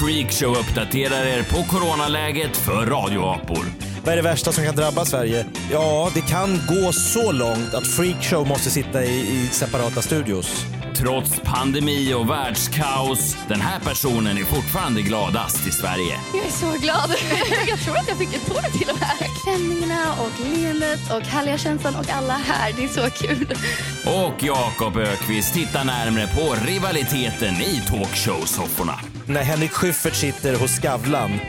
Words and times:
Freakshow 0.00 0.56
uppdaterar 0.56 1.26
er 1.26 1.42
på 1.42 1.62
coronaläget 1.62 2.56
för 2.56 2.86
radioapor. 2.86 3.64
Vad 4.04 4.12
är 4.12 4.16
det 4.16 4.22
värsta 4.22 4.52
som 4.52 4.64
kan 4.64 4.76
drabba 4.76 5.04
Sverige? 5.04 5.46
Ja, 5.70 6.10
det 6.14 6.20
kan 6.20 6.50
gå 6.50 6.92
så 6.92 7.32
långt 7.32 7.74
att 7.74 7.86
Freakshow 7.86 8.46
måste 8.48 8.70
sitta 8.70 9.04
i, 9.04 9.20
i 9.20 9.48
separata 9.52 10.02
studios. 10.02 10.66
Trots 11.02 11.40
pandemi 11.44 12.14
och 12.14 12.30
världskaos, 12.30 13.36
den 13.48 13.60
här 13.60 13.80
personen 13.80 14.38
är 14.38 14.44
fortfarande 14.44 15.02
gladast 15.02 15.66
i 15.66 15.70
Sverige. 15.70 16.18
Jag 16.34 16.46
är 16.46 16.50
så 16.50 16.72
glad. 16.82 17.14
Jag 17.68 17.78
tror 17.80 17.96
att 17.96 18.08
jag 18.08 18.16
fick 18.18 18.34
ett 18.34 18.46
tår 18.46 18.78
till 18.78 18.90
och 18.90 18.98
med. 19.00 19.28
Klänningarna 19.44 20.12
och 20.12 20.46
leendet 20.46 21.00
och 21.12 21.22
härliga 21.22 21.58
känslan 21.58 21.96
och 21.96 22.10
alla 22.10 22.32
här. 22.36 22.72
Det 22.76 22.84
är 22.84 22.88
så 22.88 23.10
kul. 23.10 23.54
Och 24.06 24.42
Jakob 24.42 24.96
Ökvist 24.96 25.54
tittar 25.54 25.84
närmre 25.84 26.26
på 26.26 26.54
rivaliteten 26.66 27.54
i 27.54 27.82
talkshow-sofforna. 27.88 29.00
När 29.26 29.42
Henrik 29.42 29.72
Schyffert 29.72 30.14
sitter 30.14 30.56
hos 30.56 30.70
Skavlan 30.70 31.40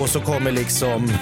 och 0.00 0.08
så 0.08 0.20
kommer 0.20 0.52
liksom 0.52 1.12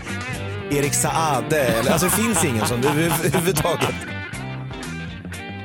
Erik 0.70 0.94
Saade. 0.94 1.60
eller- 1.60 1.92
Alltså 1.92 2.06
det 2.06 2.12
finns 2.22 2.44
ingen 2.44 2.66
sån 2.66 2.84
överhuvudtaget. 2.84 3.94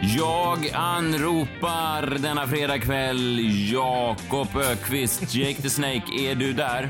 Jag 0.08 0.70
anropar 0.74 2.20
denna 2.20 2.48
fredagkväll 2.48 3.40
Jakob 3.72 4.48
Ökvist. 4.58 5.36
Jake 5.36 5.62
the 5.62 5.70
Snake, 5.70 6.04
är 6.20 6.36
du 6.36 6.54
där? 6.54 6.90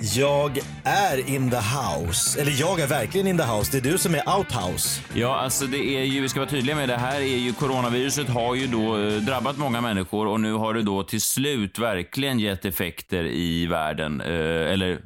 Jag 0.00 0.58
är 0.84 1.28
in 1.28 1.50
the 1.50 1.56
house. 1.56 2.40
Eller 2.40 2.60
jag 2.60 2.80
är 2.80 2.86
verkligen 2.86 3.26
in 3.26 3.38
the 3.38 3.44
house. 3.44 3.72
Det 3.72 3.88
är 3.88 3.92
du 3.92 3.98
som 3.98 4.14
är 4.14 4.36
outhouse. 4.36 5.02
Ja, 5.14 5.36
alltså 5.36 5.66
det 5.66 5.78
är 5.78 6.04
ju, 6.04 6.20
vi 6.20 6.28
ska 6.28 6.40
vara 6.40 6.50
tydliga 6.50 6.76
med 6.76 6.88
det 6.88 6.96
här 6.96 7.20
är 7.20 7.38
ju 7.38 7.52
coronaviruset 7.52 8.28
har 8.28 8.54
ju 8.54 8.66
då 8.66 8.98
eh, 8.98 9.12
drabbat 9.12 9.58
många 9.58 9.80
människor 9.80 10.26
och 10.26 10.40
nu 10.40 10.52
har 10.52 10.74
det 10.74 10.82
då 10.82 11.02
till 11.02 11.20
slut 11.20 11.78
verkligen 11.78 12.38
gett 12.40 12.64
effekter 12.64 13.24
i 13.24 13.66
världen. 13.66 14.20
Eh, 14.20 14.72
eller 14.72 14.90
eh, 14.92 14.98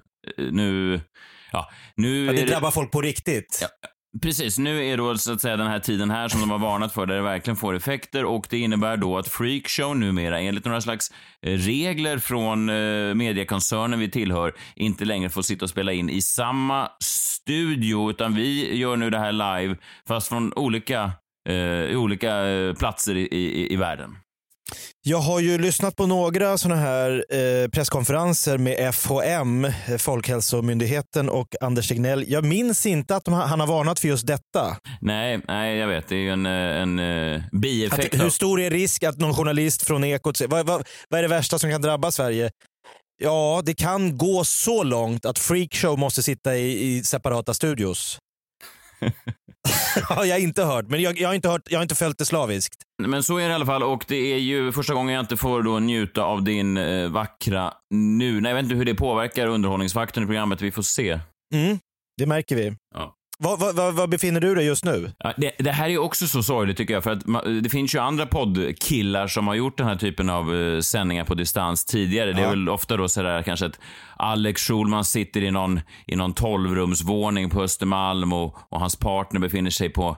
nu, 0.51 1.01
ja, 1.53 1.71
nu 1.97 2.27
Ja, 2.27 2.33
det 2.33 2.45
drabbar 2.45 2.71
folk 2.71 2.91
på 2.91 3.01
riktigt. 3.01 3.59
Ja, 3.63 3.69
Precis, 4.21 4.59
nu 4.59 4.87
är 4.87 4.97
då 4.97 5.19
så 5.19 5.33
att 5.33 5.41
säga 5.41 5.57
den 5.57 5.67
här 5.67 5.79
tiden 5.79 6.11
här 6.11 6.29
som 6.29 6.41
de 6.41 6.51
har 6.51 6.59
varnat 6.59 6.93
för 6.93 7.07
där 7.07 7.15
det 7.15 7.23
verkligen 7.23 7.57
får 7.57 7.75
effekter 7.75 8.25
och 8.25 8.47
det 8.51 8.59
innebär 8.59 8.97
då 8.97 9.19
att 9.19 9.29
Freakshow 9.29 9.97
numera 9.97 10.41
enligt 10.41 10.65
några 10.65 10.81
slags 10.81 11.11
eh, 11.43 11.51
regler 11.51 12.19
från 12.19 12.69
eh, 12.69 13.15
mediekoncernen 13.15 13.99
vi 13.99 14.11
tillhör 14.11 14.55
inte 14.75 15.05
längre 15.05 15.31
får 15.31 15.43
sitta 15.43 15.65
och 15.65 15.71
spela 15.71 15.93
in 15.93 16.11
i 16.11 16.23
samma 16.23 16.89
studio 17.03 18.11
utan 18.11 18.35
vi 18.35 18.77
gör 18.77 18.97
nu 18.97 19.11
det 19.11 19.19
här 19.19 19.33
live 19.33 19.77
fast 20.09 20.29
från 20.29 20.53
olika, 20.53 21.13
eh, 21.49 21.99
olika 21.99 22.47
eh, 22.47 22.75
platser 22.75 23.17
i, 23.17 23.29
i, 23.31 23.73
i 23.73 23.77
världen. 23.77 24.17
Jag 25.03 25.19
har 25.19 25.41
ju 25.41 25.59
lyssnat 25.59 25.97
på 25.97 26.07
några 26.07 26.59
sådana 26.59 26.81
här 26.81 27.25
eh, 27.31 27.69
presskonferenser 27.69 28.59
med 28.59 28.95
FHM, 28.95 29.67
Folkhälsomyndigheten 29.99 31.29
och 31.29 31.55
Anders 31.61 31.89
Tegnell. 31.89 32.25
Jag 32.29 32.45
minns 32.45 32.87
inte 32.87 33.17
att 33.17 33.27
ha- 33.27 33.47
han 33.47 33.61
har 33.61 33.67
varnat 33.67 34.01
för 34.01 34.09
just 34.09 34.27
detta. 34.27 34.77
Nej, 35.01 35.41
nej, 35.49 35.77
jag 35.79 35.89
vet, 35.89 36.09
det 36.09 36.15
är 36.15 36.19
ju 36.19 36.31
en, 36.31 36.47
eh, 36.47 36.53
en, 36.53 36.99
eh, 36.99 37.43
bieffekt. 37.53 38.15
Att, 38.15 38.21
hur 38.25 38.31
stor 38.31 38.61
är 38.61 38.71
risk 38.71 39.03
att 39.03 39.19
någon 39.19 39.35
journalist 39.35 39.83
från 39.87 40.05
Ekot 40.05 40.37
säger, 40.37 40.49
vad, 40.51 40.67
vad, 40.67 40.89
vad 41.09 41.19
är 41.19 41.23
det 41.23 41.29
värsta 41.29 41.59
som 41.59 41.71
kan 41.71 41.83
drabba 41.83 42.11
Sverige? 42.11 42.51
Ja, 43.23 43.63
det 43.65 43.75
kan 43.75 44.19
gå 44.19 44.45
så 44.45 44.83
långt 44.83 45.25
att 45.27 45.39
Freakshow 45.39 45.99
måste 45.99 46.23
sitta 46.23 46.57
i, 46.57 46.97
i 46.97 47.03
separata 47.05 47.55
studios. 47.55 48.19
har 50.09 50.25
jag 50.25 50.41
inte 50.41 50.65
hört, 50.65 50.89
men 50.89 51.03
jag, 51.03 51.21
jag, 51.21 51.29
har 51.29 51.35
inte 51.35 51.49
hört, 51.49 51.63
jag 51.71 51.79
har 51.79 51.83
inte 51.83 51.95
följt 51.95 52.19
det 52.19 52.27
slaviskt. 52.27 52.83
Men 53.03 53.23
så 53.23 53.39
är 53.39 53.43
det 53.43 53.51
i 53.51 53.55
alla 53.55 53.67
fall 53.67 53.83
och 53.83 54.05
det 54.09 54.33
är 54.33 54.39
ju 54.39 54.73
första 54.73 54.95
gången 54.95 55.15
jag 55.15 55.23
inte 55.23 55.37
får 55.37 55.63
då 55.63 55.79
njuta 55.79 56.23
av 56.23 56.43
din 56.43 56.77
eh, 56.77 57.09
vackra 57.09 57.75
nu. 57.91 58.41
Nej, 58.41 58.51
jag 58.51 58.57
vet 58.57 58.65
inte 58.65 58.77
hur 58.77 58.85
det 58.85 58.95
påverkar 58.95 59.47
underhållningsfaktorn 59.47 60.25
i 60.25 60.27
programmet. 60.27 60.61
Vi 60.61 60.71
får 60.71 60.83
se. 60.83 61.21
Mm, 61.55 61.79
det 62.17 62.27
märker 62.27 62.57
vi. 62.57 62.77
Ja. 62.95 63.15
Var, 63.43 63.73
var, 63.73 63.93
var, 63.93 64.07
befinner 64.07 64.41
du 64.41 64.55
dig 64.55 64.65
just 64.67 64.85
nu? 64.85 65.13
Ja, 65.19 65.33
det, 65.37 65.53
det 65.59 65.71
här 65.71 65.89
är 65.89 65.99
också 65.99 66.27
så 66.27 66.43
sorgligt 66.43 66.77
tycker 66.77 66.95
jag, 66.95 67.05
för 67.05 67.11
att 67.11 67.25
ma- 67.25 67.61
det 67.61 67.69
finns 67.69 67.95
ju 67.95 67.99
andra 67.99 68.27
poddkillar 68.27 69.27
som 69.27 69.47
har 69.47 69.55
gjort 69.55 69.79
den 69.79 69.87
här 69.87 69.97
typen 69.97 70.31
av 70.31 70.55
eh, 70.57 70.81
sändningar 70.81 71.25
på 71.25 71.35
distans 71.35 71.85
tidigare. 71.85 72.33
Det 72.33 72.39
är 72.41 72.43
Ja. 72.45 72.51
väl 72.51 72.69
ofta 72.69 72.97
då 72.97 73.09
sådär 73.09 73.43
kanske 73.43 73.67
att 73.67 73.81
Alex 74.17 74.63
Schulman 74.63 75.05
sitter 75.05 75.43
i 75.45 75.51
någon, 75.51 75.81
i 76.07 76.17
någon 76.17 76.35
tolvrumsvåning 76.35 77.51
på 77.51 77.63
Östermalm 77.63 78.33
och, 78.33 78.57
och 78.71 78.81
hans 78.81 78.97
partner 78.97 79.41
befinner 79.41 79.71
sig 79.71 79.89
på 79.89 80.17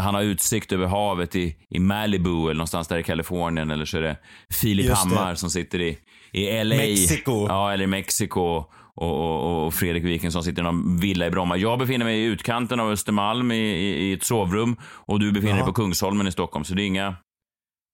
han 0.00 0.14
har 0.14 0.22
utsikt 0.22 0.72
över 0.72 0.86
havet 0.86 1.36
i, 1.36 1.56
i 1.70 1.78
Malibu 1.78 2.42
eller 2.44 2.54
någonstans 2.54 2.88
där 2.88 2.98
i 2.98 3.02
Kalifornien 3.02 3.70
eller 3.70 3.84
så 3.84 3.96
är 3.98 4.02
det 4.02 4.16
Filip. 4.50 4.90
Hammar 4.92 5.34
som 5.34 5.50
sitter 5.50 5.80
i, 5.80 5.98
i 6.32 6.64
LA. 6.64 6.76
Mexiko. 6.76 7.46
Ja, 7.48 7.72
eller 7.72 7.84
i 7.84 7.86
Mexiko. 7.86 8.64
Och, 8.96 9.14
och, 9.14 9.66
och 9.66 9.74
Fredrik 9.74 10.04
Wikingsson 10.04 10.44
sitter 10.44 10.62
i 10.62 10.64
någon 10.64 11.00
villa 11.00 11.26
i 11.26 11.30
Bromma. 11.30 11.56
Jag 11.56 11.78
befinner 11.78 12.04
mig 12.04 12.18
i 12.20 12.24
utkanten 12.24 12.80
av 12.80 12.90
Östermalm 12.90 13.52
i, 13.52 13.56
i, 13.56 14.08
i 14.08 14.12
ett 14.12 14.24
sovrum 14.24 14.76
och 14.82 15.20
du 15.20 15.32
befinner 15.32 15.52
dig 15.52 15.60
Jaha. 15.60 15.66
på 15.66 15.72
Kungsholmen 15.72 16.26
i 16.26 16.32
Stockholm. 16.32 16.64
Så 16.64 16.74
det 16.74 16.82
är 16.82 16.86
inga... 16.86 17.16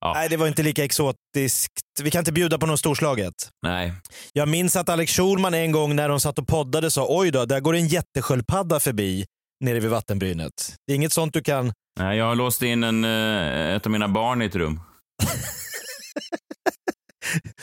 Ja. 0.01 0.13
Nej, 0.15 0.29
det 0.29 0.37
var 0.37 0.49
inte 0.49 0.63
lika 0.63 0.85
exotiskt. 0.85 1.73
Vi 2.03 2.11
kan 2.11 2.19
inte 2.19 2.33
bjuda 2.33 2.59
på 2.59 2.67
något 2.67 2.79
storslaget. 2.79 3.35
Nej. 3.63 3.93
Jag 4.33 4.49
minns 4.49 4.77
att 4.77 4.89
Alex 4.89 5.17
Schulman 5.17 5.55
en 5.55 5.73
gång 5.73 5.97
när 5.97 6.09
de 6.09 6.21
satt 6.21 6.39
och 6.39 6.47
poddade 6.49 6.91
sa 6.91 7.07
oj 7.09 7.31
då, 7.31 7.45
där 7.45 7.61
går 7.61 7.75
en 7.75 7.89
jättesköldpadda 7.89 8.81
förbi 8.81 9.25
nere 9.65 9.81
vid 9.81 9.91
vattenbrynet. 9.91 10.75
Det 10.87 10.93
är 10.93 10.97
inget 10.97 11.13
sånt 11.13 11.35
du 11.35 11.43
kan... 11.43 11.73
Nej, 12.01 12.19
jag 12.19 12.25
har 12.25 12.35
låst 12.35 12.63
in 12.63 12.85
en, 12.85 13.05
eh, 13.05 13.75
ett 13.77 13.87
av 13.87 13.93
mina 13.93 14.09
barn 14.09 14.43
i 14.43 14.45
ett 14.45 14.57
rum. 14.57 14.81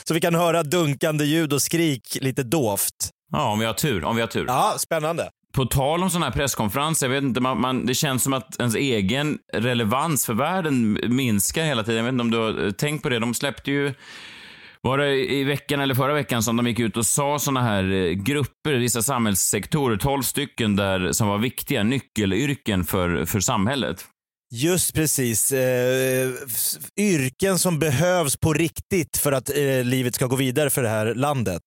Så 0.04 0.14
vi 0.14 0.20
kan 0.20 0.34
höra 0.34 0.62
dunkande 0.62 1.24
ljud 1.24 1.52
och 1.52 1.62
skrik 1.62 2.18
lite 2.20 2.42
dovt. 2.42 3.10
Ja, 3.32 3.52
om 3.52 3.58
vi 3.58 3.66
har 3.66 3.72
tur. 3.72 4.04
Om 4.04 4.16
vi 4.16 4.22
har 4.22 4.28
tur. 4.28 4.44
Ja, 4.48 4.74
spännande. 4.78 5.30
På 5.52 5.64
tal 5.64 6.02
om 6.02 6.10
sådana 6.10 6.26
här 6.26 6.32
presskonferenser, 6.32 7.06
jag 7.06 7.14
vet 7.14 7.24
inte, 7.24 7.40
man, 7.40 7.60
man, 7.60 7.86
det 7.86 7.94
känns 7.94 8.22
som 8.22 8.32
att 8.32 8.60
ens 8.60 8.74
egen 8.74 9.38
relevans 9.52 10.26
för 10.26 10.34
världen 10.34 10.98
minskar 11.08 11.64
hela 11.64 11.82
tiden. 11.82 11.96
Jag 11.96 12.04
vet 12.04 12.12
inte 12.12 12.22
om 12.22 12.30
du 12.30 12.38
har 12.38 12.66
eh, 12.66 12.70
tänkt 12.70 13.02
på 13.02 13.08
det. 13.08 13.18
De 13.18 13.34
släppte 13.34 13.70
ju, 13.70 13.94
var 14.82 14.98
det 14.98 15.32
i 15.32 15.44
veckan 15.44 15.80
eller 15.80 15.94
förra 15.94 16.14
veckan 16.14 16.42
som 16.42 16.56
de 16.56 16.66
gick 16.66 16.78
ut 16.78 16.96
och 16.96 17.06
sa 17.06 17.38
sådana 17.38 17.62
här 17.62 17.92
eh, 17.92 18.10
grupper, 18.10 18.72
vissa 18.74 19.02
samhällssektorer, 19.02 19.96
12 19.96 20.22
stycken 20.22 20.76
där 20.76 21.12
som 21.12 21.28
var 21.28 21.38
viktiga 21.38 21.82
nyckelyrken 21.82 22.84
för, 22.84 23.24
för 23.24 23.40
samhället. 23.40 24.04
Just 24.52 24.94
precis. 24.94 25.52
Eh, 25.52 26.30
yrken 26.96 27.58
som 27.58 27.78
behövs 27.78 28.36
på 28.36 28.52
riktigt 28.52 29.16
för 29.16 29.32
att 29.32 29.50
eh, 29.50 29.84
livet 29.84 30.14
ska 30.14 30.26
gå 30.26 30.36
vidare 30.36 30.70
för 30.70 30.82
det 30.82 30.88
här 30.88 31.14
landet. 31.14 31.62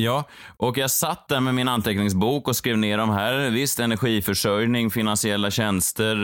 Ja, 0.00 0.24
och 0.56 0.78
jag 0.78 0.90
satt 0.90 1.28
där 1.28 1.40
med 1.40 1.54
min 1.54 1.68
anteckningsbok 1.68 2.48
och 2.48 2.56
skrev 2.56 2.78
ner 2.78 2.98
de 2.98 3.10
här. 3.10 3.50
Visst, 3.50 3.80
energiförsörjning, 3.80 4.90
finansiella 4.90 5.50
tjänster, 5.50 6.16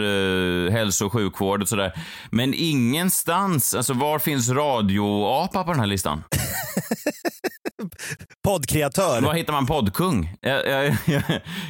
eh, 0.67 0.73
hälso 0.73 1.07
och 1.07 1.13
sjukvård 1.13 1.63
och 1.63 1.69
sådär. 1.69 1.93
Men 2.31 2.55
ingenstans, 2.55 3.75
alltså 3.75 3.93
var 3.93 4.19
finns 4.19 4.49
radioapa 4.49 5.65
på 5.65 5.71
den 5.71 5.81
här 5.81 5.87
listan? 5.87 6.25
Poddkreatör. 8.47 9.21
Var 9.21 9.35
hittar 9.35 9.53
man 9.53 9.67
poddkung? 9.67 10.35
Jag, 10.41 10.67
jag, 10.67 10.97
jag, 11.07 11.23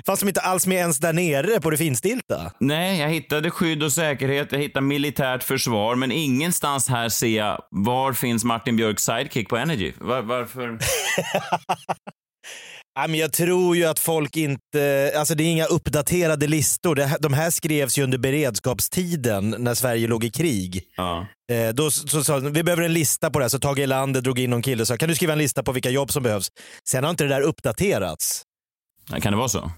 Fanns 0.07 0.21
de 0.21 0.29
inte 0.29 0.41
alls 0.41 0.67
med 0.67 0.77
ens 0.79 0.99
där 0.99 1.13
nere 1.13 1.61
på 1.61 1.71
det 1.71 1.77
finstilta? 1.77 2.53
nej, 2.61 3.01
jag 3.01 3.09
hittade 3.09 3.51
skydd 3.51 3.83
och 3.83 3.93
säkerhet, 3.93 4.53
jag 4.53 4.59
hittade 4.59 4.87
militärt 4.87 5.43
försvar, 5.43 5.95
men 5.95 6.13
ingenstans 6.13 6.89
här 6.89 7.09
ser 7.09 7.37
jag 7.37 7.63
var 7.71 8.13
finns 8.13 8.45
Martin 8.45 8.77
Björks 8.77 9.03
sidekick 9.03 9.49
på 9.49 9.57
Energy? 9.57 9.93
Var, 10.01 10.23
varför? 10.23 10.79
Ja, 12.99 13.07
men 13.07 13.21
jag 13.21 13.33
tror 13.33 13.77
ju 13.77 13.85
att 13.85 13.99
folk 13.99 14.37
inte... 14.37 15.13
Alltså 15.17 15.35
det 15.35 15.43
är 15.45 15.51
inga 15.51 15.67
uppdaterade 15.67 16.47
listor. 16.47 17.21
De 17.21 17.33
här 17.33 17.51
skrevs 17.51 17.99
ju 17.99 18.03
under 18.03 18.19
beredskapstiden 18.19 19.57
när 19.59 19.75
Sverige 19.75 20.09
låg 20.09 20.25
i 20.25 20.31
krig. 20.31 20.83
Ja. 20.97 21.27
Eh, 21.53 21.69
då 21.69 21.91
så 21.91 22.25
sa 22.25 22.39
vi 22.39 22.63
behöver 22.63 22.83
en 22.83 22.93
lista 22.93 23.31
på 23.31 23.39
det 23.39 23.45
här. 23.45 23.49
Så 23.49 23.59
Tage 23.59 23.79
Erlander 23.79 24.21
drog 24.21 24.39
in 24.39 24.51
någon 24.51 24.63
kille 24.63 24.83
och 24.83 24.89
sa, 24.89 24.97
kan 24.97 25.09
du 25.09 25.15
skriva 25.15 25.33
en 25.33 25.39
lista 25.39 25.63
på 25.63 25.73
vilka 25.73 25.91
jobb 25.91 26.13
som 26.13 26.23
behövs? 26.23 26.49
Sen 26.89 27.05
har 27.05 27.11
inte 27.11 27.25
det 27.25 27.31
där 27.31 27.41
uppdaterats. 27.41 28.43
Kan 29.23 29.33
det 29.33 29.39
vara 29.39 29.49
så? 29.49 29.71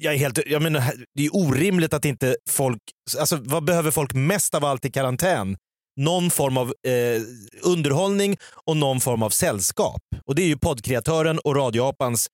Jag 0.00 0.14
är 0.14 0.18
helt, 0.18 0.38
jag 0.46 0.62
menar, 0.62 0.82
det 1.14 1.26
är 1.26 1.36
orimligt 1.36 1.94
att 1.94 2.04
inte 2.04 2.36
folk... 2.50 2.80
Alltså, 3.18 3.38
vad 3.40 3.64
behöver 3.64 3.90
folk 3.90 4.14
mest 4.14 4.54
av 4.54 4.64
allt 4.64 4.84
i 4.84 4.90
karantän? 4.90 5.56
Någon 5.98 6.30
form 6.30 6.56
av 6.56 6.66
eh, 6.66 7.22
underhållning 7.62 8.36
och 8.66 8.76
någon 8.76 9.00
form 9.00 9.22
av 9.22 9.30
sällskap. 9.30 10.02
Och 10.26 10.34
Det 10.34 10.42
är 10.42 10.46
ju 10.46 10.58
poddkreatören 10.58 11.38
och 11.38 11.56
radioapans 11.56 12.26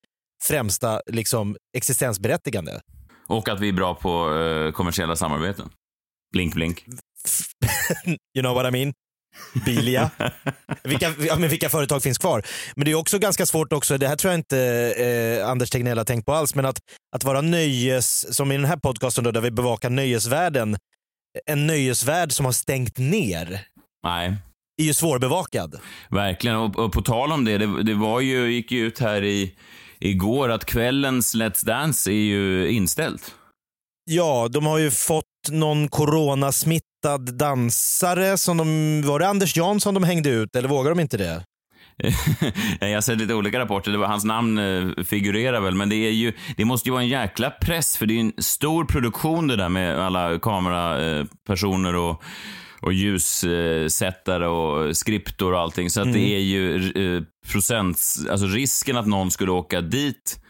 främsta 0.42 1.00
liksom, 1.06 1.56
existensberättigande. 1.76 2.80
Och 3.26 3.48
att 3.48 3.60
vi 3.60 3.68
är 3.68 3.72
bra 3.72 3.94
på 3.94 4.34
eh, 4.34 4.72
kommersiella 4.72 5.16
samarbeten. 5.16 5.70
Blink, 6.32 6.54
blink. 6.54 6.84
You 8.36 8.42
know 8.42 8.54
what 8.54 8.66
I 8.66 8.70
mean? 8.70 8.92
Bilia. 9.64 10.10
vilka, 10.84 11.14
ja, 11.18 11.36
men 11.36 11.50
vilka 11.50 11.68
företag 11.68 12.02
finns 12.02 12.18
kvar? 12.18 12.42
Men 12.76 12.84
det 12.84 12.90
är 12.90 12.94
också 12.94 13.18
ganska 13.18 13.46
svårt 13.46 13.72
också, 13.72 13.98
det 13.98 14.08
här 14.08 14.16
tror 14.16 14.32
jag 14.32 14.38
inte 14.38 14.58
eh, 15.40 15.48
Anders 15.48 15.70
Tegnell 15.70 15.98
har 15.98 16.04
tänkt 16.04 16.26
på 16.26 16.32
alls, 16.32 16.54
men 16.54 16.66
att, 16.66 16.78
att 17.16 17.24
vara 17.24 17.40
nöjes, 17.40 18.36
som 18.36 18.52
i 18.52 18.56
den 18.56 18.64
här 18.64 18.76
podcasten 18.76 19.24
då, 19.24 19.30
där 19.30 19.40
vi 19.40 19.50
bevakar 19.50 19.90
nöjesvärlden, 19.90 20.76
en 21.46 21.66
nöjesvärld 21.66 22.32
som 22.32 22.44
har 22.44 22.52
stängt 22.52 22.98
ner 22.98 23.60
Nej, 24.04 24.36
är 24.82 24.84
ju 24.84 24.94
svårbevakad. 24.94 25.80
verkligen. 26.10 26.56
Och, 26.56 26.78
och 26.78 26.92
på 26.92 27.02
tal 27.02 27.32
om 27.32 27.44
det, 27.44 27.58
det, 27.58 27.82
det 27.82 27.94
var 27.94 28.20
ju, 28.20 28.52
gick 28.52 28.72
ju 28.72 28.86
ut 28.86 28.98
här 28.98 29.24
i, 29.24 29.54
igår 29.98 30.48
att 30.50 30.64
kvällens 30.64 31.34
Let's 31.34 31.66
Dance 31.66 32.10
är 32.10 32.14
ju 32.14 32.70
inställt. 32.70 33.34
Ja, 34.10 34.48
de 34.50 34.66
har 34.66 34.78
ju 34.78 34.90
fått 34.90 35.24
någon 35.50 35.88
coronasmittad 35.88 37.34
dansare 37.38 38.38
som 38.38 38.56
de, 38.56 39.02
var 39.02 39.18
det 39.18 39.28
Anders 39.28 39.56
Jansson 39.56 39.94
de 39.94 40.04
hängde 40.04 40.28
ut 40.30 40.56
eller 40.56 40.68
vågar 40.68 40.90
de 40.90 41.00
inte 41.00 41.16
det? 41.16 41.44
jag 42.80 42.94
har 42.94 43.00
sett 43.00 43.18
lite 43.18 43.34
olika 43.34 43.58
rapporter, 43.58 43.92
det 43.92 43.98
var, 43.98 44.06
hans 44.06 44.24
namn 44.24 44.58
eh, 44.58 45.04
figurerar 45.04 45.60
väl, 45.60 45.74
men 45.74 45.88
det, 45.88 45.96
är 45.96 46.10
ju, 46.10 46.32
det 46.56 46.64
måste 46.64 46.88
ju 46.88 46.92
vara 46.92 47.02
en 47.02 47.08
jäkla 47.08 47.50
press 47.50 47.96
för 47.96 48.06
det 48.06 48.14
är 48.14 48.20
en 48.20 48.32
stor 48.38 48.84
produktion 48.84 49.46
det 49.46 49.56
där 49.56 49.68
med 49.68 49.98
alla 49.98 50.38
kamerapersoner 50.38 51.96
och, 51.96 52.22
och 52.80 52.92
ljussättare 52.92 54.46
och 54.46 54.96
skriptor 54.96 55.52
och 55.52 55.60
allting. 55.60 55.90
Så 55.90 56.00
att 56.00 56.12
det 56.12 56.34
är 56.34 56.40
ju 56.40 56.76
eh, 56.76 57.22
procents, 57.52 58.26
alltså 58.30 58.46
risken 58.46 58.96
att 58.96 59.06
någon 59.06 59.30
skulle 59.30 59.50
åka 59.52 59.80
dit 59.80 60.40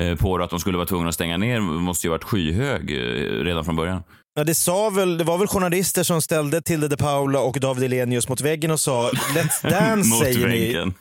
eh, 0.00 0.16
på 0.16 0.38
det, 0.38 0.44
att 0.44 0.50
de 0.50 0.60
skulle 0.60 0.76
vara 0.76 0.86
tvungna 0.86 1.08
att 1.08 1.14
stänga 1.14 1.36
ner, 1.36 1.60
måste 1.60 2.06
ju 2.06 2.10
varit 2.10 2.24
skyhög 2.24 2.90
eh, 2.90 3.44
redan 3.44 3.64
från 3.64 3.76
början. 3.76 4.02
Ja, 4.36 4.44
det, 4.44 4.54
sa 4.54 4.90
väl, 4.90 5.18
det 5.18 5.24
var 5.24 5.38
väl 5.38 5.48
journalister 5.48 6.02
som 6.02 6.22
ställde 6.22 6.62
Tilde 6.62 6.88
de 6.88 6.96
Paula 6.96 7.40
och 7.40 7.60
David 7.60 7.84
Elenius 7.84 8.28
mot 8.28 8.40
väggen 8.40 8.70
och 8.70 8.80
sa 8.80 9.10
Let's 9.10 9.62
Dance 9.70 10.08
Mot 10.08 10.18
säger 10.18 10.46
ni. 10.48 10.72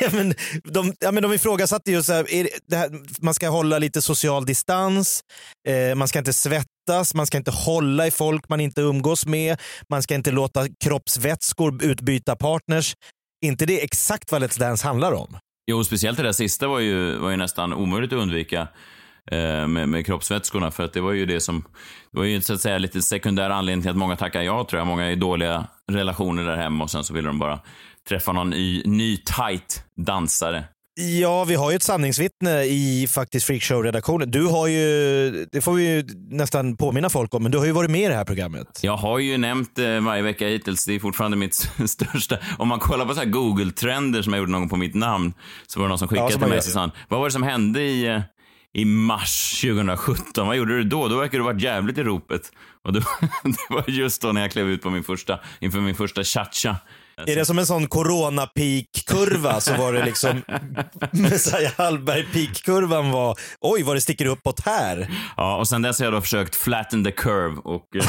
ja, 0.00 0.08
men 0.12 0.34
de, 0.64 0.94
ja, 1.00 1.12
men 1.12 1.22
de 1.22 1.32
ifrågasatte 1.32 1.90
ju 1.90 2.02
så 2.02 2.12
här, 2.12 2.30
är 2.32 2.44
det, 2.44 2.50
det 2.66 2.76
här, 2.76 2.90
man 3.20 3.34
ska 3.34 3.48
hålla 3.48 3.78
lite 3.78 4.02
social 4.02 4.46
distans, 4.46 5.20
eh, 5.68 5.94
man 5.94 6.08
ska 6.08 6.18
inte 6.18 6.32
svettas, 6.32 7.14
man 7.14 7.26
ska 7.26 7.38
inte 7.38 7.50
hålla 7.50 8.06
i 8.06 8.10
folk 8.10 8.48
man 8.48 8.60
inte 8.60 8.80
umgås 8.80 9.26
med, 9.26 9.60
man 9.88 10.02
ska 10.02 10.14
inte 10.14 10.30
låta 10.30 10.66
kroppsvätskor 10.84 11.84
utbyta 11.84 12.36
partners. 12.36 12.94
inte 13.44 13.66
det 13.66 13.84
exakt 13.84 14.32
vad 14.32 14.42
Let's 14.42 14.58
Dance 14.58 14.86
handlar 14.86 15.12
om? 15.12 15.38
Jo, 15.70 15.84
speciellt 15.84 16.16
det 16.16 16.22
där 16.22 16.32
sista 16.32 16.68
var 16.68 16.78
ju, 16.78 17.16
var 17.16 17.30
ju 17.30 17.36
nästan 17.36 17.72
omöjligt 17.72 18.12
att 18.12 18.18
undvika 18.18 18.68
med, 19.30 19.88
med 19.88 20.06
kroppsvätskorna. 20.06 20.70
För 20.70 20.84
att 20.84 20.92
det 20.92 21.00
var 21.00 21.12
ju 21.12 21.26
det 21.26 21.40
som, 21.40 21.64
det 22.12 22.18
var 22.18 22.24
ju 22.24 22.40
så 22.40 22.54
att 22.54 22.60
säga 22.60 22.78
lite 22.78 23.02
sekundär 23.02 23.50
anledning 23.50 23.82
till 23.82 23.90
att 23.90 23.96
många 23.96 24.16
tackar 24.16 24.42
ja 24.42 24.66
tror 24.70 24.80
jag. 24.80 24.86
Många 24.86 25.04
är 25.04 25.10
i 25.10 25.16
dåliga 25.16 25.66
relationer 25.92 26.44
där 26.44 26.56
hemma 26.56 26.84
och 26.84 26.90
sen 26.90 27.04
så 27.04 27.14
vill 27.14 27.24
de 27.24 27.38
bara 27.38 27.60
träffa 28.08 28.32
någon 28.32 28.50
ny, 28.50 28.82
ny 28.84 29.16
tight 29.16 29.84
dansare. 29.96 30.64
Ja, 31.20 31.44
vi 31.44 31.54
har 31.54 31.70
ju 31.70 31.76
ett 31.76 31.82
sanningsvittne 31.82 32.62
i 32.64 33.08
faktiskt 33.10 33.46
Freakshow-redaktionen. 33.46 34.30
Du 34.30 34.46
har 34.46 34.66
ju, 34.66 35.30
det 35.52 35.60
får 35.60 35.72
vi 35.72 35.94
ju 35.94 36.04
nästan 36.30 36.76
påminna 36.76 37.10
folk 37.10 37.34
om, 37.34 37.42
men 37.42 37.52
du 37.52 37.58
har 37.58 37.66
ju 37.66 37.72
varit 37.72 37.90
med 37.90 38.00
i 38.00 38.08
det 38.08 38.14
här 38.14 38.24
programmet. 38.24 38.80
Jag 38.82 38.96
har 38.96 39.18
ju 39.18 39.38
nämnt 39.38 39.78
eh, 39.78 40.00
varje 40.00 40.22
vecka 40.22 40.46
hittills, 40.48 40.84
det 40.84 40.94
är 40.94 40.98
fortfarande 40.98 41.36
mitt 41.36 41.54
största. 41.86 42.38
Om 42.58 42.68
man 42.68 42.78
kollar 42.78 43.06
på 43.06 43.14
så 43.14 43.20
här 43.20 43.26
Google-trender 43.26 44.22
som 44.22 44.32
jag 44.32 44.40
gjorde 44.40 44.52
någon 44.52 44.68
på 44.68 44.76
mitt 44.76 44.94
namn, 44.94 45.32
så 45.66 45.80
var 45.80 45.86
det 45.86 45.88
någon 45.88 45.98
som 45.98 46.08
skickade 46.08 46.32
Ja, 46.32 46.38
till 46.38 46.48
mig 46.48 46.58
och 46.58 46.64
sa 46.64 46.90
vad 47.08 47.20
var 47.20 47.26
det 47.26 47.32
som 47.32 47.42
hände 47.42 47.80
i, 47.82 48.06
eh, 48.06 48.20
i 48.78 48.84
mars 48.84 49.60
2017? 49.60 50.46
Vad 50.46 50.56
gjorde 50.56 50.76
du 50.76 50.84
då? 50.84 51.08
Då 51.08 51.16
verkar 51.16 51.38
du 51.38 51.44
varit 51.44 51.62
jävligt 51.62 51.98
i 51.98 52.02
ropet. 52.02 52.52
Och 52.84 52.92
då, 52.92 53.00
det 53.44 53.66
var 53.70 53.84
just 53.86 54.22
då 54.22 54.32
när 54.32 54.40
jag 54.40 54.50
klev 54.50 54.68
ut 54.68 54.82
på 54.82 54.90
min 54.90 55.04
första, 55.04 55.40
inför 55.60 55.78
min 55.78 55.94
första 55.94 56.24
cha-cha. 56.24 56.76
Är 57.26 57.36
det 57.36 57.44
som 57.44 57.58
en 57.58 57.66
sån 57.66 57.86
corona-peak-kurva 57.86 59.60
så 59.60 59.76
var 59.76 59.92
det 59.92 60.04
liksom 60.04 60.42
Messiah 61.12 61.72
Hallberg-peak-kurvan 61.76 63.10
var 63.10 63.38
oj 63.60 63.82
vad 63.82 63.96
det 63.96 64.00
sticker 64.00 64.26
uppåt 64.26 64.60
här. 64.60 65.10
Ja, 65.36 65.56
och 65.56 65.68
sen 65.68 65.82
dess 65.82 65.98
har 65.98 66.06
jag 66.06 66.12
då 66.12 66.20
försökt 66.20 66.56
flatten 66.56 67.04
the 67.04 67.10
curve 67.10 67.56
och 67.64 67.96
eh, 67.96 68.04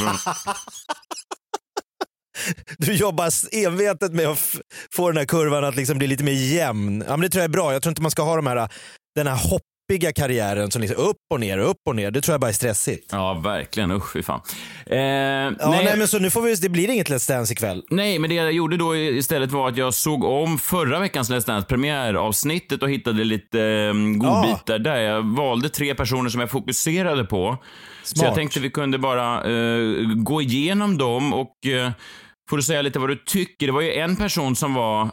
bra. 0.00 0.34
Du 2.78 2.92
jobbar 2.92 3.30
envetet 3.52 4.12
med 4.12 4.26
att 4.26 4.38
få 4.92 5.08
den 5.08 5.16
här 5.16 5.24
kurvan 5.24 5.64
att 5.64 5.76
liksom 5.76 5.98
bli 5.98 6.06
lite 6.06 6.24
mer 6.24 6.32
jämn. 6.32 7.04
Ja, 7.08 7.10
men 7.16 7.20
det 7.20 7.28
tror 7.28 7.40
jag 7.40 7.48
är 7.48 7.52
bra. 7.52 7.72
Jag 7.72 7.82
tror 7.82 7.90
inte 7.90 8.02
man 8.02 8.10
ska 8.10 8.22
ha 8.22 8.36
de 8.36 8.46
här, 8.46 8.68
den 9.14 9.26
här 9.26 9.36
hoppiga 9.88 10.12
karriären 10.12 10.70
som 10.70 10.82
liksom 10.82 11.04
upp 11.04 11.16
och 11.34 11.40
ner, 11.40 11.58
upp 11.58 11.76
och 11.88 11.96
ner. 11.96 12.10
Det 12.10 12.20
tror 12.20 12.32
jag 12.32 12.40
bara 12.40 12.48
är 12.48 12.52
stressigt. 12.52 13.08
Ja, 13.12 13.34
verkligen. 13.34 13.90
Usch, 13.90 14.12
fy 14.12 14.22
fan. 14.22 14.40
Eh, 14.86 14.98
Ja, 14.98 15.70
nej, 15.70 15.84
nej, 15.84 15.98
men 15.98 16.08
så 16.08 16.18
nu 16.18 16.30
får 16.30 16.42
vi, 16.42 16.54
det 16.54 16.68
blir 16.68 16.90
inget 16.90 17.08
Let's 17.10 17.28
Dance 17.28 17.52
ikväll. 17.52 17.82
Nej, 17.90 18.18
men 18.18 18.30
det 18.30 18.36
jag 18.36 18.52
gjorde 18.52 18.76
då 18.76 18.96
istället 18.96 19.52
var 19.52 19.68
att 19.68 19.76
jag 19.76 19.94
såg 19.94 20.24
om 20.24 20.58
förra 20.58 21.00
veckans 21.00 21.30
Let's 21.30 21.46
Dance 21.46 21.66
premiäravsnittet 21.68 22.82
och 22.82 22.90
hittade 22.90 23.24
lite 23.24 23.60
eh, 23.62 23.92
godbitar 23.94 24.78
där. 24.78 24.96
Jag 24.96 25.22
valde 25.36 25.68
tre 25.68 25.94
personer 25.94 26.30
som 26.30 26.40
jag 26.40 26.50
fokuserade 26.50 27.24
på. 27.24 27.56
Så 28.02 28.14
Smart. 28.16 28.26
jag 28.26 28.34
tänkte 28.34 28.60
vi 28.60 28.70
kunde 28.70 28.98
bara 28.98 29.34
eh, 29.36 29.82
gå 30.16 30.42
igenom 30.42 30.98
dem 30.98 31.34
och 31.34 31.66
eh, 31.66 31.90
får 32.50 32.56
du 32.56 32.62
säga 32.62 32.82
lite 32.82 32.98
vad 32.98 33.08
du 33.08 33.16
tycker. 33.16 33.66
Det 33.66 33.72
var 33.72 33.80
ju 33.80 33.92
en 33.92 34.16
person 34.16 34.56
som 34.56 34.74
var 34.74 35.10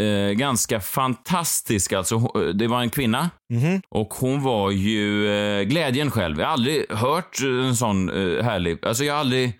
eh, 0.00 0.30
ganska 0.32 0.80
fantastisk. 0.80 1.92
Alltså, 1.92 2.16
ho- 2.16 2.52
det 2.52 2.66
var 2.66 2.80
en 2.80 2.90
kvinna 2.90 3.30
Mhm. 3.52 3.80
och 3.90 4.14
hon 4.14 4.42
var 4.42 4.70
ju 4.70 5.28
eh, 5.28 5.62
glädjen 5.62 6.10
själv. 6.10 6.38
Jag 6.40 6.46
har 6.46 6.52
aldrig 6.52 6.92
hört 6.92 7.40
en 7.40 7.76
sån 7.76 8.08
eh, 8.10 8.44
härlig... 8.44 8.84
Alltså 8.86 9.04
jag 9.04 9.14
har 9.14 9.20
aldrig... 9.20 9.58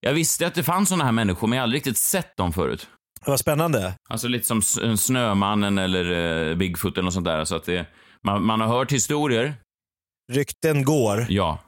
Jag 0.00 0.12
visste 0.12 0.46
att 0.46 0.54
det 0.54 0.62
fanns 0.62 0.88
såna 0.88 1.04
här 1.04 1.12
människor, 1.12 1.48
men 1.48 1.56
jag 1.56 1.60
har 1.60 1.64
aldrig 1.64 1.78
riktigt 1.78 1.98
sett 1.98 2.36
dem 2.36 2.52
förut. 2.52 2.88
Vad 3.26 3.40
spännande. 3.40 3.94
Alltså 4.10 4.28
lite 4.28 4.46
som 4.46 4.62
Snömannen 4.96 5.78
eller 5.78 6.10
eh, 6.50 6.56
Bigfoot 6.56 6.92
eller 6.94 7.04
något 7.04 7.14
sånt 7.14 7.26
där. 7.26 7.44
Så 7.44 7.56
att 7.56 7.64
det, 7.64 7.86
man, 8.24 8.44
man 8.44 8.60
har 8.60 8.68
hört 8.68 8.92
historier. 8.92 9.54
Rykten 10.32 10.84
går, 10.84 11.26
Ja, 11.28 11.58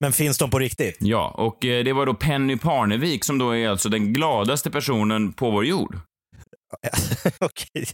men 0.00 0.12
finns 0.12 0.38
de 0.38 0.50
på 0.50 0.58
riktigt? 0.58 0.96
ja. 1.00 1.28
Och 1.38 1.64
eh, 1.64 1.84
det 1.84 1.92
var 1.92 2.06
då 2.06 2.14
Penny 2.14 2.56
Parnevik 2.56 3.24
som 3.24 3.38
då 3.38 3.56
är 3.56 3.68
alltså 3.68 3.88
den 3.88 4.12
gladaste 4.12 4.70
personen 4.70 5.32
på 5.32 5.50
vår 5.50 5.64
jord. 5.66 5.98
Okej. 7.40 7.86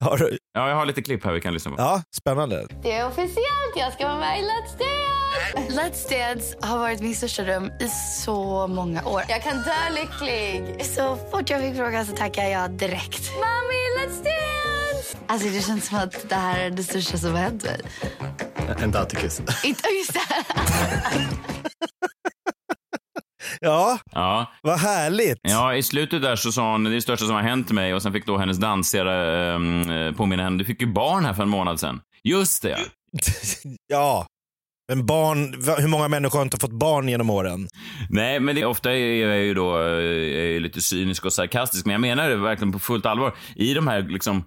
Har 0.00 0.16
du- 0.18 0.38
Ja, 0.54 0.68
jag 0.68 0.76
har 0.76 0.86
lite 0.86 1.02
klipp 1.02 1.24
här 1.24 1.32
vi 1.32 1.40
kan 1.40 1.54
lyssna 1.54 1.70
på. 1.70 1.76
Ja, 1.78 2.02
spännande. 2.16 2.66
Det 2.82 2.92
är 2.92 3.06
officiellt, 3.06 3.74
jag 3.76 3.92
ska 3.92 4.06
vara 4.08 4.18
med 4.18 4.40
i 4.40 4.42
Let's 4.42 4.78
Dance! 4.78 5.80
Let's 5.80 6.10
Dance 6.10 6.56
har 6.62 6.78
varit 6.78 7.00
min 7.00 7.14
största 7.14 7.42
dröm 7.42 7.64
i 7.80 7.88
så 8.24 8.66
många 8.66 9.04
år. 9.04 9.22
Jag 9.28 9.42
kan 9.42 9.56
dö 9.56 9.90
lycklig. 9.94 10.84
Så 10.84 11.16
fort 11.30 11.50
jag 11.50 11.60
fick 11.62 11.76
frågan 11.76 12.06
så 12.06 12.12
tackade 12.16 12.48
jag 12.50 12.70
direkt. 12.70 13.30
Mami, 13.32 13.80
Let's 13.98 14.16
Dance! 14.24 15.16
Alltså 15.26 15.48
det 15.48 15.60
känns 15.60 15.86
som 15.86 15.98
att 15.98 16.28
det 16.28 16.34
här 16.34 16.60
är 16.60 16.70
det 16.70 16.82
största 16.84 17.18
som 17.18 17.30
har 17.32 17.38
hänt 17.40 17.64
mig. 17.64 17.80
Inte 19.64 19.88
just 19.88 20.12
det. 20.12 20.20
Ja, 23.64 23.98
Ja, 24.12 24.52
vad 24.62 24.78
härligt. 24.78 25.38
ja, 25.42 25.74
i 25.74 25.82
slutet 25.82 26.22
där 26.22 26.36
så 26.36 26.52
sa 26.52 26.72
hon 26.72 26.84
det 26.84 26.90
är 26.90 26.94
det 26.94 27.00
största 27.02 27.26
som 27.26 27.34
har 27.34 27.42
hänt 27.42 27.70
mig 27.70 27.94
och 27.94 28.02
sen 28.02 28.12
fick 28.12 28.26
då 28.26 28.38
hennes 28.38 28.56
dansare 28.58 29.54
eh, 29.54 30.12
påminna 30.12 30.42
henne. 30.42 30.58
Du 30.58 30.64
fick 30.64 30.80
ju 30.80 30.86
barn 30.92 31.24
här 31.24 31.32
för 31.32 31.42
en 31.42 31.48
månad 31.48 31.80
sedan. 31.80 32.00
Just 32.24 32.62
det, 32.62 32.70
ja. 32.70 32.78
ja. 33.88 34.26
Men 34.88 35.06
barn, 35.06 35.38
hur 35.78 35.88
många 35.88 36.08
människor 36.08 36.38
har 36.38 36.44
inte 36.44 36.56
fått 36.60 36.72
barn 36.72 37.08
genom 37.08 37.30
åren? 37.30 37.68
Nej, 38.10 38.40
men 38.40 38.54
det, 38.54 38.64
ofta 38.64 38.92
är 38.92 39.26
jag 39.26 39.38
ju 39.38 39.54
då 39.54 39.78
eh, 39.78 40.56
är 40.56 40.60
lite 40.60 40.80
cynisk 40.80 41.24
och 41.24 41.32
sarkastisk, 41.32 41.86
men 41.86 41.92
jag 41.92 42.00
menar 42.00 42.28
det 42.28 42.36
verkligen 42.36 42.72
på 42.72 42.78
fullt 42.78 43.06
allvar. 43.06 43.34
I 43.56 43.74
de 43.74 43.88
här 43.88 44.02
liksom 44.02 44.44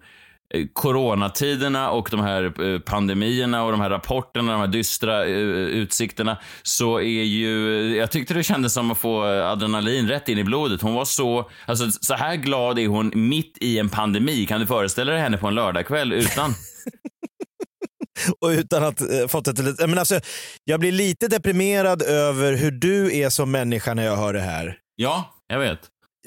coronatiderna 0.73 1.91
och 1.91 2.07
de 2.11 2.19
här 2.19 2.73
eh, 2.73 2.79
pandemierna 2.79 3.63
och 3.63 3.71
de 3.71 3.81
här 3.81 3.89
rapporterna, 3.89 4.51
de 4.51 4.59
här 4.59 4.67
dystra 4.67 5.25
eh, 5.25 5.31
utsikterna, 5.31 6.37
så 6.63 6.99
är 6.99 7.23
ju, 7.23 7.95
jag 7.95 8.11
tyckte 8.11 8.33
det 8.33 8.43
kändes 8.43 8.73
som 8.73 8.91
att 8.91 8.97
få 8.97 9.23
adrenalin 9.23 10.07
rätt 10.07 10.29
in 10.29 10.37
i 10.37 10.43
blodet. 10.43 10.81
Hon 10.81 10.93
var 10.93 11.05
så, 11.05 11.49
alltså 11.65 11.91
så 11.91 12.13
här 12.13 12.35
glad 12.35 12.79
är 12.79 12.87
hon 12.87 13.11
mitt 13.15 13.57
i 13.61 13.79
en 13.79 13.89
pandemi. 13.89 14.45
Kan 14.45 14.59
du 14.59 14.67
föreställa 14.67 15.11
dig 15.11 15.21
henne 15.21 15.37
på 15.37 15.47
en 15.47 15.55
lördagkväll 15.55 16.13
utan? 16.13 16.53
Och 18.39 18.47
utan 18.47 18.83
att 18.83 19.01
eh, 19.01 19.27
fått 19.27 19.47
ett 19.47 19.59
litet... 19.59 19.89
Men 19.89 19.99
alltså, 19.99 20.19
jag 20.63 20.79
blir 20.79 20.91
lite 20.91 21.27
deprimerad 21.27 22.01
över 22.01 22.53
hur 22.53 22.71
du 22.71 23.17
är 23.17 23.29
som 23.29 23.51
människa 23.51 23.93
när 23.93 24.05
jag 24.05 24.15
hör 24.15 24.33
det 24.33 24.39
här. 24.39 24.77
ja, 24.95 25.33
jag 25.47 25.59
vet. 25.59 25.79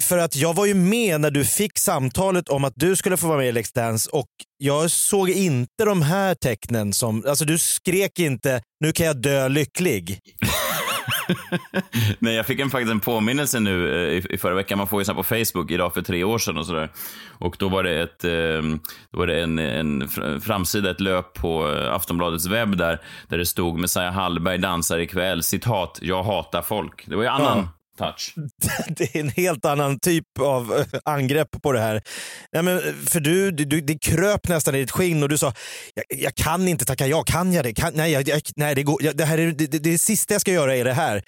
För 0.02 0.18
att 0.18 0.36
jag 0.36 0.54
var 0.54 0.66
ju 0.66 0.74
med 0.74 1.20
när 1.20 1.30
du 1.30 1.44
fick 1.44 1.78
samtalet 1.78 2.48
om 2.48 2.64
att 2.64 2.72
du 2.76 2.96
skulle 2.96 3.16
få 3.16 3.26
vara 3.26 3.38
med 3.38 3.48
i 3.48 3.52
Let's 3.52 3.74
Dance 3.74 4.10
och 4.10 4.28
jag 4.58 4.90
såg 4.90 5.30
inte 5.30 5.84
de 5.84 6.02
här 6.02 6.34
tecknen 6.34 6.92
som, 6.92 7.24
alltså 7.28 7.44
du 7.44 7.58
skrek 7.58 8.18
inte 8.18 8.62
nu 8.80 8.92
kan 8.92 9.06
jag 9.06 9.22
dö 9.22 9.48
lycklig. 9.48 10.18
Nej, 12.18 12.34
jag 12.34 12.46
fick 12.46 12.60
en, 12.60 12.70
faktiskt 12.70 12.90
en 12.90 13.00
påminnelse 13.00 13.60
nu 13.60 13.92
eh, 13.92 14.12
i, 14.12 14.34
i 14.34 14.38
förra 14.38 14.54
veckan. 14.54 14.78
Man 14.78 14.86
får 14.86 15.02
ju 15.02 15.14
på 15.14 15.22
Facebook, 15.22 15.70
idag 15.70 15.94
för 15.94 16.02
tre 16.02 16.24
år 16.24 16.38
sedan 16.38 16.58
och 16.58 16.66
sådär. 16.66 16.90
Och 17.38 17.56
då 17.58 17.68
var 17.68 17.82
det, 17.82 18.00
ett, 18.02 18.24
eh, 18.24 18.78
då 19.10 19.18
var 19.18 19.26
det 19.26 19.42
en, 19.42 19.58
en 19.58 20.02
fr- 20.02 20.40
framsida, 20.40 20.90
ett 20.90 21.00
löp 21.00 21.34
på 21.34 21.72
eh, 21.72 21.94
Aftonbladets 21.94 22.46
webb 22.46 22.76
där, 22.76 23.00
där 23.28 23.38
det 23.38 23.46
stod 23.46 23.78
Messiah 23.78 24.12
Hallberg 24.12 24.58
dansar 24.58 24.98
ikväll, 24.98 25.42
citat, 25.42 25.98
jag 26.02 26.22
hatar 26.22 26.62
folk. 26.62 27.06
Det 27.06 27.16
var 27.16 27.22
ju 27.22 27.28
annan 27.28 27.68
touch. 28.00 28.34
det 28.88 29.14
är 29.16 29.20
en 29.20 29.28
helt 29.28 29.64
annan 29.64 29.98
typ 29.98 30.26
av 30.40 30.72
eh, 30.78 31.00
angrepp 31.04 31.62
på 31.62 31.72
det 31.72 31.80
här. 31.80 32.02
Ja, 32.50 32.62
men, 32.62 32.76
eh, 32.76 32.94
för 33.06 33.20
du, 33.20 33.50
du, 33.50 33.80
det 33.80 33.98
kröp 33.98 34.48
nästan 34.48 34.74
i 34.74 34.78
ditt 34.78 34.90
skinn 34.90 35.22
och 35.22 35.28
du 35.28 35.38
sa 35.38 35.52
jag, 35.94 36.04
jag 36.20 36.34
kan 36.34 36.68
inte 36.68 36.84
tacka 36.84 37.06
ja, 37.06 37.22
kan 37.22 37.52
jag 37.52 37.64
det? 37.64 37.74
Kan, 37.74 37.92
nej, 37.94 38.12
jag, 38.12 38.40
nej 38.56 38.74
det, 38.74 38.82
går, 38.82 39.02
jag, 39.02 39.16
det, 39.16 39.24
här 39.24 39.38
är, 39.38 39.52
det, 39.52 39.66
det, 39.66 39.78
det 39.78 39.98
sista 39.98 40.34
jag 40.34 40.40
ska 40.40 40.52
göra 40.52 40.76
är 40.76 40.84
det 40.84 40.92
här. 40.92 41.22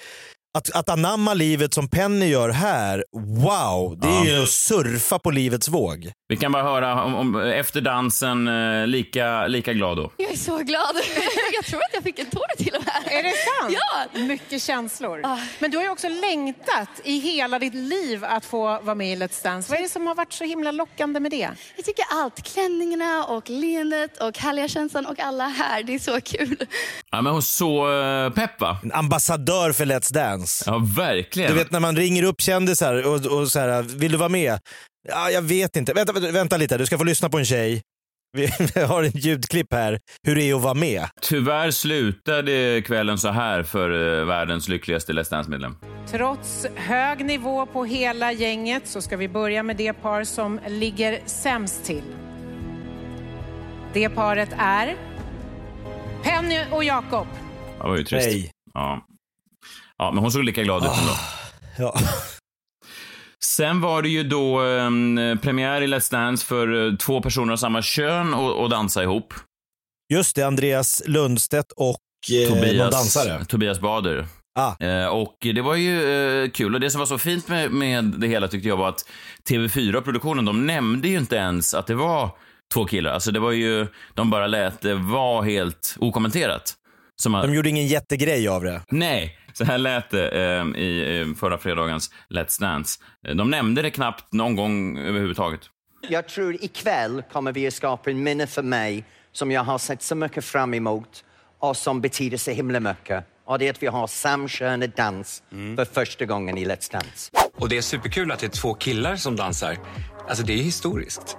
Att, 0.55 0.71
att 0.71 0.89
anamma 0.89 1.35
livet 1.35 1.75
som 1.75 1.89
Penny 1.89 2.27
gör 2.27 2.49
här, 2.49 3.05
wow, 3.13 3.99
det 4.01 4.09
är 4.09 4.25
ju 4.25 4.43
att 4.43 4.49
surfa 4.49 5.19
på 5.19 5.31
livets 5.31 5.69
våg. 5.69 6.13
Vi 6.29 6.37
kan 6.37 6.53
bara 6.53 6.63
höra 6.63 7.05
om, 7.05 7.15
om 7.15 7.41
efter 7.41 7.81
dansen, 7.81 8.49
eh, 8.49 8.87
lika, 8.87 9.47
lika 9.47 9.73
glad 9.73 9.97
då. 9.97 10.13
Jag 10.17 10.33
är 10.33 10.37
så 10.37 10.59
glad. 10.59 10.97
Jag 11.55 11.65
tror 11.65 11.81
att 11.81 11.95
jag 11.95 12.03
fick 12.03 12.19
en 12.19 12.27
tår 12.27 12.57
till 12.57 12.75
och 12.75 12.85
med. 12.85 13.19
Är 13.19 13.23
det 13.23 13.33
sant? 13.33 13.79
Ja. 14.15 14.21
Mycket 14.21 14.63
känslor. 14.63 15.21
Ah. 15.25 15.39
Men 15.59 15.71
du 15.71 15.77
har 15.77 15.85
ju 15.85 15.91
också 15.91 16.09
längtat 16.09 16.89
i 17.05 17.19
hela 17.19 17.59
ditt 17.59 17.75
liv 17.75 18.25
att 18.25 18.45
få 18.45 18.81
vara 18.83 18.95
med 18.95 19.13
i 19.13 19.17
Let's 19.17 19.45
Dance. 19.45 19.71
Vad 19.71 19.79
är 19.79 19.83
det 19.83 19.89
som 19.89 20.07
har 20.07 20.15
varit 20.15 20.33
så 20.33 20.45
himla 20.45 20.71
lockande 20.71 21.21
med 21.21 21.31
det? 21.31 21.51
Jag 21.77 21.85
tycker 21.85 22.05
allt. 22.11 22.43
Klänningarna 22.43 23.25
och 23.25 23.51
leendet 23.51 24.23
och 24.23 24.39
härliga 24.39 24.69
känslan 24.69 25.07
och 25.07 25.21
alla 25.21 25.47
här. 25.47 25.83
Det 25.83 25.95
är 25.95 25.99
så 25.99 26.21
kul. 26.21 26.57
Ja, 27.11 27.23
men 27.23 27.27
hon 27.27 27.39
är 27.39 27.41
så 27.41 27.91
uh, 27.91 28.33
pepp 28.33 28.61
va? 28.61 28.79
En 28.83 28.93
ambassadör 28.93 29.73
för 29.73 29.85
Let's 29.85 30.13
Dance. 30.13 30.42
Ja, 30.67 30.83
verkligen. 30.97 31.51
Du 31.51 31.59
vet 31.59 31.71
när 31.71 31.81
man 31.81 31.97
ringer 31.97 32.23
upp 32.23 32.41
kändisar 32.41 33.07
och, 33.07 33.41
och 33.41 33.49
så 33.49 33.59
här, 33.59 33.83
vill 33.83 34.13
du 34.13 34.19
vara 34.19 34.29
med? 34.29 34.59
Ja, 35.09 35.31
jag 35.31 35.43
vet 35.43 35.77
inte. 35.77 35.93
Vänta, 35.93 36.13
vänta, 36.13 36.31
vänta 36.31 36.57
lite, 36.57 36.79
du 36.79 36.87
ska 36.87 36.99
få 36.99 37.05
lyssna 37.05 37.29
på 37.29 37.39
en 37.39 37.45
tjej. 37.45 37.83
Vi, 38.37 38.51
vi 38.75 38.81
har 38.81 39.03
en 39.03 39.11
ljudklipp 39.11 39.73
här, 39.73 40.01
hur 40.27 40.35
det 40.35 40.43
är 40.43 40.55
att 40.55 40.63
vara 40.63 40.75
med. 40.75 41.09
Tyvärr 41.21 41.71
slutade 41.71 42.83
kvällen 42.83 43.19
så 43.19 43.29
här 43.29 43.63
för 43.63 44.19
eh, 44.21 44.25
världens 44.27 44.69
lyckligaste 44.69 45.13
Let's 45.13 45.31
Dance-medlem. 45.31 45.77
Trots 46.11 46.67
hög 46.77 47.25
nivå 47.25 47.67
på 47.67 47.85
hela 47.85 48.33
gänget 48.33 48.83
så 48.89 49.03
ska 49.03 49.17
vi 49.17 49.29
börja 49.29 49.63
med 49.63 49.77
det 49.77 49.93
par 49.93 50.25
som 50.25 50.61
ligger 50.69 51.21
sämst 51.27 51.85
till. 51.85 52.03
Det 53.93 54.09
paret 54.09 54.49
är 54.59 54.97
Penny 56.23 56.59
och 56.71 56.85
Jakob. 56.85 57.27
Det 57.79 57.89
var 57.89 57.97
ju 57.97 58.05
trist. 58.05 58.27
Nej. 58.29 58.51
Ja. 58.75 59.07
Ja, 59.99 60.11
men 60.13 60.23
hon 60.23 60.33
såg 60.33 60.45
lika 60.45 60.63
glad 60.63 60.85
ut 60.85 60.91
ändå. 61.01 61.13
Ja. 61.79 61.95
Sen 63.45 63.81
var 63.81 64.03
det 64.03 64.09
ju 64.09 64.23
då 64.23 64.65
eh, 64.65 64.91
premiär 65.43 65.83
i 65.83 65.87
Let's 65.87 66.11
Dance 66.13 66.47
för 66.47 66.87
eh, 66.87 66.97
två 66.97 67.21
personer 67.21 67.53
av 67.53 67.57
samma 67.57 67.83
kön 67.83 68.35
och, 68.35 68.63
och 68.63 68.71
dansa 68.71 69.03
ihop. 69.03 69.35
Just 70.13 70.37
det, 70.37 70.43
Andreas 70.43 71.03
Lundstedt 71.07 71.73
och 71.73 71.99
eh, 72.33 72.49
någon 72.51 72.59
Tobias, 72.59 72.91
dansare. 72.91 73.45
Tobias 73.45 73.81
Bader. 73.81 74.27
Ah. 74.59 74.85
Eh, 74.85 75.07
och 75.07 75.37
det 75.41 75.61
var 75.61 75.75
ju 75.75 76.13
eh, 76.43 76.51
kul. 76.51 76.75
Och 76.75 76.81
det 76.81 76.91
som 76.91 76.99
var 76.99 77.07
så 77.07 77.19
fint 77.19 77.49
med, 77.49 77.71
med 77.71 78.05
det 78.05 78.27
hela 78.27 78.49
tyckte 78.49 78.69
jag 78.69 78.77
var 78.77 78.89
att 78.89 79.05
TV4-produktionen, 79.51 80.45
de 80.45 80.67
nämnde 80.67 81.09
ju 81.09 81.19
inte 81.19 81.37
ens 81.37 81.75
att 81.75 81.87
det 81.87 81.95
var 81.95 82.31
två 82.75 82.85
killar. 82.85 83.11
Alltså 83.13 83.31
det 83.31 83.41
var 83.41 83.53
ju, 83.53 83.87
de 84.15 84.31
bara 84.31 84.47
lät 84.47 84.81
det 84.81 84.95
vara 84.95 85.45
helt 85.45 85.97
okommenterat. 86.01 86.75
Som 87.23 87.35
att, 87.35 87.43
De 87.43 87.55
gjorde 87.55 87.69
ingen 87.69 87.87
jättegrej 87.87 88.49
av 88.49 88.63
det. 88.65 88.81
Nej, 88.91 89.39
så 89.53 89.65
här 89.65 89.79
lät 89.79 90.11
det 90.11 90.29
eh, 90.29 90.83
i 90.83 91.35
förra 91.39 91.59
fredagens 91.59 92.11
Let's 92.29 92.61
Dance. 92.61 93.01
De 93.35 93.51
nämnde 93.51 93.83
det 93.83 93.91
knappt 93.91 94.33
någon 94.33 94.57
gång 94.57 94.99
överhuvudtaget. 94.99 95.61
Jag 96.09 96.29
tror 96.29 96.55
ikväll 96.65 97.23
kommer 97.33 97.53
vi 97.53 97.67
att 97.67 97.75
skapa 97.75 98.11
en 98.11 98.23
minne 98.23 98.47
för 98.47 98.63
mig 98.63 99.05
som 99.33 99.51
jag 99.51 99.65
har 99.65 99.79
sett 99.79 100.03
så 100.03 100.15
mycket 100.15 100.45
fram 100.45 100.75
emot 100.75 101.25
och 101.59 101.77
som 101.77 102.01
betyder 102.01 102.37
så 102.37 102.51
himla 102.51 102.81
mycket. 102.81 103.25
Och 103.45 103.59
det 103.59 103.67
är 103.67 103.71
att 103.71 103.83
vi 103.83 103.87
har 103.87 104.07
samkönad 104.07 104.91
dans 104.97 105.43
för 105.77 105.85
första 105.85 106.25
gången 106.25 106.59
i 106.59 106.65
Let's 106.67 106.93
Dance. 106.93 107.31
Och 107.57 107.69
det 107.69 107.77
är 107.77 107.83
superkul 107.83 108.33
att 108.33 108.39
det 108.39 108.47
är 108.47 108.61
två 108.61 108.75
killar 108.75 109.17
som 109.17 109.37
dansar. 109.37 109.77
Alltså 110.29 110.45
det 110.45 110.53
är 110.53 110.63
historiskt. 110.63 111.37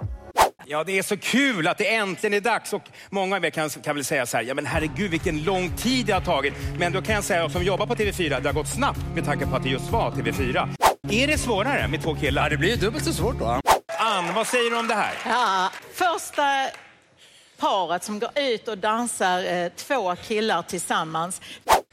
Ja, 0.66 0.84
det 0.84 0.98
är 0.98 1.02
så 1.02 1.16
kul 1.16 1.68
att 1.68 1.78
det 1.78 1.94
äntligen 1.94 2.34
är 2.34 2.40
dags. 2.40 2.72
Och 2.72 2.82
många 3.10 3.36
av 3.36 3.44
er 3.44 3.50
kan, 3.50 3.70
kan 3.70 3.94
väl 3.94 4.04
säga 4.04 4.26
så 4.26 4.36
här, 4.36 4.44
ja 4.44 4.54
men 4.54 4.66
herregud 4.66 5.10
vilken 5.10 5.42
lång 5.44 5.70
tid 5.76 6.06
det 6.06 6.12
har 6.12 6.20
tagit. 6.20 6.54
Men 6.78 6.92
då 6.92 7.02
kan 7.02 7.14
jag 7.14 7.24
säga, 7.24 7.50
som 7.50 7.64
jobbar 7.64 7.86
på 7.86 7.94
TV4, 7.94 8.40
det 8.40 8.48
har 8.48 8.54
gått 8.54 8.68
snabbt 8.68 9.00
med 9.14 9.24
tanke 9.24 9.46
på 9.46 9.56
att 9.56 9.62
det 9.62 9.68
just 9.68 9.90
var 9.90 10.10
TV4. 10.10 10.68
Är 11.10 11.26
det 11.26 11.38
svårare 11.38 11.88
med 11.88 12.02
två 12.02 12.14
killar? 12.14 12.42
Ja, 12.42 12.48
det 12.48 12.56
blir 12.56 12.76
dubbelt 12.76 13.04
så 13.04 13.12
svårt 13.12 13.38
då. 13.38 13.60
Ann, 13.98 14.34
vad 14.34 14.46
säger 14.46 14.70
du 14.70 14.76
om 14.76 14.88
det 14.88 14.94
här? 14.94 15.12
Ja, 15.26 15.70
första 15.94 16.42
paret 17.58 18.04
som 18.04 18.18
går 18.18 18.30
ut 18.34 18.68
och 18.68 18.78
dansar 18.78 19.44
eh, 19.44 19.68
två 19.76 20.16
killar 20.16 20.62
tillsammans. 20.62 21.40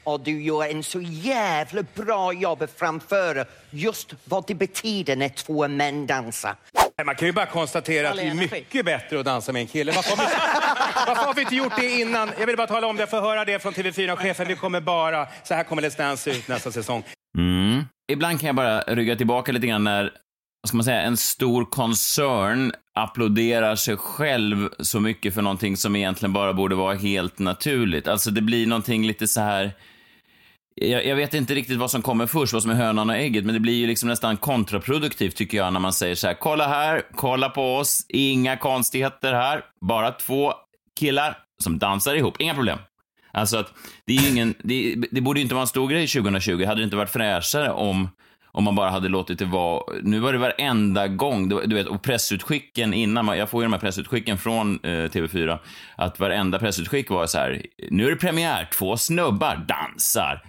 Och 0.04 0.20
du 0.20 0.42
gör 0.42 0.70
en 0.70 0.82
så 0.82 1.00
jävla 1.00 1.82
bra 1.94 2.32
jobb 2.32 2.62
att 2.62 2.78
framföra 2.78 3.44
just 3.70 4.14
vad 4.24 4.46
det 4.46 4.54
betyder 4.54 5.16
när 5.16 5.28
två 5.28 5.68
män 5.68 6.06
dansar. 6.06 6.56
Man 7.04 7.14
kan 7.14 7.28
ju 7.28 7.32
bara 7.32 7.46
konstatera 7.46 8.10
att 8.10 8.16
det 8.16 8.22
är 8.22 8.34
mycket 8.34 8.84
bättre 8.84 9.20
att 9.20 9.24
dansa 9.24 9.52
med 9.52 9.60
en 9.60 9.66
kille. 9.66 9.92
Varför 9.92 10.16
har, 10.16 10.24
vi, 10.24 10.32
varför 11.06 11.26
har 11.26 11.34
vi 11.34 11.40
inte 11.40 11.56
gjort 11.56 11.76
det 11.76 12.00
innan? 12.00 12.30
Jag 12.38 12.46
vill 12.46 12.56
bara 12.56 12.66
tala 12.66 12.86
om 12.86 12.96
det, 12.96 13.06
för 13.06 13.20
höra 13.20 13.44
det 13.44 13.58
från 13.58 13.72
TV4-chefen. 13.72 14.48
Vi 14.48 14.56
kommer 14.56 14.80
bara, 14.80 15.26
så 15.44 15.54
här 15.54 15.64
kommer 15.64 15.82
Let's 15.82 15.98
Dance 15.98 16.30
ut 16.30 16.48
nästa 16.48 16.72
säsong. 16.72 17.04
Mm. 17.38 17.84
Ibland 18.12 18.40
kan 18.40 18.46
jag 18.46 18.56
bara 18.56 18.80
rygga 18.80 19.16
tillbaka 19.16 19.52
lite 19.52 19.66
grann 19.66 19.84
när, 19.84 20.02
vad 20.62 20.68
ska 20.68 20.76
man 20.76 20.84
säga, 20.84 21.00
en 21.00 21.16
stor 21.16 21.64
koncern 21.64 22.72
applåderar 22.94 23.76
sig 23.76 23.96
själv 23.96 24.68
så 24.78 25.00
mycket 25.00 25.34
för 25.34 25.42
någonting 25.42 25.76
som 25.76 25.96
egentligen 25.96 26.32
bara 26.32 26.52
borde 26.52 26.74
vara 26.74 26.94
helt 26.94 27.38
naturligt. 27.38 28.08
Alltså 28.08 28.30
det 28.30 28.40
blir 28.42 28.66
någonting 28.66 29.06
lite 29.06 29.28
så 29.28 29.40
här... 29.40 29.72
Jag, 30.74 31.06
jag 31.06 31.16
vet 31.16 31.34
inte 31.34 31.54
riktigt 31.54 31.78
vad 31.78 31.90
som 31.90 32.02
kommer 32.02 32.26
först, 32.26 32.52
vad 32.52 32.62
som 32.62 32.70
är 32.70 32.74
hönan 32.74 33.10
och 33.10 33.16
ägget, 33.16 33.44
men 33.44 33.54
det 33.54 33.60
blir 33.60 33.74
ju 33.74 33.86
liksom 33.86 34.08
nästan 34.08 34.36
kontraproduktivt 34.36 35.36
tycker 35.36 35.58
jag 35.58 35.72
när 35.72 35.80
man 35.80 35.92
säger 35.92 36.14
så 36.14 36.26
här, 36.26 36.34
kolla 36.34 36.68
här, 36.68 37.02
kolla 37.14 37.48
på 37.48 37.76
oss, 37.76 38.06
inga 38.08 38.56
konstigheter 38.56 39.32
här, 39.32 39.64
bara 39.80 40.10
två 40.10 40.52
killar 41.00 41.38
som 41.62 41.78
dansar 41.78 42.14
ihop, 42.14 42.40
inga 42.40 42.54
problem. 42.54 42.78
Alltså 43.32 43.56
att 43.56 43.72
det 44.06 44.16
är 44.16 44.30
ingen, 44.30 44.54
det, 44.62 44.94
det 45.10 45.20
borde 45.20 45.40
ju 45.40 45.42
inte 45.42 45.54
vara 45.54 45.62
en 45.62 45.66
stor 45.68 45.88
grej 45.88 46.06
2020. 46.06 46.64
Hade 46.66 46.80
det 46.80 46.84
inte 46.84 46.96
varit 46.96 47.10
fräschare 47.10 47.70
om, 47.70 48.08
om 48.52 48.64
man 48.64 48.74
bara 48.74 48.90
hade 48.90 49.08
låtit 49.08 49.38
det 49.38 49.44
vara, 49.44 49.82
nu 50.02 50.18
var 50.18 50.32
det 50.32 50.38
varenda 50.38 51.08
gång, 51.08 51.48
du, 51.48 51.62
du 51.66 51.74
vet, 51.74 51.86
och 51.86 52.02
pressutskicken 52.02 52.94
innan, 52.94 53.24
man- 53.24 53.38
jag 53.38 53.48
får 53.50 53.62
ju 53.62 53.66
de 53.66 53.72
här 53.72 53.80
pressutskicken 53.80 54.38
från 54.38 54.80
eh, 54.82 54.88
TV4, 54.88 55.58
att 55.96 56.20
varenda 56.20 56.58
pressutskick 56.58 57.10
var 57.10 57.26
så 57.26 57.38
här, 57.38 57.62
nu 57.90 58.06
är 58.06 58.10
det 58.10 58.16
premiär, 58.16 58.68
två 58.78 58.96
snubbar 58.96 59.56
dansar. 59.68 60.42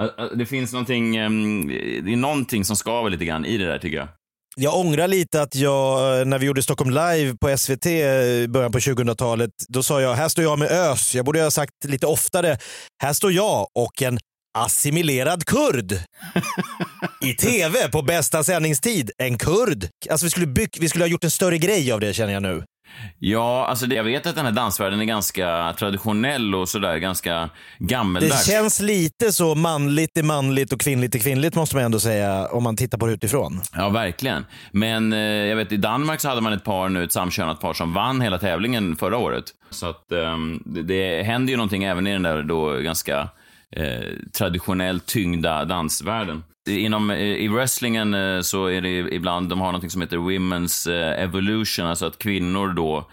Eh, 0.00 0.24
eh, 0.24 0.30
Det 0.36 0.46
finns 0.46 0.72
någonting, 0.72 1.16
ehm, 1.16 1.68
det 2.04 2.12
är 2.12 2.16
någonting 2.16 2.64
som 2.64 2.76
skaver 2.76 3.10
lite 3.10 3.24
grann 3.24 3.44
i 3.44 3.58
det 3.58 3.66
där 3.66 3.78
tycker 3.78 3.96
jag. 3.96 4.08
Jag 4.56 4.76
ångrar 4.76 5.08
lite 5.08 5.42
att 5.42 5.54
jag, 5.54 6.26
när 6.28 6.38
vi 6.38 6.46
gjorde 6.46 6.62
Stockholm 6.62 6.90
Live 6.90 7.36
på 7.40 7.56
SVT 7.56 7.86
i 7.86 8.46
början 8.48 8.72
på 8.72 8.78
2000-talet, 8.78 9.50
då 9.68 9.82
sa 9.82 10.00
jag, 10.00 10.14
här 10.14 10.28
står 10.28 10.44
jag 10.44 10.58
med 10.58 10.70
ös. 10.70 11.14
Jag 11.14 11.24
borde 11.24 11.42
ha 11.42 11.50
sagt 11.50 11.72
lite 11.84 12.06
oftare, 12.06 12.58
här 13.02 13.12
står 13.12 13.32
jag 13.32 13.66
och 13.74 14.02
en 14.02 14.18
assimilerad 14.58 15.44
kurd. 15.44 15.92
I 17.20 17.34
tv 17.34 17.88
på 17.88 18.02
bästa 18.02 18.44
sändningstid, 18.44 19.10
en 19.18 19.38
kurd. 19.38 19.88
Alltså 20.10 20.26
vi 20.26 20.30
skulle, 20.30 20.46
bygg, 20.46 20.78
vi 20.80 20.88
skulle 20.88 21.04
ha 21.04 21.08
gjort 21.08 21.24
en 21.24 21.30
större 21.30 21.58
grej 21.58 21.92
av 21.92 22.00
det 22.00 22.12
känner 22.14 22.32
jag 22.32 22.42
nu. 22.42 22.62
Ja, 23.18 23.66
alltså 23.66 23.86
det, 23.86 23.94
jag 23.94 24.04
vet 24.04 24.26
att 24.26 24.34
den 24.36 24.44
här 24.44 24.52
dansvärlden 24.52 25.00
är 25.00 25.04
ganska 25.04 25.74
traditionell 25.78 26.54
och 26.54 26.68
sådär, 26.68 26.96
ganska 26.96 27.34
Det 27.78 27.84
gammeldags. 27.84 28.46
känns 28.46 28.80
lite 28.80 29.32
så 29.32 29.54
manligt 29.54 30.18
är 30.18 30.22
manligt 30.22 30.72
och 30.72 30.80
kvinnligt 30.80 31.14
är 31.14 31.18
kvinnligt 31.18 31.54
måste 31.54 31.76
man 31.76 31.84
ändå 31.84 32.00
säga 32.00 32.46
om 32.48 32.62
man 32.62 32.76
tittar 32.76 32.98
på 32.98 33.06
det 33.06 33.12
utifrån. 33.12 33.60
Ja, 33.74 33.88
verkligen. 33.88 34.46
Men 34.72 35.12
eh, 35.12 35.18
jag 35.18 35.56
vet, 35.56 35.72
i 35.72 35.76
Danmark 35.76 36.20
så 36.20 36.28
hade 36.28 36.40
man 36.40 36.52
ett 36.52 36.64
par 36.64 36.88
nu, 36.88 37.04
ett 37.04 37.12
samkönat 37.12 37.60
par 37.60 37.74
som 37.74 37.92
vann 37.92 38.20
hela 38.20 38.38
tävlingen 38.38 38.96
förra 38.96 39.16
året. 39.18 39.44
Så 39.70 39.86
att 39.90 40.12
ehm, 40.12 40.62
det, 40.66 40.82
det 40.82 41.22
händer 41.22 41.50
ju 41.50 41.56
någonting 41.56 41.84
även 41.84 42.06
i 42.06 42.12
den 42.12 42.22
där 42.22 42.42
då 42.42 42.72
ganska 42.80 43.28
eh, 43.76 43.84
traditionellt 44.38 45.06
tyngda 45.06 45.64
dansvärlden. 45.64 46.44
Inom, 46.68 47.10
I 47.10 47.48
wrestlingen 47.48 48.14
eh, 48.14 48.40
så 48.40 48.66
är 48.66 48.80
det 48.80 49.14
ibland, 49.14 49.48
de 49.48 49.60
har 49.60 49.72
något 49.72 49.92
som 49.92 50.00
heter 50.00 50.16
Women's 50.16 50.90
eh, 50.90 51.22
Evolution, 51.22 51.86
alltså 51.86 52.06
att 52.06 52.18
kvinnor 52.18 52.68
då 52.68 53.10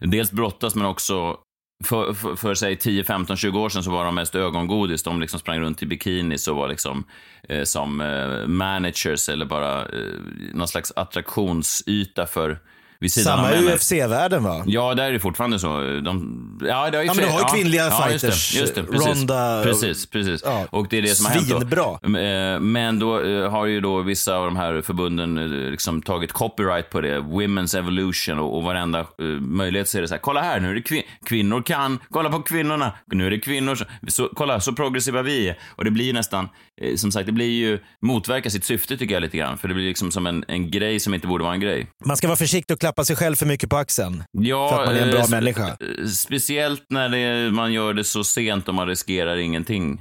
dels 0.00 0.32
brottas 0.32 0.74
men 0.74 0.86
också 0.86 1.36
för, 1.84 2.12
för, 2.12 2.36
för 2.36 2.54
säg 2.54 2.76
10, 2.76 3.04
15, 3.04 3.36
20 3.36 3.60
år 3.60 3.68
sedan 3.68 3.82
så 3.82 3.90
var 3.90 4.04
de 4.04 4.14
mest 4.14 4.34
ögongodis. 4.34 5.02
De 5.02 5.20
liksom 5.20 5.40
sprang 5.40 5.60
runt 5.60 5.82
i 5.82 5.86
bikinis 5.86 6.48
och 6.48 6.56
var 6.56 6.68
liksom 6.68 7.04
eh, 7.48 7.62
som 7.62 8.00
eh, 8.00 8.46
managers 8.46 9.28
eller 9.28 9.46
bara 9.46 9.80
eh, 9.80 10.14
någon 10.54 10.68
slags 10.68 10.92
attraktionsyta 10.96 12.26
för, 12.26 12.58
vid 13.00 13.12
sidan 13.12 13.36
Samma 13.36 13.50
männen. 13.50 13.74
UFC-världen 13.74 14.42
va? 14.44 14.62
Ja, 14.66 14.94
där 14.94 15.04
är 15.04 15.12
det 15.12 15.20
fortfarande 15.20 15.58
så. 15.58 15.68
De, 16.04 16.58
ja, 16.68 16.90
det 16.90 16.96
har 16.96 17.02
ju 17.04 17.08
Ja, 17.08 17.14
men 17.14 17.24
du 17.24 17.30
har 17.30 17.38
ju 17.40 17.44
kvinnliga 17.44 17.84
just 17.84 18.02
fighters, 18.02 18.52
det, 18.52 18.60
just 18.60 18.74
det, 18.74 18.82
precis. 18.84 19.06
Ronda- 19.08 19.62
Precis, 19.62 20.06
precis. 20.06 20.42
Ja, 20.44 20.66
Och 20.70 20.86
det 20.90 20.98
är 20.98 21.02
det 21.02 21.08
som 21.08 21.26
har 21.26 21.32
hänt 21.32 21.46
svinbra. 21.48 22.20
Eh, 22.54 22.60
Men 22.60 22.98
då 22.98 23.20
eh, 23.22 23.50
har 23.50 23.66
ju 23.66 23.80
då 23.80 24.02
vissa 24.02 24.36
av 24.36 24.44
de 24.44 24.56
här 24.56 24.80
förbunden 24.82 25.38
eh, 25.38 25.70
liksom 25.70 26.02
tagit 26.02 26.32
copyright 26.32 26.90
på 26.90 27.00
det. 27.00 27.18
Women's 27.20 27.78
Evolution 27.78 28.38
och, 28.38 28.56
och 28.56 28.62
varenda 28.62 29.06
möjlighet 29.40 29.88
så 29.88 29.98
är 29.98 30.02
det 30.02 30.08
så 30.08 30.14
här, 30.14 30.20
kolla 30.20 30.40
här, 30.42 30.60
nu 30.60 30.70
är 30.70 30.74
det 30.74 30.80
kvin- 30.80 31.02
kvinnor 31.26 31.62
kan, 31.62 31.98
kolla 32.10 32.30
på 32.30 32.42
kvinnorna, 32.42 32.92
nu 33.12 33.26
är 33.26 33.30
det 33.30 33.38
kvinnor 33.38 33.74
som, 33.74 33.86
så, 34.08 34.28
kolla 34.34 34.60
så 34.60 34.72
progressiva 34.72 35.22
vi 35.22 35.48
är. 35.48 35.58
Och 35.76 35.84
det 35.84 35.90
blir 35.90 36.04
ju 36.04 36.12
nästan, 36.12 36.48
som 36.96 37.12
sagt, 37.12 37.26
det 37.26 37.32
blir 37.32 37.50
ju, 37.50 37.78
motverkar 38.02 38.50
sitt 38.50 38.64
syfte 38.64 38.96
tycker 38.96 39.14
jag 39.14 39.20
lite 39.22 39.36
grann. 39.36 39.58
För 39.58 39.68
det 39.68 39.74
blir 39.74 39.84
liksom 39.88 40.10
som 40.10 40.26
en, 40.26 40.44
en 40.48 40.70
grej 40.70 41.00
som 41.00 41.14
inte 41.14 41.26
borde 41.26 41.44
vara 41.44 41.54
en 41.54 41.60
grej. 41.60 41.86
Man 42.04 42.16
ska 42.16 42.26
vara 42.26 42.36
försiktig 42.36 42.74
och 42.74 42.80
klappa 42.90 43.04
sig 43.04 43.16
själv 43.16 43.36
för 43.36 43.46
mycket 43.46 43.70
på 43.70 43.76
axeln. 43.76 44.24
Ja, 44.32 44.68
För 44.68 44.80
att 44.80 44.86
man 44.86 44.96
är 44.96 45.02
en 45.02 45.10
bra 45.10 45.18
eh, 45.18 45.24
spe- 45.24 45.30
människa. 45.30 45.76
Speciellt 46.08 46.82
när 46.88 47.08
det, 47.08 47.50
man 47.50 47.72
gör 47.72 47.94
det 47.94 48.04
så 48.04 48.24
sent 48.24 48.68
och 48.68 48.74
man 48.74 48.86
riskerar 48.86 49.36
ingenting, 49.36 49.96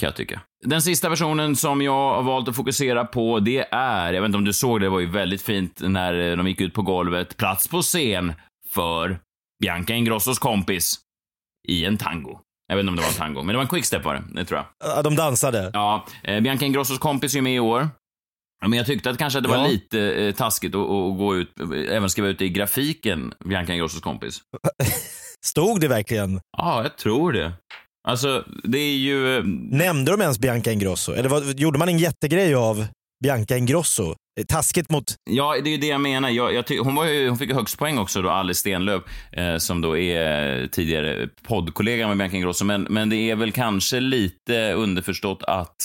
kan 0.00 0.06
jag 0.06 0.16
tycka. 0.16 0.40
Den 0.66 0.82
sista 0.82 1.10
personen 1.10 1.56
som 1.56 1.82
jag 1.82 2.14
har 2.14 2.22
valt 2.22 2.48
att 2.48 2.56
fokusera 2.56 3.04
på, 3.04 3.40
det 3.40 3.66
är, 3.70 4.12
jag 4.12 4.22
vet 4.22 4.26
inte 4.28 4.38
om 4.38 4.44
du 4.44 4.52
såg 4.52 4.80
det, 4.80 4.86
det 4.86 4.90
var 4.90 5.00
ju 5.00 5.10
väldigt 5.10 5.42
fint 5.42 5.80
när 5.80 6.30
eh, 6.30 6.36
de 6.36 6.48
gick 6.48 6.60
ut 6.60 6.74
på 6.74 6.82
golvet, 6.82 7.36
plats 7.36 7.68
på 7.68 7.82
scen 7.82 8.32
för 8.74 9.18
Bianca 9.62 9.94
Ingrossos 9.94 10.38
kompis 10.38 10.94
i 11.68 11.84
en 11.84 11.96
tango. 11.96 12.40
Jag 12.68 12.76
vet 12.76 12.82
inte 12.82 12.90
om 12.90 12.96
det 12.96 13.02
var 13.02 13.08
en 13.08 13.14
tango, 13.14 13.42
men 13.42 13.46
det 13.46 13.54
var 13.56 13.62
en 13.62 13.68
quickstep 13.68 14.04
var 14.04 14.14
det, 14.14 14.22
det 14.32 14.44
tror 14.44 14.58
jag. 14.58 14.66
Ja, 14.96 15.02
de 15.02 15.16
dansade. 15.16 15.70
Ja, 15.72 16.06
eh, 16.22 16.40
Bianca 16.40 16.64
Ingrossos 16.66 16.98
kompis 16.98 17.34
är 17.34 17.38
ju 17.38 17.42
med 17.42 17.54
i 17.54 17.58
år. 17.60 17.88
Men 18.66 18.72
jag 18.72 18.86
tyckte 18.86 19.10
att 19.10 19.18
kanske 19.18 19.38
att 19.38 19.42
det 19.42 19.48
var 19.48 19.56
Ja. 19.56 19.66
lite 19.66 20.00
eh, 20.14 20.34
taskigt 20.34 20.74
att, 20.74 20.80
att 20.80 21.18
gå 21.18 21.36
ut, 21.36 21.52
även 21.90 22.10
skriva 22.10 22.28
ut 22.28 22.38
det 22.38 22.44
i 22.44 22.48
grafiken, 22.48 23.32
Bianca 23.44 23.72
Ingrossos 23.72 24.00
kompis. 24.00 24.40
Stod 25.46 25.80
det 25.80 25.88
verkligen? 25.88 26.40
Ja, 26.56 26.82
jag 26.82 26.96
tror 26.96 27.32
det. 27.32 27.52
Alltså, 28.08 28.44
det 28.64 28.78
är 28.78 28.96
ju... 28.96 29.36
eh, 29.38 29.44
Nämnde 29.70 30.10
de 30.12 30.20
ens 30.20 30.38
Bianca 30.38 30.72
Ingrosso? 30.72 31.12
Eller 31.12 31.28
vad, 31.28 31.60
gjorde 31.60 31.78
man 31.78 31.88
en 31.88 31.98
jättegrej 31.98 32.54
av 32.54 32.86
Bianca 33.24 33.56
Ingrosso? 33.56 34.10
Eh, 34.40 34.44
Taskigt 34.48 34.90
mot... 34.90 35.04
Ja, 35.30 35.54
det 35.64 35.70
är 35.70 35.72
ju 35.72 35.76
det 35.78 35.86
jag 35.86 36.00
menar. 36.00 36.28
Jag, 36.30 36.54
jag 36.54 36.66
ty- 36.66 36.78
hon, 36.78 36.94
var 36.94 37.04
ju, 37.06 37.28
hon 37.28 37.38
fick 37.38 37.48
ju 37.48 37.54
högst 37.54 37.78
poäng 37.78 37.98
också 37.98 38.22
då, 38.22 38.30
Alice 38.30 38.60
Stenlöf, 38.60 39.02
eh, 39.32 39.56
som 39.56 39.80
då 39.80 39.96
är 39.98 40.66
tidigare 40.66 41.28
poddkollega 41.48 42.08
med 42.08 42.16
Bianca 42.18 42.36
Ingrosso. 42.36 42.64
Men, 42.64 42.82
men 42.90 43.08
det 43.08 43.16
är 43.30 43.36
väl 43.36 43.52
kanske 43.52 44.00
lite 44.00 44.72
underförstått 44.72 45.42
att, 45.42 45.76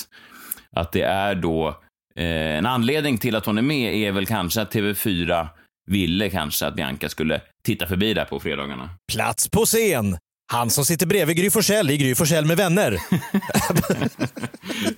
att 0.75 0.91
det 0.91 1.01
är 1.01 1.35
då 1.35 1.79
en 2.15 2.65
anledning 2.65 3.17
till 3.17 3.35
att 3.35 3.45
hon 3.45 3.57
är 3.57 3.61
med 3.61 3.95
är 3.95 4.11
väl 4.11 4.25
kanske 4.25 4.61
att 4.61 4.73
TV4 4.73 5.47
ville 5.87 6.29
kanske 6.29 6.67
att 6.67 6.75
Bianca 6.75 7.09
skulle 7.09 7.41
titta 7.65 7.87
förbi 7.87 8.13
där 8.13 8.25
på 8.25 8.39
fredagarna. 8.39 8.89
Plats 9.13 9.49
på 9.49 9.65
scen! 9.65 10.17
Han 10.51 10.69
som 10.69 10.85
sitter 10.85 11.05
bredvid 11.05 11.37
Gry 11.37 11.49
Forssell 11.49 11.89
i 11.91 11.97
Gry 11.97 12.15
Forssell 12.15 12.45
med 12.45 12.57
vänner. 12.57 12.97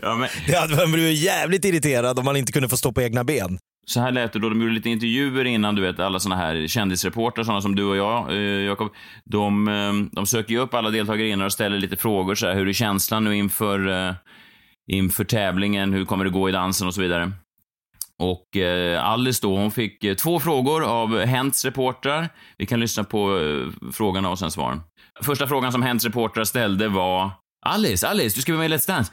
Ja, 0.01 0.15
men, 0.15 0.29
Det 0.48 0.55
hade 0.55 0.75
man 0.75 0.91
blivit 0.91 1.19
jävligt 1.19 1.65
irriterad 1.65 2.19
om 2.19 2.25
man 2.25 2.36
inte 2.36 2.51
kunde 2.51 2.69
få 2.69 2.77
stå 2.77 2.91
på 2.91 3.01
egna 3.01 3.24
ben. 3.24 3.57
Så 3.88 4.00
här 4.00 4.12
lät 4.12 4.34
det 4.34 4.39
då. 4.39 4.50
De 4.50 4.62
gjorde 4.62 4.74
lite 4.74 4.89
intervjuer 4.89 5.45
innan, 5.45 5.75
du 5.75 5.81
vet, 5.81 6.00
alla 6.00 6.19
såna 6.19 6.36
här 6.36 6.67
kändisreportrar, 6.67 7.43
såna 7.43 7.62
som 7.62 7.75
du 7.75 7.84
och 7.84 7.98
jag, 7.98 8.31
eh, 8.31 8.38
Jakob. 8.39 8.93
De, 9.24 9.67
eh, 9.67 10.15
de 10.15 10.25
söker 10.25 10.51
ju 10.53 10.60
upp 10.60 10.74
alla 10.74 10.89
deltagare 10.89 11.27
innan 11.27 11.45
och 11.45 11.53
ställer 11.53 11.77
lite 11.79 11.98
frågor 11.98 12.36
så 12.36 12.48
här. 12.48 12.55
Hur 12.55 12.69
är 12.69 12.74
känslan 12.74 13.24
nu 13.24 13.36
inför, 13.36 14.07
eh, 14.07 14.13
inför 14.92 15.24
tävlingen? 15.24 15.94
Hur 15.94 16.06
kommer 16.06 16.25
det 16.25 16.32
gå 16.32 16.50
i 16.50 16.51
dansen 16.51 16.88
och 16.88 16.94
så 16.94 17.01
vidare? 17.01 17.32
Och 18.20 18.58
eh, 18.58 19.06
Alice 19.06 19.39
då, 19.42 19.58
hon 19.58 19.72
fick 19.72 20.04
eh, 20.04 20.15
två 20.15 20.39
frågor 20.39 20.84
av 20.84 21.20
Hents 21.20 21.65
reportrar. 21.65 22.30
Vi 22.58 22.65
kan 22.65 22.80
lyssna 22.80 23.04
på 23.04 23.39
eh, 23.39 23.92
frågorna 23.92 24.30
och 24.30 24.39
sen 24.39 24.51
svaren. 24.51 24.82
Första 25.24 25.48
frågan 25.48 25.72
som 25.72 25.84
Hents 25.84 26.06
reportrar 26.06 26.44
ställde 26.44 26.88
var 26.88 27.32
Alice, 27.65 28.08
Alice, 28.08 28.36
du 28.36 28.42
ska 28.42 28.51
vara 28.51 28.60
med 28.60 28.72
i 28.72 28.77
Let's 28.77 28.88
Dance. 28.88 29.12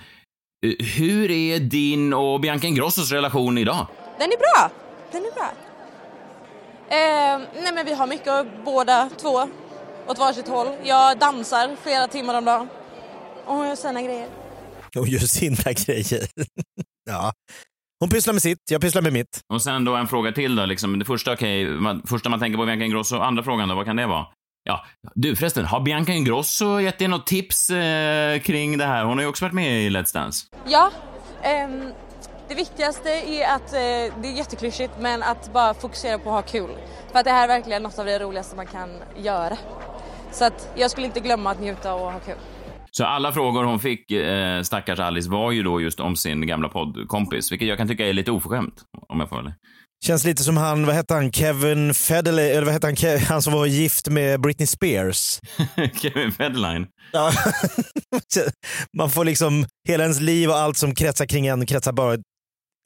Eh, 0.67 0.87
hur 0.87 1.31
är 1.31 1.59
din 1.59 2.13
och 2.15 2.41
Bianca 2.41 2.67
Ingrossos 2.67 3.13
relation 3.13 3.59
idag? 3.59 3.87
Den 4.19 4.33
är 4.33 4.39
bra. 4.39 4.71
Den 5.13 5.23
är 5.25 5.35
bra. 5.35 5.51
Eh, 6.89 7.63
nej 7.63 7.73
men 7.75 7.87
vi 7.87 7.95
har 7.95 8.07
mycket 8.07 8.65
båda 8.65 9.11
två 9.21 9.49
åt 10.07 10.19
varsitt 10.19 10.49
håll. 10.49 10.69
Jag 10.85 11.19
dansar 11.19 11.77
flera 11.83 12.09
timmar 12.09 12.35
om 12.39 12.45
dagen. 12.45 12.69
Och 13.45 13.55
hon 13.55 13.69
gör 13.69 13.77
sina 13.77 14.03
grejer. 14.03 14.29
Och 14.99 15.09
gör 15.09 15.19
sina 15.19 15.73
grejer. 15.87 16.27
ja. 17.11 17.33
Hon 18.01 18.09
pysslar 18.11 18.33
med 18.35 18.43
sitt, 18.43 18.59
jag 18.71 18.81
pysslar 18.81 19.03
med 19.03 19.13
mitt. 19.13 19.41
Och 19.53 19.63
sen 19.63 19.85
då 19.85 19.97
en 19.97 20.09
fråga 20.09 20.33
till 20.33 20.57
då, 20.57 20.67
liksom. 20.67 20.99
Det 20.99 21.05
första, 21.05 21.33
okej, 21.33 21.67
man, 21.67 22.03
första 22.07 22.29
man 22.29 22.41
tänker 22.41 22.59
på 22.59 22.67
Bianca 22.67 22.85
Ingrosso, 22.85 23.17
andra 23.17 23.43
frågan 23.43 23.69
då, 23.69 23.75
vad 23.75 23.85
kan 23.87 23.97
det 23.97 24.07
vara? 24.07 24.27
Ja, 24.65 24.85
du 25.15 25.37
förresten, 25.37 25.65
har 25.65 25.81
Bianca 25.81 26.13
Ingrosso 26.13 26.81
gett 26.81 26.99
dig 26.99 27.09
något 27.09 27.27
tips 27.27 27.71
eh, 27.71 28.41
kring 28.41 28.79
det 28.79 28.85
här? 28.85 29.05
Hon 29.05 29.19
har 29.19 29.23
ju 29.23 29.29
också 29.29 29.45
varit 29.45 29.55
med 29.55 29.83
i 29.83 29.91
Let's 29.91 30.15
Dance. 30.15 30.47
Ja, 30.67 30.91
ehm, 31.43 31.93
det 32.49 32.55
viktigaste 32.55 33.11
är 33.11 33.55
att, 33.55 33.73
eh, 33.73 33.79
det 34.23 34.29
är 34.29 34.37
jätteklyschigt, 34.37 34.93
men 35.01 35.23
att 35.23 35.53
bara 35.53 35.75
fokusera 35.75 36.19
på 36.19 36.29
att 36.31 36.35
ha 36.35 36.53
kul. 36.53 36.71
För 37.13 37.19
att 37.19 37.25
det 37.25 37.31
här 37.31 37.45
är 37.45 37.49
verkligen 37.49 37.83
något 37.83 37.99
av 37.99 38.07
det 38.07 38.19
roligaste 38.19 38.57
man 38.57 38.67
kan 38.67 38.91
göra. 39.17 39.57
Så 40.33 40.45
att 40.45 40.69
jag 40.77 40.91
skulle 40.91 41.07
inte 41.07 41.21
glömma 41.21 41.51
att 41.51 41.61
njuta 41.61 41.95
och 41.95 42.13
ha 42.13 42.21
kul. 42.21 42.37
Så 42.97 43.05
alla 43.05 43.33
frågor 43.33 43.65
hon 43.65 43.81
fick, 43.81 44.11
eh, 44.11 44.63
stackars 44.63 44.99
Alice, 44.99 45.31
var 45.31 45.53
ju 45.53 45.63
då 45.63 45.81
just 45.81 46.01
om 46.01 46.17
sin 46.17 46.47
gamla 46.47 46.69
poddkompis, 46.69 47.53
vilket 47.53 47.69
jag 47.69 47.79
kan 47.79 47.89
tycka 47.89 48.07
är 48.07 48.13
lite 48.13 48.31
oförskämt, 48.31 48.75
om 49.09 49.21
jag 49.21 49.29
får. 49.29 49.55
Känns 50.05 50.25
lite 50.25 50.43
som 50.43 50.57
han, 50.57 50.87
vad 50.87 50.95
hette 50.95 51.15
han, 51.15 51.33
Kevin 51.33 51.95
Federley, 51.95 52.51
eller 52.51 52.63
vad 52.63 52.73
hette 52.73 52.87
han, 52.87 52.95
Ke- 52.97 53.19
han 53.19 53.43
som 53.43 53.53
var 53.53 53.67
gift 53.67 54.09
med 54.09 54.41
Britney 54.41 54.67
Spears. 54.67 55.41
Kevin 55.95 56.33
Federline. 56.33 56.87
Ja. 57.13 57.33
Man 58.97 59.11
får 59.11 59.25
liksom, 59.25 59.67
hela 59.89 60.03
ens 60.05 60.21
liv 60.21 60.49
och 60.51 60.57
allt 60.57 60.77
som 60.77 60.95
kretsar 60.95 61.27
kring 61.27 61.47
en 61.47 61.67
kretsar 61.67 61.93
bara 61.93 62.17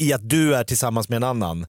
i 0.03 0.12
att 0.12 0.29
du 0.29 0.55
är 0.55 0.64
tillsammans 0.64 1.09
med 1.09 1.16
en 1.16 1.25
annan. 1.25 1.66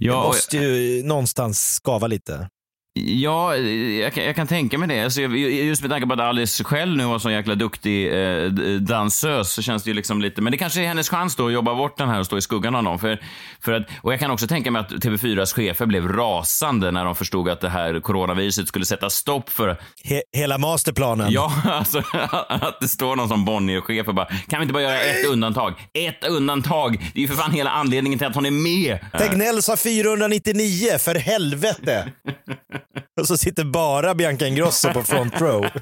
Ja, 0.00 0.12
det 0.20 0.26
måste 0.26 0.56
ju 0.56 1.02
någonstans 1.02 1.74
skava 1.74 2.06
lite. 2.06 2.48
Ja, 2.98 3.56
jag 3.56 4.12
kan, 4.12 4.24
jag 4.24 4.36
kan 4.36 4.46
tänka 4.46 4.78
mig 4.78 4.88
det. 4.88 5.04
Alltså, 5.04 5.20
just 5.20 5.82
med 5.82 5.90
tanke 5.90 6.06
på 6.06 6.12
att 6.12 6.20
Alice 6.20 6.64
själv 6.64 6.96
nu 6.96 7.04
var 7.04 7.18
så 7.18 7.30
jäkla 7.30 7.54
duktig 7.54 8.06
eh, 8.06 8.50
dansös 8.80 9.52
så 9.52 9.62
känns 9.62 9.82
det 9.82 9.90
ju 9.90 9.94
liksom 9.94 10.20
lite... 10.20 10.42
Men 10.42 10.50
det 10.50 10.58
kanske 10.58 10.80
är 10.80 10.86
hennes 10.86 11.08
chans 11.08 11.36
då 11.36 11.46
att 11.46 11.52
jobba 11.52 11.74
bort 11.74 11.98
den 11.98 12.08
här 12.08 12.20
och 12.20 12.26
stå 12.26 12.38
i 12.38 12.40
skuggan 12.40 12.74
av 12.74 12.84
dem. 12.84 12.98
För, 12.98 13.20
för 13.60 13.72
att, 13.72 13.86
och 14.02 14.12
jag 14.12 14.20
kan 14.20 14.30
också 14.30 14.46
tänka 14.46 14.70
mig 14.70 14.80
att 14.80 14.90
TV4s 14.90 15.54
chefer 15.54 15.86
blev 15.86 16.08
rasande 16.08 16.90
när 16.90 17.04
de 17.04 17.14
förstod 17.14 17.48
att 17.48 17.60
det 17.60 17.68
här 17.68 18.00
coronaviruset 18.00 18.68
skulle 18.68 18.84
sätta 18.84 19.10
stopp 19.10 19.50
för... 19.50 19.76
He 20.04 20.22
hela 20.32 20.58
masterplanen. 20.58 21.32
Ja, 21.32 21.52
alltså 21.64 22.02
att 22.48 22.80
det 22.80 22.88
står 22.88 23.16
någon 23.16 23.28
som 23.28 23.44
Bonnier-chef 23.44 24.08
och 24.08 24.14
bara 24.14 24.26
“Kan 24.26 24.58
vi 24.58 24.62
inte 24.62 24.72
bara 24.72 24.82
göra 24.82 25.00
ett 25.00 25.26
undantag? 25.26 25.74
Ett 25.92 26.24
undantag! 26.24 27.10
Det 27.14 27.18
är 27.18 27.22
ju 27.22 27.28
för 27.28 27.34
fan 27.34 27.52
hela 27.52 27.70
anledningen 27.70 28.18
till 28.18 28.28
att 28.28 28.34
hon 28.34 28.46
är 28.46 28.50
med!” 28.50 28.98
Tegnell 29.18 29.62
sa 29.62 29.76
499, 29.76 30.98
för 30.98 31.14
helvete! 31.14 32.12
och 33.20 33.26
så 33.26 33.36
sitter 33.36 33.64
bara 33.64 34.14
Bianca 34.14 34.46
Ingrosso 34.46 34.92
på 34.92 35.02
front 35.02 35.40
row. 35.40 35.66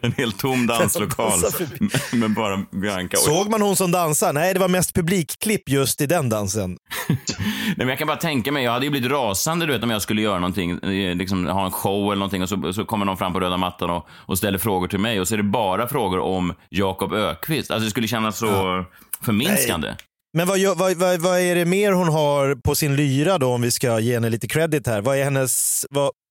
En 0.00 0.12
helt 0.12 0.38
tom 0.38 0.66
danslokal 0.66 1.32
med 2.12 2.34
bara 2.34 2.64
Bianca. 2.82 3.16
Såg 3.16 3.50
man 3.50 3.62
hon 3.62 3.76
som 3.76 3.90
dansar? 3.92 4.32
Nej, 4.32 4.54
det 4.54 4.60
var 4.60 4.68
mest 4.68 4.94
publikklipp 4.94 5.68
just 5.68 6.00
i 6.00 6.06
den 6.06 6.28
dansen. 6.28 6.70
Nej, 7.08 7.74
men 7.76 7.88
jag 7.88 7.98
kan 7.98 8.06
bara 8.06 8.16
tänka 8.16 8.52
mig, 8.52 8.64
jag 8.64 8.72
hade 8.72 8.86
ju 8.86 8.90
blivit 8.90 9.10
rasande 9.10 9.66
du 9.66 9.72
vet 9.72 9.82
om 9.82 9.90
jag 9.90 10.02
skulle 10.02 10.22
göra 10.22 10.38
någonting, 10.38 10.70
eh, 10.70 11.16
liksom 11.16 11.46
ha 11.46 11.64
en 11.64 11.70
show 11.70 12.04
eller 12.04 12.16
någonting 12.16 12.42
och 12.42 12.48
så, 12.48 12.72
så 12.72 12.84
kommer 12.84 13.04
någon 13.06 13.16
fram 13.16 13.32
på 13.32 13.40
röda 13.40 13.56
mattan 13.56 13.90
och, 13.90 14.08
och 14.10 14.38
ställer 14.38 14.58
frågor 14.58 14.88
till 14.88 14.98
mig 14.98 15.20
och 15.20 15.28
så 15.28 15.34
är 15.34 15.38
det 15.38 15.42
bara 15.42 15.88
frågor 15.88 16.18
om 16.18 16.54
Jakob 16.68 17.12
Ökvist. 17.12 17.70
Alltså 17.70 17.84
det 17.84 17.90
skulle 17.90 18.08
kännas 18.08 18.38
så 18.38 18.84
förminskande. 19.20 19.94
Men 20.36 20.46
vad, 20.46 20.60
vad, 20.78 20.96
vad, 20.96 21.20
vad 21.20 21.40
är 21.40 21.54
det 21.54 21.64
mer 21.64 21.92
hon 21.92 22.08
har 22.08 22.54
på 22.54 22.74
sin 22.74 22.96
lyra 22.96 23.38
då 23.38 23.52
om 23.52 23.62
vi 23.62 23.70
ska 23.70 24.00
ge 24.00 24.14
henne 24.14 24.30
lite 24.30 24.48
credit 24.48 24.86
här? 24.86 25.00
Vad 25.02 25.16
är 25.18 25.24
hennes, 25.24 25.86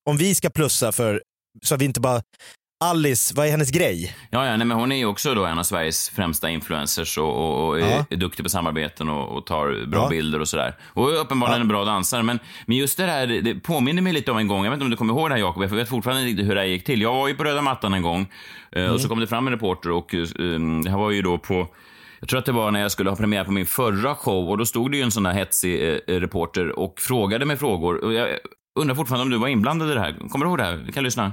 om 0.09 0.17
vi 0.17 0.35
ska 0.35 0.49
plussa 0.49 0.91
för, 0.91 1.21
så 1.63 1.75
att 1.75 1.81
vi 1.81 1.85
inte 1.85 1.99
bara, 1.99 2.21
Alice, 2.83 3.33
vad 3.37 3.47
är 3.47 3.51
hennes 3.51 3.71
grej? 3.71 4.15
Ja, 4.29 4.45
ja 4.45 4.57
nej, 4.57 4.67
men 4.67 4.77
hon 4.77 4.91
är 4.91 4.95
ju 4.95 5.05
också 5.05 5.33
då 5.33 5.45
en 5.45 5.59
av 5.59 5.63
Sveriges 5.63 6.09
främsta 6.09 6.49
influencers 6.49 7.17
och, 7.17 7.35
och, 7.37 7.67
och 7.67 7.79
är, 7.79 7.89
Ja. 7.91 8.05
är 8.09 8.15
duktig 8.15 8.45
på 8.45 8.49
samarbeten 8.49 9.09
och, 9.09 9.37
och 9.37 9.45
tar 9.45 9.85
bra 9.85 10.03
Ja. 10.03 10.09
bilder 10.09 10.39
och 10.41 10.47
sådär. 10.47 10.75
Och 10.83 11.21
uppenbarligen 11.21 11.61
en 11.61 11.67
bra 11.67 11.85
dansare. 11.85 12.23
Men, 12.23 12.39
men 12.65 12.77
just 12.77 12.97
det 12.97 13.05
där, 13.05 13.27
det 13.27 13.55
påminner 13.55 14.01
mig 14.01 14.13
lite 14.13 14.31
om 14.31 14.37
en 14.37 14.47
gång, 14.47 14.63
jag 14.63 14.71
vet 14.71 14.75
inte 14.77 14.85
om 14.85 14.91
du 14.91 14.97
kommer 14.97 15.13
ihåg 15.13 15.29
det 15.29 15.33
här 15.33 15.41
Jakob, 15.41 15.63
jag 15.63 15.69
vet 15.69 15.89
fortfarande 15.89 16.29
inte 16.29 16.43
hur 16.43 16.55
det 16.55 16.61
här 16.61 16.67
gick 16.67 16.85
till. 16.85 17.01
Jag 17.01 17.13
var 17.13 17.27
ju 17.27 17.35
på 17.35 17.43
röda 17.43 17.61
mattan 17.61 17.93
en 17.93 18.01
gång 18.01 18.21
eh, 18.71 18.81
och 18.83 18.87
Mm. 18.89 18.99
så 18.99 19.07
kom 19.09 19.19
det 19.19 19.27
fram 19.27 19.47
en 19.47 19.53
reporter 19.53 19.91
och 19.91 20.13
eh, 20.15 20.21
det 20.83 20.89
här 20.89 20.97
var 20.97 21.11
ju 21.11 21.21
då 21.21 21.37
på 21.37 21.67
jag 22.19 22.29
tror 22.29 22.39
att 22.39 22.45
det 22.45 22.51
var 22.51 22.71
när 22.71 22.81
jag 22.81 22.91
skulle 22.91 23.09
ha 23.09 23.17
premiär 23.17 23.43
på 23.43 23.51
min 23.51 23.65
förra 23.65 24.15
show 24.15 24.49
och 24.49 24.57
då 24.57 24.65
stod 24.65 24.91
det 24.91 24.97
ju 24.97 25.03
en 25.03 25.11
sån 25.11 25.23
där 25.23 25.31
hetsig 25.31 26.01
eh, 26.07 26.19
reporter 26.19 26.79
och 26.79 26.99
frågade 26.99 27.45
mig 27.45 27.57
frågor. 27.57 28.03
Och 28.03 28.13
jag 28.13 28.29
undrar 28.79 28.95
fortfarande 28.95 29.23
om 29.23 29.29
du 29.29 29.37
var 29.37 29.47
inblandad 29.47 29.91
i 29.91 29.93
det 29.93 29.99
här. 29.99 30.15
Kommer 30.31 30.45
du 30.45 30.49
ihåg 30.49 30.57
det 30.57 30.63
här? 30.63 30.83
Vi 30.85 30.91
kan 30.91 31.03
lyssna. 31.03 31.31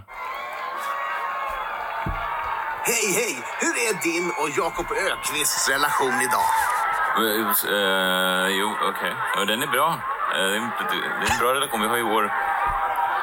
Hej, 2.84 3.06
hej! 3.18 3.34
Hur 3.60 3.74
är 3.88 4.02
din 4.02 4.26
och 4.40 4.50
Jakob 4.58 4.86
Ökvists 5.10 5.68
relation 5.68 6.14
idag? 6.26 6.48
Uh, 7.18 8.48
jo, 8.60 8.68
okej. 8.90 9.12
Ja, 9.36 9.44
den 9.44 9.62
är 9.62 9.66
bra. 9.66 9.88
Eh, 10.34 10.38
Det 10.38 10.56
är, 10.56 10.56
en, 10.56 10.70
det 11.20 11.26
är 11.26 11.32
en 11.32 11.38
bra 11.40 11.54
relation. 11.54 11.80
Vi 11.80 11.86
har 11.88 11.96
ju 11.96 12.02
vår... 12.02 12.32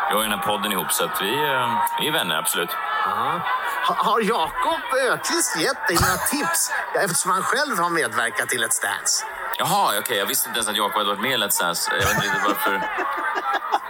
Vi 0.10 0.16
har 0.16 0.24
ju 0.24 0.30
den 0.30 0.40
här 0.40 0.46
podden 0.46 0.72
ihop, 0.72 0.92
så 0.92 1.04
att 1.06 1.22
vi, 1.22 1.30
eh, 1.34 1.70
vi 2.02 2.08
är 2.08 2.12
vänner, 2.12 2.36
absolut. 2.38 2.70
Ha, 3.06 3.42
har 3.86 4.22
Jakob 4.22 4.82
Ökvist 5.10 5.58
gett 5.58 5.88
dig 5.88 5.98
några 6.02 6.18
tips? 6.18 6.72
Eftersom 6.96 7.32
han 7.32 7.44
själv 7.44 7.80
har 7.80 7.90
medverkat 7.90 8.50
till 8.50 8.64
Let's 8.64 8.82
Dance. 8.82 9.26
Jaha, 9.58 10.00
okej. 10.00 10.18
Jag 10.18 10.26
visste 10.26 10.50
inte 10.50 10.58
ens 10.58 10.70
att 10.70 10.78
Jakob 10.78 10.98
hade 10.98 11.10
varit 11.10 11.22
med 11.22 11.32
i 11.32 11.38
Let's 11.38 11.60
Dance. 11.62 11.92
Jag 11.92 12.08
vet 12.08 12.16
inte 12.16 12.28
riktigt 12.28 12.44
varför, 12.48 12.82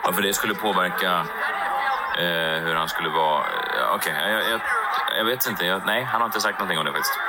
varför 0.03 0.21
det 0.21 0.33
skulle 0.33 0.55
påverka 0.55 1.11
eh, 2.17 2.63
hur 2.63 2.75
han 2.75 2.89
skulle 2.89 3.09
vara. 3.09 3.45
Okej, 3.95 4.13
jag, 4.13 4.51
jag, 4.51 4.61
jag 5.17 5.25
vet 5.25 5.47
inte. 5.47 5.65
Jag, 5.65 5.85
nej, 5.85 6.03
han 6.03 6.21
har 6.21 6.25
inte 6.25 6.41
sagt 6.41 6.59
någonting 6.59 6.79
om 6.79 6.85
det 6.85 6.91
faktiskt. 6.91 7.19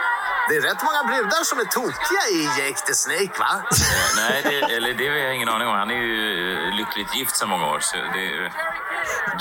Det 0.48 0.56
är 0.56 0.60
rätt 0.60 0.82
många 0.82 1.02
brudar 1.04 1.44
som 1.44 1.58
är 1.58 1.64
tokiga 1.64 2.22
i 2.32 2.44
Jake 2.44 2.80
the 2.86 2.94
Snake, 2.94 3.38
va? 3.38 3.52
Eh, 3.54 4.16
nej, 4.16 4.42
det, 4.44 4.74
eller 4.76 4.94
det 4.94 5.08
har 5.08 5.16
jag 5.16 5.34
ingen 5.34 5.48
aning 5.48 5.68
om. 5.68 5.74
Han 5.74 5.90
är 5.90 5.94
ju 5.94 6.52
eh, 6.52 6.74
lyckligt 6.74 7.14
gift 7.16 7.36
sedan 7.36 7.48
många 7.48 7.66
år. 7.66 7.80
Så 7.80 7.96
det 7.96 8.52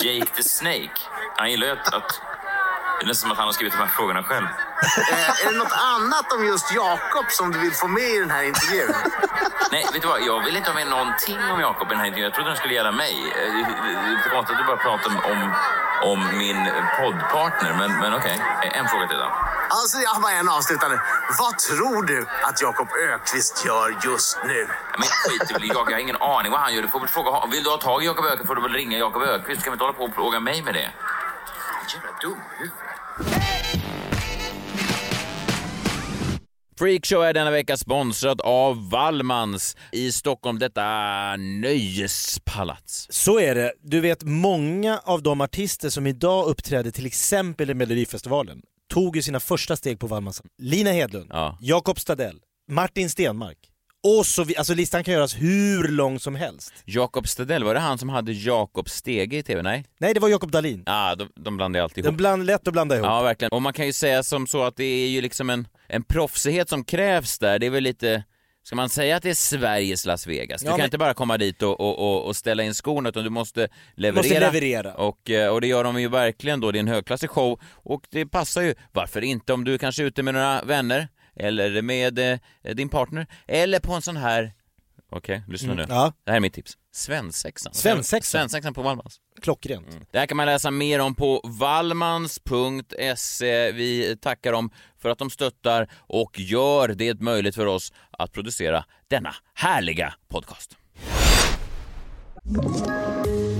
Jake 0.03 0.31
the 0.35 0.43
Snake. 0.43 0.99
Han 1.37 1.51
gillar 1.51 1.67
ju 1.67 1.73
att, 1.73 1.93
att... 1.93 2.21
Det 2.99 3.05
är 3.05 3.07
nästan 3.07 3.27
som 3.27 3.31
att 3.31 3.37
han 3.37 3.45
har 3.47 3.53
skrivit 3.53 3.73
de 3.73 3.79
här 3.79 3.87
frågorna 3.87 4.23
själv. 4.23 4.45
Eh, 5.11 5.45
är 5.45 5.51
det 5.51 5.57
något 5.57 5.71
annat 5.95 6.31
om 6.33 6.45
just 6.45 6.73
Jakob 6.73 7.25
som 7.29 7.51
du 7.51 7.59
vill 7.59 7.73
få 7.73 7.87
med 7.87 8.03
i 8.03 8.19
den 8.19 8.31
här 8.31 8.43
intervjun? 8.43 8.93
Nej, 9.71 9.85
vet 9.93 10.01
du 10.01 10.07
vad? 10.07 10.21
Jag 10.21 10.43
vill 10.43 10.55
inte 10.57 10.69
ha 10.69 10.75
med 10.75 10.87
någonting 10.87 11.37
om 11.53 11.59
Jakob 11.59 11.87
i 11.87 11.89
den 11.89 11.99
här 11.99 12.05
intervjun. 12.05 12.25
Jag 12.29 12.33
trodde 12.33 12.49
den 12.49 12.57
skulle 12.57 12.73
gälla 12.73 12.91
mig. 12.91 13.13
Eh, 13.35 13.53
Det 14.23 14.25
är 14.25 14.29
konstigt 14.29 14.55
att 14.55 14.61
du 14.61 14.67
bara 14.67 14.77
pratar 14.77 15.09
om, 15.09 15.17
om, 15.31 15.53
om 16.11 16.37
min 16.37 16.59
poddpartner, 16.99 17.73
men, 17.79 17.99
men 17.99 18.13
okej. 18.13 18.41
Eh, 18.63 18.79
En 18.79 18.87
fråga 18.87 19.07
till 19.07 19.17
då. 19.17 19.31
Alltså, 19.69 19.97
jag 19.97 20.09
har 20.09 20.21
bara 20.21 20.31
en 20.31 20.49
avslutande. 20.49 21.01
Vad 21.39 21.57
tror 21.57 22.03
du 22.03 22.27
att 22.43 22.61
Jakob 22.61 22.87
Ökvist 23.09 23.65
gör 23.65 23.97
just 24.03 24.39
nu? 24.43 24.67
Men 24.97 25.07
skit 25.07 25.49
i 25.49 25.53
väl 25.53 25.63
i 25.63 25.67
Jakob. 25.67 25.89
Jag 25.89 25.95
har 25.95 26.01
ingen 26.01 26.21
aning 26.21 26.51
vad 26.51 26.61
han 26.61 26.73
gör. 26.73 26.81
Du 26.81 26.87
får 26.87 26.99
väl 26.99 27.09
fråga 27.09 27.45
Vill 27.51 27.63
du 27.63 27.69
ha 27.69 27.77
tag 27.77 28.03
i 28.03 28.05
Jakob 28.05 28.25
Öqvist 28.25 28.47
får 28.47 28.55
du 28.55 28.61
väl 28.61 28.73
ringa 28.73 28.97
Jakob 28.97 29.21
Öqvist. 29.23 29.59
Du 29.59 29.63
kan 29.63 29.71
väl 29.71 29.75
inte 29.75 29.83
hålla 29.83 29.97
på 29.97 30.03
och 30.03 30.15
fråga 30.15 30.39
mig 30.39 30.61
med 30.61 30.73
det? 30.73 30.89
Jävla 31.93 32.09
dumhuvud. 32.21 32.71
Freakshow 36.79 37.23
är 37.23 37.33
denna 37.33 37.51
vecka 37.51 37.77
sponsrad 37.77 38.41
av 38.41 38.89
Wallmans 38.89 39.77
i 39.91 40.11
Stockholm, 40.11 40.59
detta 40.59 40.81
nöjespalats. 41.37 43.07
Så 43.09 43.39
är 43.39 43.55
det. 43.55 43.73
Du 43.81 43.99
vet, 43.99 44.23
många 44.23 44.99
av 45.03 45.23
de 45.23 45.41
artister 45.41 45.89
som 45.89 46.07
idag 46.07 46.45
uppträder 46.45 46.91
till 46.91 47.05
exempel 47.05 47.69
i 47.69 47.73
Melodifestivalen 47.73 48.61
tog 48.93 49.15
ju 49.15 49.21
sina 49.21 49.39
första 49.39 49.75
steg 49.75 49.99
på 49.99 50.07
Wallmans. 50.07 50.41
Lina 50.57 50.91
Hedlund, 50.91 51.27
Ja. 51.33 51.57
Jakob 51.61 51.99
Stadell, 51.99 52.39
Martin 52.71 53.09
Stenmark. 53.09 53.57
Och 54.03 54.25
så 54.25 54.43
vi, 54.43 54.57
alltså 54.57 54.73
listan 54.73 55.03
kan 55.03 55.13
göras 55.13 55.35
hur 55.35 55.87
lång 55.87 56.19
som 56.19 56.35
helst. 56.35 56.73
Jakob 56.85 57.27
Stedell, 57.27 57.63
var 57.63 57.73
det 57.73 57.79
han 57.79 57.97
som 57.97 58.09
hade 58.09 58.31
Jakob 58.31 58.89
Stege 58.89 59.37
i 59.37 59.43
TV? 59.43 59.61
Nej? 59.61 59.85
Nej, 59.99 60.13
det 60.13 60.19
var 60.19 60.29
Jakob 60.29 60.51
Dahlin. 60.51 60.83
Ja, 60.85 61.15
de, 61.15 61.29
de 61.35 61.57
blandar 61.57 61.79
alltid 61.81 62.05
ihop. 62.05 62.17
bland, 62.17 62.45
lätt 62.45 62.67
att 62.67 62.73
blanda 62.73 62.95
ihop. 62.95 63.05
Ja, 63.05 63.21
verkligen. 63.21 63.51
Och 63.51 63.61
man 63.61 63.73
kan 63.73 63.85
ju 63.85 63.93
säga 63.93 64.23
som 64.23 64.47
så 64.47 64.63
att 64.63 64.75
det 64.75 64.83
är 64.83 65.07
ju 65.07 65.21
liksom 65.21 65.49
en, 65.49 65.67
en 65.87 66.03
proffsighet 66.03 66.69
som 66.69 66.83
krävs 66.83 67.39
där. 67.39 67.59
Det 67.59 67.65
är 67.65 67.69
väl 67.69 67.83
lite... 67.83 68.23
Ska 68.63 68.75
man 68.75 68.89
säga 68.89 69.15
att 69.15 69.23
det 69.23 69.29
är 69.29 69.33
Sveriges 69.33 70.05
Las 70.05 70.27
Vegas? 70.27 70.61
Du 70.61 70.67
Ja, 70.67 70.71
kan 70.71 70.77
men- 70.77 70.85
inte 70.85 70.97
bara 70.97 71.13
komma 71.13 71.37
dit 71.37 71.61
och, 71.61 71.79
och, 71.79 71.99
och, 71.99 72.25
och 72.27 72.35
ställa 72.35 72.63
in 72.63 72.73
skorna 72.73 73.09
utan 73.09 73.23
du 73.23 73.29
måste 73.29 73.67
leverera. 73.95 74.15
måste 74.23 74.39
leverera. 74.39 74.93
Och, 74.93 75.29
eh, 75.29 75.49
och 75.53 75.61
det 75.61 75.67
gör 75.67 75.83
de 75.83 76.01
ju 76.01 76.07
verkligen 76.07 76.59
då. 76.59 76.71
Det 76.71 76.77
är 76.77 76.79
en 76.79 76.87
högklassig 76.87 77.29
show 77.29 77.59
och 77.73 78.01
det 78.09 78.25
passar 78.25 78.61
ju. 78.61 78.75
Varför 78.91 79.21
inte 79.21 79.53
om 79.53 79.63
du 79.63 79.77
kanske 79.77 80.03
är 80.03 80.05
ute 80.05 80.23
med 80.23 80.33
några 80.33 80.61
vänner 80.63 81.07
eller 81.35 81.81
med 81.81 82.19
eh, 82.19 82.39
din 82.75 82.89
partner 82.89 83.27
eller 83.47 83.79
på 83.79 83.93
en 83.93 84.01
sån 84.01 84.17
här 84.17 84.53
Okej, 85.11 85.43
lyssna 85.47 85.73
Mm, 85.73 85.77
nu. 85.87 85.93
ja. 85.93 86.13
Det 86.23 86.31
här 86.31 86.35
är 86.35 86.41
mitt 86.41 86.53
tips. 86.53 86.77
Svensexan. 86.91 87.73
Svensexan? 87.73 88.39
Svensexan 88.41 88.73
på 88.73 88.81
Wallmans. 88.81 89.19
Klockrent. 89.41 89.87
Det 90.11 90.19
här 90.19 90.25
kan 90.25 90.37
man 90.37 90.45
läsa 90.45 90.71
mer 90.71 90.99
om 90.99 91.15
på 91.15 91.41
vallmans.se. 92.39 93.71
Vi 93.71 94.17
tackar 94.21 94.51
dem 94.51 94.71
för 94.97 95.09
att 95.09 95.17
de 95.17 95.29
stöttar 95.29 95.87
och 95.97 96.39
gör 96.39 96.87
det 96.87 97.21
möjligt 97.21 97.55
för 97.55 97.65
oss 97.65 97.93
att 98.11 98.31
producera 98.31 98.85
denna 99.07 99.35
härliga 99.53 100.13
podcast. 100.27 100.77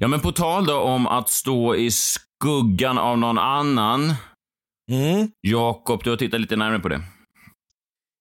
Ja, 0.00 0.08
men 0.08 0.20
på 0.20 0.32
tal 0.32 0.66
då 0.66 0.78
om 0.78 1.06
att 1.06 1.28
stå 1.28 1.76
i 1.76 1.90
skuggan 1.90 2.98
av 2.98 3.18
någon 3.18 3.38
annan. 3.38 4.14
Jakob, 5.40 6.00
du 6.04 6.10
har 6.10 6.16
tittat 6.16 6.40
lite 6.40 6.56
närmare 6.56 6.78
på 6.78 6.88
det. 6.88 7.02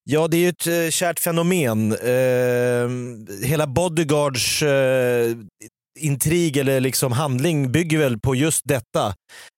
Ja, 0.10 0.28
det 0.28 0.38
är 0.38 0.42
ju 0.42 0.50
ett 0.50 0.68
eh, 0.68 0.90
kärt 0.90 1.20
fenomen. 1.20 1.92
Eh, 1.92 2.90
hela 3.48 3.68
Bodyguards 3.68 4.62
eh, 4.64 5.36
intrig 6.00 6.58
eller 6.58 6.80
liksom 6.80 7.12
handling 7.12 7.72
bygger 7.72 7.98
väl 7.98 8.20
på 8.20 8.36
just 8.36 8.62
detta. 8.64 9.14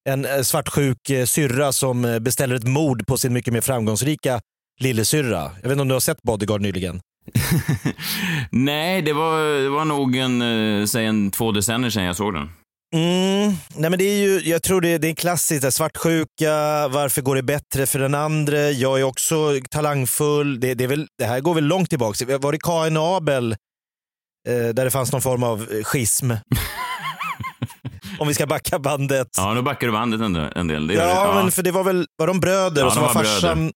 En 0.09 0.25
eh, 0.25 0.41
svartsjuk 0.41 1.09
eh, 1.09 1.25
syrra 1.25 1.71
som 1.71 2.05
eh, 2.05 2.19
beställer 2.19 2.55
ett 2.55 2.67
mord 2.67 3.07
på 3.07 3.17
sin 3.17 3.33
mycket 3.33 3.53
mer 3.53 3.61
framgångsrika 3.61 4.39
lillasyrra. 4.79 5.51
Jag 5.61 5.69
vet 5.69 5.71
inte 5.71 5.81
om 5.81 5.87
du 5.87 5.95
har 5.95 5.99
sett 5.99 6.21
Bodyguard 6.21 6.61
nyligen? 6.61 6.99
Nej, 8.51 9.01
det 9.01 9.13
var, 9.13 9.61
det 9.63 9.69
var 9.69 9.85
nog 9.85 10.15
en, 10.15 10.41
eh, 10.41 10.85
säg 10.85 11.05
en 11.05 11.31
två 11.31 11.51
decennier 11.51 11.89
sedan 11.89 12.03
jag 12.03 12.15
såg 12.15 12.33
den. 12.33 12.49
Mm, 12.95 13.53
nej 13.75 13.89
men 13.89 13.99
det 13.99 14.03
är 14.03 14.17
ju, 14.17 14.39
jag 14.49 14.63
tror 14.63 14.81
det, 14.81 14.97
det 14.97 15.09
är 15.09 15.13
klassiskt, 15.13 15.61
där, 15.61 15.71
svartsjuka, 15.71 16.87
varför 16.87 17.21
går 17.21 17.35
det 17.35 17.43
bättre 17.43 17.85
för 17.85 17.99
den 17.99 18.15
andra? 18.15 18.71
Jag 18.71 18.99
är 18.99 19.03
också 19.03 19.59
talangfull. 19.69 20.59
Det, 20.59 20.73
det, 20.73 20.83
är 20.83 20.87
väl, 20.87 21.07
det 21.17 21.25
här 21.25 21.39
går 21.39 21.53
väl 21.53 21.63
långt 21.63 21.89
tillbaka. 21.89 22.37
Var 22.37 22.51
det 22.51 22.57
Kain 22.57 22.97
Abel 22.97 23.51
eh, 23.51 24.67
där 24.73 24.85
det 24.85 24.91
fanns 24.91 25.11
någon 25.11 25.21
form 25.21 25.43
av 25.43 25.61
eh, 25.61 25.83
schism? 25.83 26.31
Om 28.19 28.27
vi 28.27 28.33
ska 28.33 28.45
backa 28.45 28.79
bandet. 28.79 29.27
Ja, 29.37 29.53
nu 29.53 29.61
backar 29.61 29.87
du 29.87 29.93
bandet 29.93 30.21
en, 30.55 30.67
del. 30.67 30.87
Det 30.87 30.93
Ja, 30.93 31.27
du. 31.27 31.33
men 31.43 31.51
för 31.51 31.63
det 31.63 31.71
var 31.71 31.83
väl, 31.83 32.05
var 32.17 32.27
de 32.27 32.39
bröder 32.39 32.81
Ja, 32.81 32.87
och 32.87 32.93
så 32.93 32.99
var 32.99 33.13
var 33.13 33.23
farsan... 33.23 33.71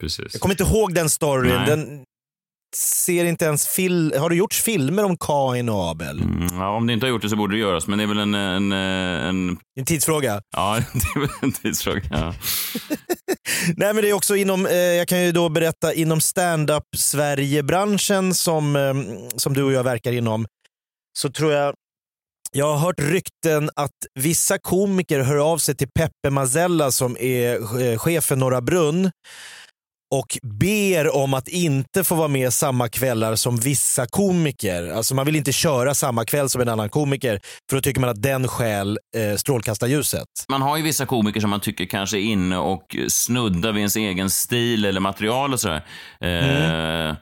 Precis. 0.00 0.26
Jag 0.32 0.40
kommer 0.40 0.52
inte 0.52 0.64
ihåg 0.64 0.94
den 0.94 1.10
storyn. 1.10 1.60
Den 1.66 2.04
ser 2.76 3.24
inte 3.24 3.44
ens 3.44 3.66
fil... 3.66 4.14
Har 4.18 4.30
det 4.30 4.36
gjorts 4.36 4.62
filmer 4.62 5.04
om 5.04 5.16
Kain 5.16 5.68
och 5.68 5.90
Abel? 5.90 6.22
Mm, 6.22 6.46
ja, 6.52 6.76
om 6.76 6.86
det 6.86 6.92
inte 6.92 7.06
har 7.06 7.10
gjort 7.10 7.22
det 7.22 7.28
så 7.28 7.36
borde 7.36 7.54
det 7.54 7.60
göras, 7.60 7.86
men 7.86 7.98
det 7.98 8.04
är 8.04 8.08
väl 8.08 8.18
en... 8.18 8.34
En, 8.34 8.72
en... 8.72 9.58
en 9.78 9.84
tidsfråga. 9.84 10.42
Ja, 10.56 10.76
det 10.92 11.20
är 11.20 11.20
väl 11.20 11.30
en 11.40 11.52
tidsfråga. 11.52 12.02
Ja. 12.10 12.34
Nej 13.76 13.94
men 13.94 13.96
det 13.96 14.10
är 14.10 14.12
också 14.12 14.36
inom, 14.36 14.66
eh, 14.66 14.74
jag 14.74 15.08
kan 15.08 15.24
ju 15.24 15.32
då 15.32 15.48
berätta, 15.48 15.94
inom 15.94 16.20
stand-up 16.20 16.84
Sverige-branschen 16.96 18.34
som, 18.34 18.76
eh, 18.76 18.94
som 19.36 19.54
du 19.54 19.62
och 19.62 19.72
jag 19.72 19.84
verkar 19.84 20.12
inom, 20.12 20.46
så 21.18 21.30
tror 21.30 21.52
jag 21.52 21.74
jag 22.56 22.72
har 22.72 22.78
hört 22.78 23.00
rykten 23.00 23.70
att 23.76 23.90
vissa 24.14 24.58
komiker 24.58 25.20
hör 25.20 25.52
av 25.52 25.58
sig 25.58 25.76
till 25.76 25.88
Peppe 25.88 26.30
Mazella 26.30 26.90
som 26.90 27.16
är 27.20 27.82
eh, 27.82 27.98
chef 27.98 28.24
för 28.24 28.36
Norra 28.36 28.60
Brunn 28.60 29.10
och 30.18 30.38
ber 30.42 31.16
om 31.16 31.34
att 31.34 31.48
inte 31.48 32.04
få 32.04 32.14
vara 32.14 32.28
med 32.28 32.52
samma 32.52 32.88
kvällar 32.88 33.36
som 33.36 33.56
vissa 33.56 34.06
komiker. 34.06 34.92
Alltså 34.92 35.14
man 35.14 35.26
vill 35.26 35.36
inte 35.36 35.52
köra 35.52 35.94
samma 35.94 36.24
kväll 36.24 36.48
som 36.48 36.60
en 36.60 36.68
annan 36.68 36.88
komiker 36.88 37.40
för 37.70 37.76
då 37.76 37.80
tycker 37.80 38.00
man 38.00 38.10
att 38.10 38.22
den 38.22 38.48
stjäl 38.48 38.98
eh, 39.16 39.36
strålkastarljuset. 39.36 40.28
Man 40.48 40.62
har 40.62 40.76
ju 40.76 40.82
vissa 40.82 41.06
komiker 41.06 41.40
som 41.40 41.50
man 41.50 41.60
tycker 41.60 41.84
kanske 41.84 42.18
är 42.18 42.20
inne 42.20 42.58
och 42.58 42.96
snuddar 43.08 43.72
vid 43.72 43.80
ens 43.80 43.96
egen 43.96 44.30
stil 44.30 44.84
eller 44.84 45.00
material 45.00 45.52
och 45.52 45.60
sådär. 45.60 45.84
Eh, 46.20 47.16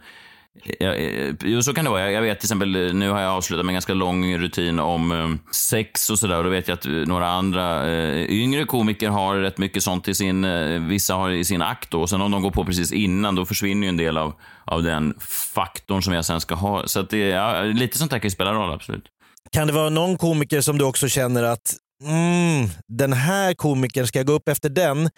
ja, 0.78 0.94
eh, 0.94 1.34
jo, 1.44 1.62
så 1.62 1.74
kan 1.74 1.84
det 1.84 1.90
vara. 1.90 2.10
Jag, 2.10 2.22
vet 2.22 2.40
till 2.40 2.46
exempel, 2.46 2.86
eh, 2.86 2.94
nu 2.94 3.10
har 3.10 3.20
jag 3.20 3.32
avslutat 3.32 3.66
med 3.66 3.70
en 3.70 3.74
ganska 3.74 3.94
lång 3.94 4.38
rutin 4.38 4.78
om 4.78 5.12
eh, 5.12 5.54
sex 5.54 6.10
och 6.10 6.18
sådär. 6.18 6.38
Och 6.38 6.44
då 6.44 6.50
vet 6.50 6.68
jag 6.68 6.74
att 6.74 6.84
några 7.08 7.28
andra 7.28 7.88
yngre 8.28 8.64
komiker 8.64 9.08
har 9.08 9.36
rätt 9.36 9.58
mycket 9.58 9.82
sånt 9.82 10.08
i 10.08 10.14
sin, 10.14 10.46
vissa 10.88 11.14
har 11.14 11.30
i 11.30 11.44
sin 11.44 11.62
akt 11.62 11.90
då. 11.90 12.00
Och 12.00 12.10
sen 12.10 12.20
om 12.20 12.30
de 12.30 12.42
går 12.42 12.50
på 12.50 12.64
precis 12.64 12.92
innan, 12.92 13.34
då 13.34 13.44
försvinner 13.44 13.82
ju 13.82 13.88
en 13.88 13.96
del 13.96 14.16
av, 14.18 14.34
av 14.64 14.82
den 14.82 15.14
faktorn 15.54 16.02
som 16.02 16.12
jag 16.12 16.24
sen 16.24 16.40
ska 16.40 16.54
ha. 16.54 16.86
Så 16.86 17.00
att 17.00 17.10
det, 17.10 17.18
ja, 17.18 17.62
lite 17.62 17.98
sånt 17.98 18.10
där 18.10 18.18
kan 18.18 18.26
ju 18.26 18.30
spela 18.30 18.52
roll, 18.52 18.72
absolut. 18.72 19.04
Kan 19.52 19.66
det 19.66 19.72
vara 19.72 19.90
någon 19.90 20.18
komiker 20.18 20.60
som 20.60 20.78
du 20.78 20.84
också 20.84 21.08
känner 21.08 21.42
att 21.42 21.76
mm, 22.04 22.68
den 22.88 23.12
här 23.12 23.54
komikern, 23.54 24.06
ska 24.06 24.18
jag 24.18 24.26
gå 24.26 24.32
upp 24.32 24.48
efter 24.48 24.68
den? 24.68 25.10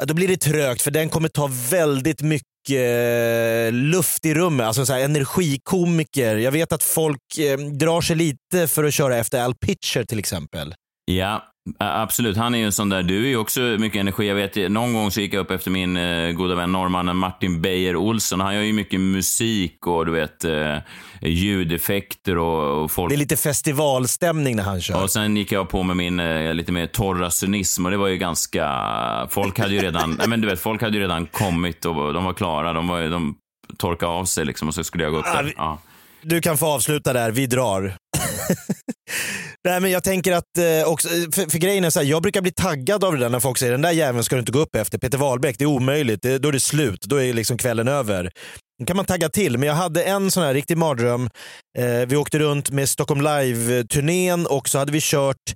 Ja, 0.00 0.04
då 0.04 0.14
blir 0.14 0.28
det 0.28 0.36
trögt 0.36 0.82
för 0.82 0.90
den 0.90 1.08
kommer 1.08 1.28
ta 1.28 1.50
väldigt 1.70 2.22
mycket 2.22 2.57
eh, 2.70 3.72
luft 3.72 4.24
i 4.24 4.34
rummet, 4.34 4.66
alltså 4.66 4.86
så 4.86 4.92
här 4.92 5.00
energikomiker. 5.00 6.36
Jag 6.36 6.52
vet 6.52 6.72
att 6.72 6.82
folk 6.82 7.38
eh, 7.38 7.58
drar 7.58 8.00
sig 8.00 8.16
lite 8.16 8.68
för 8.68 8.84
att 8.84 8.94
köra 8.94 9.16
efter 9.16 9.42
Al 9.44 9.54
Pitcher 9.54 10.04
till 10.04 10.18
exempel. 10.18 10.74
Ja, 11.04 11.47
absolut. 11.78 12.36
Han 12.36 12.54
är 12.54 12.58
ju 12.58 12.64
en 12.64 12.72
sån 12.72 12.88
där, 12.88 13.02
du 13.02 13.24
är 13.24 13.28
ju 13.28 13.36
också 13.36 13.60
mycket 13.60 14.00
energi. 14.00 14.28
Jag 14.28 14.34
vet, 14.34 14.70
någon 14.70 14.94
gång 14.94 15.10
så 15.10 15.20
gick 15.20 15.34
jag 15.34 15.40
upp 15.40 15.50
efter 15.50 15.70
min 15.70 15.96
eh, 15.96 16.30
goda 16.30 16.54
vän 16.54 16.72
norrmannen 16.72 17.16
Martin 17.16 17.62
Beijer 17.62 17.96
Olsson. 17.96 18.40
Han 18.40 18.54
gör 18.54 18.62
ju 18.62 18.72
mycket 18.72 19.00
musik 19.00 19.86
och 19.86 20.06
du 20.06 20.12
vet, 20.12 20.44
eh, 20.44 20.76
ljudeffekter 21.22 22.38
och, 22.38 22.82
och 22.82 22.90
folk... 22.90 23.10
Det 23.10 23.16
är 23.16 23.18
lite 23.18 23.36
festivalstämning 23.36 24.56
när 24.56 24.62
han 24.62 24.80
kör. 24.80 25.02
Och 25.02 25.10
sen 25.10 25.36
gick 25.36 25.52
jag 25.52 25.68
på 25.68 25.82
med 25.82 25.96
min 25.96 26.20
eh, 26.20 26.54
lite 26.54 26.72
mer 26.72 26.86
torra 26.86 27.30
cynism 27.30 27.84
och 27.84 27.90
det 27.90 27.96
var 27.96 28.08
ju 28.08 28.16
ganska... 28.16 28.66
Folk 29.30 29.58
hade 29.58 29.74
ju 29.74 29.80
redan, 29.80 30.10
nej 30.18 30.28
men 30.28 30.40
du 30.40 30.48
vet, 30.48 30.60
folk 30.60 30.82
hade 30.82 30.96
ju 30.96 31.02
redan 31.02 31.26
kommit 31.26 31.84
och 31.84 32.14
de 32.14 32.24
var 32.24 32.32
klara. 32.32 32.72
De, 32.72 32.88
var, 32.88 33.02
de 33.02 33.34
torkade 33.76 34.12
av 34.12 34.24
sig 34.24 34.44
liksom 34.44 34.68
och 34.68 34.74
så 34.74 34.84
skulle 34.84 35.04
jag 35.04 35.12
gå 35.12 35.18
upp 35.18 35.24
där. 35.24 35.54
Ja. 35.56 35.78
Du 36.22 36.40
kan 36.40 36.58
få 36.58 36.66
avsluta 36.66 37.12
där, 37.12 37.30
vi 37.30 37.46
drar. 37.46 37.96
Nej, 39.64 39.80
men 39.80 39.90
jag 39.90 40.04
tänker 40.04 40.32
att, 40.32 40.58
eh, 40.58 40.88
också, 40.88 41.08
eh, 41.08 41.14
för, 41.34 41.50
för 41.50 41.58
grejen 41.58 41.84
är 41.84 41.90
så 41.90 42.00
här, 42.00 42.06
jag 42.06 42.22
brukar 42.22 42.40
bli 42.40 42.52
taggad 42.52 43.04
av 43.04 43.12
det 43.12 43.18
där 43.18 43.28
när 43.28 43.40
folk 43.40 43.58
säger 43.58 43.72
den 43.72 43.82
där 43.82 43.90
jäveln 43.90 44.24
ska 44.24 44.36
du 44.36 44.40
inte 44.40 44.52
gå 44.52 44.58
upp 44.58 44.76
efter. 44.76 44.98
Peter 44.98 45.18
Wahlbeck, 45.18 45.58
det 45.58 45.64
är 45.64 45.66
omöjligt, 45.66 46.22
det, 46.22 46.38
då 46.38 46.48
är 46.48 46.52
det 46.52 46.60
slut, 46.60 47.02
då 47.02 47.22
är 47.22 47.32
liksom 47.32 47.58
kvällen 47.58 47.88
över. 47.88 48.30
Då 48.78 48.86
kan 48.86 48.96
man 48.96 49.04
tagga 49.04 49.28
till, 49.28 49.58
men 49.58 49.68
jag 49.68 49.74
hade 49.74 50.04
en 50.04 50.30
sån 50.30 50.42
här 50.42 50.54
riktig 50.54 50.76
mardröm. 50.78 51.30
Eh, 51.78 52.06
vi 52.06 52.16
åkte 52.16 52.38
runt 52.38 52.70
med 52.70 52.88
Stockholm 52.88 53.20
Live-turnén 53.20 54.46
och 54.46 54.68
så 54.68 54.78
hade 54.78 54.92
vi 54.92 55.00
kört 55.02 55.54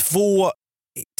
två 0.00 0.50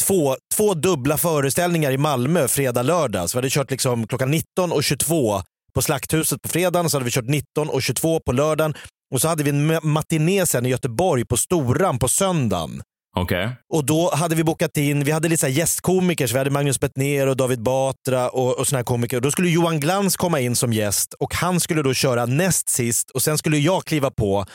Två, 0.01 0.35
två 0.55 0.73
dubbla 0.73 1.17
föreställningar 1.17 1.91
i 1.91 1.97
Malmö 1.97 2.47
fredag, 2.47 2.81
lördag. 2.81 3.29
Så 3.29 3.37
vi 3.37 3.37
hade 3.37 3.49
kört 3.49 3.71
liksom 3.71 4.07
klockan 4.07 4.31
19 4.31 4.71
och 4.71 4.83
22 4.83 5.41
på 5.73 5.81
Slakthuset 5.81 6.41
på 6.41 6.49
fredagen, 6.49 6.89
så 6.89 6.97
hade 6.97 7.05
vi 7.05 7.11
kört 7.11 7.25
19 7.27 7.69
och 7.69 7.83
22 7.83 8.19
på 8.19 8.31
lördagen 8.31 8.73
och 9.13 9.21
så 9.21 9.27
hade 9.27 9.43
vi 9.43 9.49
en 9.49 9.71
ma- 9.71 9.83
matiné 9.85 10.45
sen 10.45 10.65
i 10.65 10.69
Göteborg 10.69 11.25
på 11.25 11.37
Storan 11.37 11.99
på 11.99 12.07
söndagen. 12.07 12.81
Okej. 13.15 13.49
Och 13.73 13.85
då 13.85 14.11
hade 14.15 14.35
vi 14.35 14.43
bokat 14.43 14.77
in, 14.77 15.03
vi 15.03 15.11
hade 15.11 15.29
lite 15.29 15.41
så 15.41 15.47
gästkomiker, 15.47 16.27
så 16.27 16.33
vi 16.33 16.37
hade 16.37 16.49
Magnus 16.51 16.79
Bettner 16.79 17.27
och 17.27 17.37
David 17.37 17.61
Batra 17.61 18.29
och, 18.29 18.59
och 18.59 18.67
såna 18.67 18.77
här 18.77 18.83
komiker. 18.83 19.17
Och 19.17 19.21
då 19.21 19.31
skulle 19.31 19.49
Johan 19.49 19.79
Glans 19.79 20.17
komma 20.17 20.39
in 20.39 20.55
som 20.55 20.73
gäst 20.73 21.13
och 21.13 21.33
han 21.33 21.59
skulle 21.59 21.81
då 21.81 21.93
köra 21.93 22.25
näst 22.25 22.69
sist 22.69 23.09
och 23.09 23.21
sen 23.21 23.37
skulle 23.37 23.57
jag 23.57 23.85
kliva 23.85 24.11
på. 24.11 24.45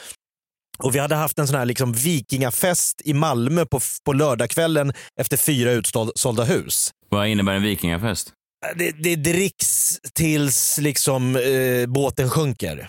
Och 0.78 0.94
vi 0.94 0.98
hade 0.98 1.14
haft 1.14 1.38
en 1.38 1.46
sån 1.46 1.56
här 1.56 1.64
liksom 1.66 1.92
vikingafest 1.92 3.02
i 3.04 3.14
Malmö 3.14 3.66
på, 3.66 3.80
på 4.04 4.12
lördagskvällen 4.12 4.92
efter 5.20 5.36
fyra 5.36 5.70
utsålda 5.70 6.44
hus. 6.44 6.90
Vad 7.08 7.28
innebär 7.28 7.52
en 7.52 7.62
vikingafest? 7.62 8.32
Det, 8.76 8.90
det 8.90 9.16
dricks 9.16 9.98
tills 10.14 10.78
liksom 10.78 11.36
eh, 11.36 11.86
båten 11.86 12.30
sjunker. 12.30 12.88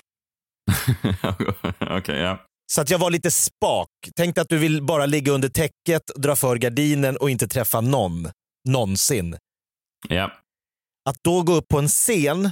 Okej, 1.98 2.20
ja. 2.20 2.46
Så 2.72 2.82
att 2.82 2.90
jag 2.90 3.00
var 3.00 3.10
lite 3.10 3.32
spak. 3.32 3.90
Tänkte 4.16 4.42
att 4.42 4.50
du 4.50 4.58
vill 4.58 4.84
bara 4.84 5.06
ligga 5.06 5.32
under 5.32 5.50
täcket, 5.50 6.02
dra 6.16 6.36
för 6.36 6.56
gardinen 6.56 7.18
och 7.18 7.30
inte 7.30 7.48
träffa 7.48 7.82
någon. 7.82 8.30
Någonsin. 8.70 9.38
Ja. 10.10 10.32
Att 11.10 11.16
då 11.24 11.42
gå 11.42 11.54
upp 11.54 11.68
på 11.68 11.80
en 11.80 11.88
scen, 11.88 12.52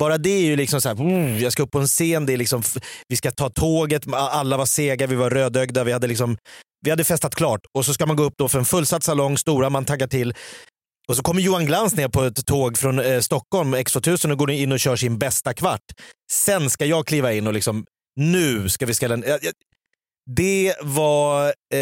bara 0.00 0.18
det 0.18 0.30
är 0.30 0.44
ju 0.44 0.56
liksom 0.56 0.80
så 0.80 0.88
här, 0.88 0.96
mm, 0.96 1.38
jag 1.38 1.52
ska 1.52 1.62
upp 1.62 1.70
på 1.70 1.78
en 1.78 1.86
scen, 1.86 2.26
det 2.26 2.32
är 2.32 2.36
liksom, 2.36 2.62
vi 3.08 3.16
ska 3.16 3.30
ta 3.30 3.50
tåget, 3.50 4.02
alla 4.12 4.56
var 4.56 4.66
sega, 4.66 5.06
vi 5.06 5.14
var 5.14 5.30
rödögda, 5.30 5.84
vi 5.84 5.92
hade, 5.92 6.06
liksom, 6.06 6.36
vi 6.84 6.90
hade 6.90 7.04
festat 7.04 7.34
klart 7.34 7.60
och 7.74 7.84
så 7.84 7.94
ska 7.94 8.06
man 8.06 8.16
gå 8.16 8.22
upp 8.22 8.34
då 8.38 8.48
för 8.48 8.58
en 8.58 8.64
fullsatt 8.64 9.02
salong, 9.02 9.38
stora, 9.38 9.70
man 9.70 9.84
taggar 9.84 10.06
till. 10.06 10.34
Och 11.08 11.16
så 11.16 11.22
kommer 11.22 11.40
Johan 11.40 11.66
Glans 11.66 11.96
ner 11.96 12.08
på 12.08 12.22
ett 12.22 12.46
tåg 12.46 12.78
från 12.78 12.98
eh, 12.98 13.20
Stockholm, 13.20 13.74
X2000, 13.74 14.32
och 14.32 14.38
går 14.38 14.50
in 14.50 14.72
och 14.72 14.80
kör 14.80 14.96
sin 14.96 15.18
bästa 15.18 15.54
kvart. 15.54 15.80
Sen 16.32 16.70
ska 16.70 16.84
jag 16.84 17.06
kliva 17.06 17.32
in 17.32 17.46
och 17.46 17.52
liksom, 17.54 17.86
nu 18.16 18.68
ska 18.68 18.86
vi 18.86 18.94
ställa 18.94 19.14
en... 19.14 19.24
Jag, 19.26 19.38
jag, 19.44 19.52
det 20.36 20.74
var... 20.82 21.54
Eh, 21.74 21.80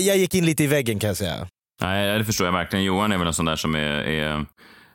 jag 0.00 0.16
gick 0.16 0.34
in 0.34 0.46
lite 0.46 0.64
i 0.64 0.66
väggen 0.66 0.98
kan 0.98 1.08
jag 1.08 1.16
säga. 1.16 1.48
Nej, 1.80 2.18
det 2.18 2.24
förstår 2.24 2.46
jag 2.46 2.52
verkligen. 2.52 2.84
Johan 2.84 3.12
är 3.12 3.18
väl 3.18 3.26
en 3.26 3.34
sån 3.34 3.44
där 3.44 3.56
som 3.56 3.74
är, 3.74 3.80
är 3.80 4.46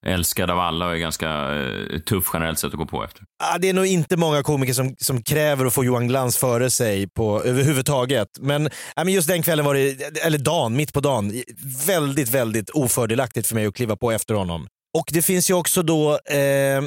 älskad 0.06 0.52
av 0.52 0.60
alla 0.60 0.86
och 0.86 0.94
är 0.94 0.98
ganska 0.98 1.30
eh, 1.30 2.00
tuff 2.00 2.30
generellt 2.34 2.60
sett 2.60 2.72
att 2.72 2.78
gå 2.78 2.86
på 2.86 3.04
efter. 3.04 3.24
Ah, 3.44 3.58
det 3.58 3.70
är 3.70 3.74
nog 3.74 3.86
inte 3.86 4.18
många 4.18 4.44
komiker 4.44 4.74
som, 4.74 4.96
som 4.98 5.24
kräver 5.24 5.66
att 5.66 5.74
få 5.74 5.84
Johan 5.84 6.08
Glans 6.08 6.38
före 6.38 6.70
sig 6.70 7.10
på, 7.10 7.44
överhuvudtaget. 7.44 8.28
Men, 8.40 8.66
äh, 8.66 8.72
men 8.96 9.08
just 9.08 9.28
den 9.28 9.44
kvällen 9.44 9.66
var 9.66 9.74
det, 9.74 10.18
eller 10.26 10.38
dagen, 10.38 10.76
mitt 10.76 10.94
på 10.94 11.00
dagen, 11.00 11.44
väldigt, 11.88 12.30
väldigt 12.30 12.70
ofördelaktigt 12.70 13.48
för 13.48 13.56
mig 13.56 13.66
att 13.66 13.76
kliva 13.76 13.96
på 13.96 14.12
efter 14.12 14.34
honom. 14.34 14.68
Och 14.98 15.10
det 15.12 15.22
finns 15.22 15.50
ju 15.50 15.54
också 15.54 15.84
då 15.84 16.12
eh, 16.12 16.82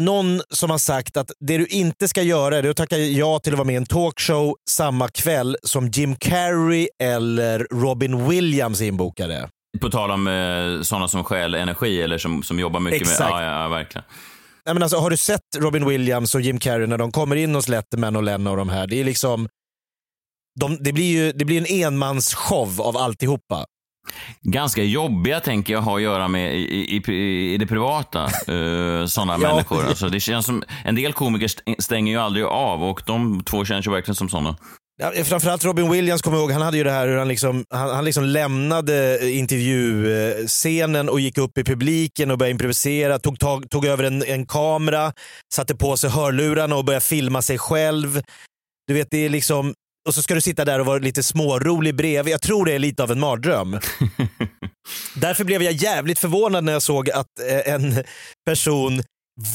någon 0.00 0.40
som 0.50 0.70
har 0.70 0.78
sagt 0.78 1.16
att 1.16 1.30
det 1.40 1.58
du 1.58 1.66
inte 1.66 2.08
ska 2.08 2.22
göra 2.22 2.58
är 2.58 2.70
att 2.70 2.76
tacka 2.76 2.98
ja 2.98 3.38
till 3.38 3.52
att 3.52 3.58
vara 3.58 3.66
med 3.66 3.74
i 3.74 3.76
en 3.76 3.86
talkshow 3.86 4.54
samma 4.70 5.08
kväll 5.08 5.56
som 5.62 5.88
Jim 5.88 6.16
Carrey 6.16 6.88
eller 7.02 7.66
Robin 7.70 8.28
Williams 8.28 8.80
inbokade. 8.80 9.48
På 9.80 9.90
tal 9.90 10.10
om 10.10 10.26
eh, 10.26 10.82
sådana 10.82 11.08
som 11.08 11.24
stjäl 11.24 11.54
energi 11.54 12.02
eller 12.02 12.18
som, 12.18 12.42
som 12.42 12.58
jobbar 12.58 12.80
mycket 12.80 13.00
Exakt. 13.00 13.20
med... 13.20 13.28
Ja, 13.30 13.42
ja, 13.42 13.62
ja, 13.62 13.68
verkligen. 13.68 14.04
Nej, 14.66 14.74
men 14.74 14.82
alltså, 14.82 14.98
har 14.98 15.10
du 15.10 15.16
sett 15.16 15.40
Robin 15.58 15.86
Williams 15.88 16.34
och 16.34 16.40
Jim 16.40 16.58
Carrey 16.58 16.86
när 16.86 16.98
de 16.98 17.12
kommer 17.12 17.36
in 17.36 17.54
hos 17.54 17.68
Letterman 17.68 18.16
och 18.16 18.22
Lennon 18.22 18.46
och 18.46 18.56
de 18.56 18.68
här? 18.68 18.86
Det 18.86 19.00
är 19.00 19.04
liksom... 19.04 19.48
De, 20.60 20.76
det, 20.80 20.92
blir 20.92 21.04
ju, 21.12 21.32
det 21.32 21.44
blir 21.44 21.58
en 21.58 21.86
enmansshow 21.86 22.80
av 22.80 22.96
alltihopa. 22.96 23.64
Ganska 24.42 24.82
jobbiga 24.82 25.40
tänker 25.40 25.72
jag 25.72 25.80
ha 25.82 25.96
att 25.96 26.02
göra 26.02 26.28
med 26.28 26.54
i, 26.56 26.96
i, 27.08 27.12
i, 27.52 27.56
det 27.58 27.66
privata. 27.66 28.28
Uh, 28.48 29.06
sådana 29.06 29.32
Ja. 29.32 29.38
människor. 29.38 29.84
Alltså, 29.86 30.08
det 30.08 30.20
känns 30.20 30.46
som, 30.46 30.62
en 30.84 30.94
del 30.94 31.12
komiker 31.12 31.46
st- 31.46 31.74
stänger 31.78 32.12
ju 32.12 32.18
aldrig 32.18 32.44
av 32.44 32.84
och 32.84 33.02
de 33.06 33.44
två 33.44 33.64
känns 33.64 33.86
ju 33.86 33.90
verkligen 33.90 34.14
som 34.14 34.28
sådana. 34.28 34.56
Ja, 34.96 35.24
framförallt 35.24 35.64
Robin 35.64 35.90
Williams 35.90 36.22
kommer 36.22 36.38
ihåg, 36.38 36.50
han 36.50 36.62
hade 36.62 36.76
ju 36.76 36.84
det 36.84 36.90
här 36.90 37.08
hur 37.08 37.16
han 37.16 37.28
liksom, 37.28 37.64
han, 37.70 37.90
han 37.90 38.04
liksom 38.04 38.24
lämnade 38.24 39.30
intervjuscenen 39.30 41.08
och 41.08 41.20
gick 41.20 41.38
upp 41.38 41.58
i 41.58 41.64
publiken 41.64 42.30
och 42.30 42.38
började 42.38 42.50
improvisera, 42.50 43.18
tog, 43.18 43.38
tag, 43.38 43.70
tog 43.70 43.86
över 43.86 44.04
en, 44.04 44.22
en 44.22 44.46
kamera, 44.46 45.12
satte 45.54 45.74
på 45.74 45.96
sig 45.96 46.10
hörlurarna 46.10 46.76
och 46.76 46.84
började 46.84 47.04
filma 47.04 47.42
sig 47.42 47.58
själv. 47.58 48.22
Du 48.86 48.94
vet, 48.94 49.10
det 49.10 49.18
är 49.18 49.28
liksom, 49.28 49.74
och 50.08 50.14
så 50.14 50.22
ska 50.22 50.34
du 50.34 50.40
sitta 50.40 50.64
där 50.64 50.80
och 50.80 50.86
vara 50.86 50.98
lite 50.98 51.22
smårolig 51.22 51.96
bredvid. 51.96 52.32
Jag 52.32 52.42
tror 52.42 52.64
det 52.64 52.72
är 52.72 52.78
lite 52.78 53.02
av 53.02 53.10
en 53.10 53.20
mardröm. 53.20 53.72
Därför 55.16 55.44
blev 55.44 55.62
jag 55.62 55.72
jävligt 55.72 56.18
förvånad 56.18 56.64
när 56.64 56.72
jag 56.72 56.82
såg 56.82 57.10
att 57.10 57.26
eh, 57.50 57.74
en 57.74 58.04
person 58.46 59.02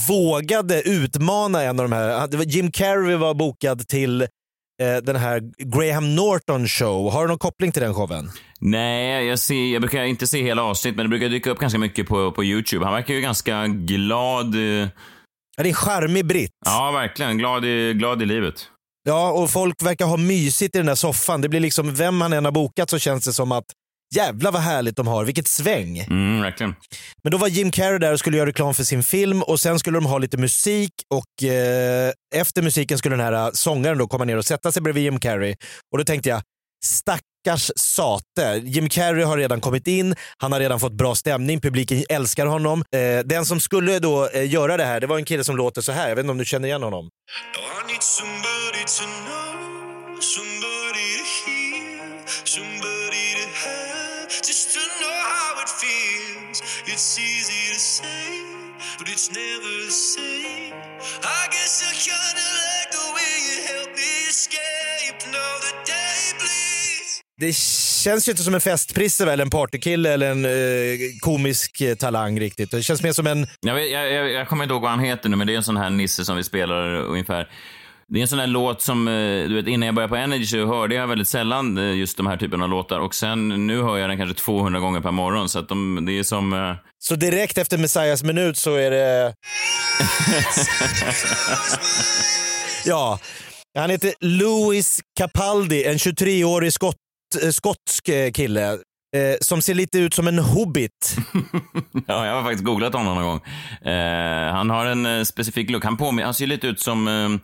vågade 0.08 0.82
utmana 0.82 1.64
en 1.64 1.80
av 1.80 1.90
de 1.90 1.96
här. 1.96 2.44
Jim 2.46 2.72
Carrey 2.72 3.16
var 3.16 3.34
bokad 3.34 3.88
till 3.88 4.22
eh, 4.22 4.28
den 5.04 5.16
här 5.16 5.42
Graham 5.78 6.16
Norton 6.16 6.68
show. 6.68 7.12
Har 7.12 7.22
du 7.22 7.28
någon 7.28 7.38
koppling 7.38 7.72
till 7.72 7.82
den 7.82 7.94
showen? 7.94 8.32
Nej, 8.60 9.26
jag, 9.26 9.40
ser, 9.40 9.74
jag 9.74 9.82
brukar 9.82 10.04
inte 10.04 10.28
se 10.28 10.44
hela 10.44 10.64
avsnitt, 10.64 10.96
men 10.96 11.06
det 11.06 11.10
brukar 11.10 11.30
dyka 11.30 11.50
upp 11.52 11.60
ganska 11.60 11.80
mycket 11.80 12.08
på, 12.08 12.32
på 12.32 12.44
YouTube. 12.44 12.86
Han 12.86 12.94
verkar 12.94 13.14
ju 13.14 13.22
ganska 13.22 13.68
glad. 13.68 14.56
eh, 14.56 14.62
Ja, 15.58 15.64
det 15.64 15.70
är 15.70 15.70
en 15.70 15.74
charmig 15.74 16.26
britt. 16.26 16.52
Ja, 16.66 16.92
verkligen. 16.92 17.38
Glad 17.38 17.66
i, 17.66 17.94
glad 17.94 18.22
i 18.22 18.26
livet. 18.26 18.68
Ja, 19.04 19.32
och 19.32 19.50
folk 19.50 19.84
verkar 19.84 20.06
ha 20.06 20.18
mysigt 20.18 20.76
i 20.76 20.78
den 20.80 20.86
där 20.88 20.96
soffan. 20.96 21.42
Det 21.42 21.50
blir 21.50 21.60
liksom, 21.60 21.96
vem 21.96 22.18
man 22.18 22.34
än 22.34 22.46
har 22.46 22.52
bokat 22.52 22.90
så 22.90 23.00
känns 23.00 23.26
det 23.26 23.34
som 23.34 23.52
att 23.52 23.66
jävla 24.16 24.52
vad 24.52 24.62
härligt 24.62 24.96
de 24.96 25.08
har, 25.08 25.26
vilket 25.26 25.48
sväng. 25.48 26.00
Mm, 26.00 26.42
verkligen. 26.42 26.76
Men 27.24 27.32
då 27.32 27.38
var 27.38 27.48
Jim 27.48 27.72
Carrey 27.72 27.98
där 28.00 28.14
och 28.14 28.20
skulle 28.20 28.38
göra 28.38 28.50
reklam 28.50 28.74
för 28.74 28.84
sin 28.84 29.04
film 29.04 29.44
och 29.44 29.60
sen 29.60 29.80
skulle 29.80 29.98
de 29.98 30.06
ha 30.06 30.18
lite 30.18 30.38
musik 30.38 30.94
och 31.14 31.44
eh, 31.50 32.12
efter 32.36 32.62
musiken 32.62 32.98
skulle 32.98 33.16
den 33.16 33.34
här 33.34 33.52
sångaren 33.54 33.98
då 33.98 34.08
komma 34.08 34.26
ner 34.26 34.38
och 34.38 34.46
sätta 34.46 34.72
sig 34.72 34.82
bredvid 34.82 35.04
Jim 35.04 35.20
Carrey. 35.20 35.56
Och 35.92 35.98
då 35.98 36.04
tänkte 36.04 36.30
jag, 36.30 36.42
stackars 36.86 37.72
sate. 37.76 38.62
Jim 38.64 38.90
Carrey 38.90 39.24
har 39.24 39.38
redan 39.38 39.62
kommit 39.62 39.88
in, 39.88 40.16
han 40.38 40.52
har 40.52 40.60
redan 40.60 40.80
fått 40.80 40.94
bra 40.94 41.16
stämning, 41.16 41.62
publiken 41.62 42.04
älskar 42.10 42.46
honom. 42.46 42.84
Eh, 42.96 43.20
den 43.26 43.46
som 43.46 43.60
skulle 43.60 44.00
då 44.00 44.30
eh, 44.30 44.52
göra 44.52 44.78
det 44.78 44.86
här, 44.86 45.00
det 45.00 45.08
var 45.08 45.18
en 45.18 45.26
kille 45.26 45.44
som 45.44 45.58
låter 45.58 45.82
så 45.82 45.92
här. 45.92 46.10
Jag 46.10 46.16
vet 46.16 46.24
inte 46.24 46.32
om 46.32 46.38
du 46.38 46.46
känner 46.46 46.68
igen 46.68 46.84
honom? 46.84 47.10
I 47.90 49.49
but 59.00 59.08
it's 59.08 59.30
never 59.30 59.86
the 59.86 59.92
same. 59.92 60.74
I 61.24 61.44
guess 61.54 61.76
I 61.88 61.92
kinda 62.08 62.48
like 62.62 62.90
the 62.98 63.06
way 63.16 63.32
you 63.48 63.58
help 63.72 63.90
me 64.02 64.12
escape. 64.30 65.20
Now 65.32 65.54
the 65.66 65.74
day 65.92 66.22
bleeds. 66.40 67.22
Det 67.38 67.56
känns 68.04 68.28
ju 68.28 68.32
inte 68.32 68.44
som 68.44 68.54
en 68.54 68.62
festprisse 68.62 69.26
väl, 69.26 69.40
en 69.40 69.50
partykille 69.50 70.14
eller 70.14 70.32
en 70.32 70.46
eh, 70.46 70.52
komisk 71.20 71.82
eh, 71.82 71.96
talang 71.96 72.40
riktigt. 72.40 72.72
Det 72.72 72.84
känns 72.84 73.04
mer 73.04 73.12
som 73.12 73.28
en... 73.28 73.48
Jag, 73.62 73.76
vet, 73.76 73.92
jag, 73.92 74.14
jag, 74.14 74.32
jag 74.32 74.48
kommer 74.48 74.64
inte 74.64 74.74
ihåg 74.74 74.82
vad 74.82 74.92
han 74.92 75.00
heter 75.00 75.30
nu, 75.30 75.36
men 75.36 75.48
det 75.48 75.54
är 75.54 75.58
en 75.58 75.64
sån 75.64 75.78
här 75.78 75.90
nisse 75.90 76.26
som 76.26 76.38
vi 76.38 76.44
spelar 76.44 76.96
ungefär. 76.96 77.50
Det 78.12 78.20
är 78.20 78.22
en 78.22 78.28
sån 78.28 78.38
där 78.40 78.48
låt 78.48 78.82
som, 78.82 79.08
eh, 79.08 79.14
du 79.50 79.56
vet, 79.56 79.68
innan 79.68 79.86
jag 79.86 79.96
började 79.96 80.10
på 80.10 80.16
Energy 80.16 80.46
så 80.46 80.66
hörde 80.66 80.96
jag 80.96 81.08
väldigt 81.08 81.28
sällan 81.28 81.78
eh, 81.78 81.94
just 81.96 82.18
de 82.18 82.28
här 82.28 82.38
typen 82.38 82.62
av 82.62 82.70
låtar 82.70 83.00
och 83.00 83.16
sen 83.16 83.68
nu 83.68 83.82
hör 83.82 83.98
jag 83.98 84.10
den 84.10 84.18
kanske 84.18 84.36
200 84.44 84.80
gånger 84.80 85.00
per 85.02 85.12
morgon 85.12 85.50
så 85.50 85.60
att 85.60 85.70
de, 85.70 86.06
det 86.06 86.12
är 86.20 86.24
som... 86.24 86.54
eh, 86.54 86.76
Så 87.00 87.16
direkt 87.16 87.58
efter 87.58 87.78
Messiahs 87.78 88.24
minut 88.24 88.58
så 88.58 88.76
är 88.76 88.92
det... 88.92 89.34
ja, 92.86 93.20
han 93.78 93.90
heter 93.90 94.14
Louis 94.20 95.00
Capaldi, 95.20 95.84
en 95.86 95.98
23-årig 95.98 96.74
skott, 96.74 96.96
skotsk 97.52 98.10
kille. 98.34 98.72
Eh, 99.16 99.36
som 99.42 99.62
ser 99.62 99.74
lite 99.74 100.00
ut 100.00 100.14
som 100.14 100.28
en 100.28 100.40
hobbit. 100.40 101.16
Ja, 102.08 102.26
jag 102.26 102.34
har 102.36 102.44
faktiskt 102.44 102.64
googlat 102.64 102.94
honom 102.94 103.16
någon 103.16 103.24
gång. 103.24 103.42
Eh, 103.94 104.54
han 104.54 104.70
har 104.70 104.86
en 104.86 105.06
eh, 105.06 105.24
specifik 105.24 105.70
look. 105.70 105.84
Han, 105.84 105.98
påmin- 105.98 106.24
han 106.26 106.34
ser 106.34 106.48
lite 106.48 106.68
ut 106.68 106.80
som... 106.80 107.40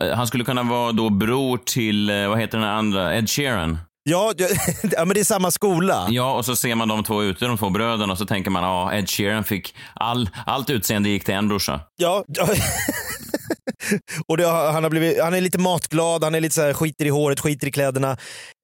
Eh, 0.00 0.16
han 0.16 0.26
skulle 0.26 0.44
kunna 0.44 0.62
vara 0.62 0.92
då 0.92 1.10
bror 1.10 1.58
till, 1.58 2.10
eh, 2.10 2.28
vad 2.28 2.40
heter 2.40 2.58
den 2.58 2.68
andra, 2.68 3.14
Ed 3.14 3.30
Sheeran. 3.30 3.78
Ja, 4.02 4.32
ja, 4.82 5.04
men 5.04 5.14
det 5.14 5.20
är 5.20 5.24
samma 5.24 5.50
skola. 5.50 6.06
Ja, 6.10 6.34
och 6.34 6.44
så 6.44 6.56
ser 6.56 6.74
man 6.74 6.88
de 6.88 7.04
två 7.04 7.22
ute, 7.22 7.46
de 7.46 7.58
två 7.58 7.70
bröderna, 7.70 8.12
och 8.12 8.18
så 8.18 8.26
tänker 8.26 8.50
man, 8.50 8.62
ja, 8.62 8.94
Ed 8.94 9.10
Sheeran 9.10 9.44
fick 9.44 9.74
all, 9.94 10.30
allt 10.46 10.70
utseende 10.70 11.08
gick 11.08 11.24
till 11.24 11.34
en 11.34 11.48
brorsa. 11.48 11.80
Ja. 11.96 12.24
ja. 12.26 12.48
Och 14.26 14.36
det, 14.36 14.46
han, 14.46 14.82
har 14.82 14.90
blivit, 14.90 15.22
han 15.22 15.34
är 15.34 15.40
lite 15.40 15.58
matglad, 15.58 16.24
han 16.24 16.34
är 16.34 16.40
lite 16.40 16.54
så 16.54 16.62
här, 16.62 16.74
skiter 16.74 17.04
i 17.04 17.08
håret, 17.08 17.40
skiter 17.40 17.66
i 17.66 17.72
kläderna. 17.72 18.16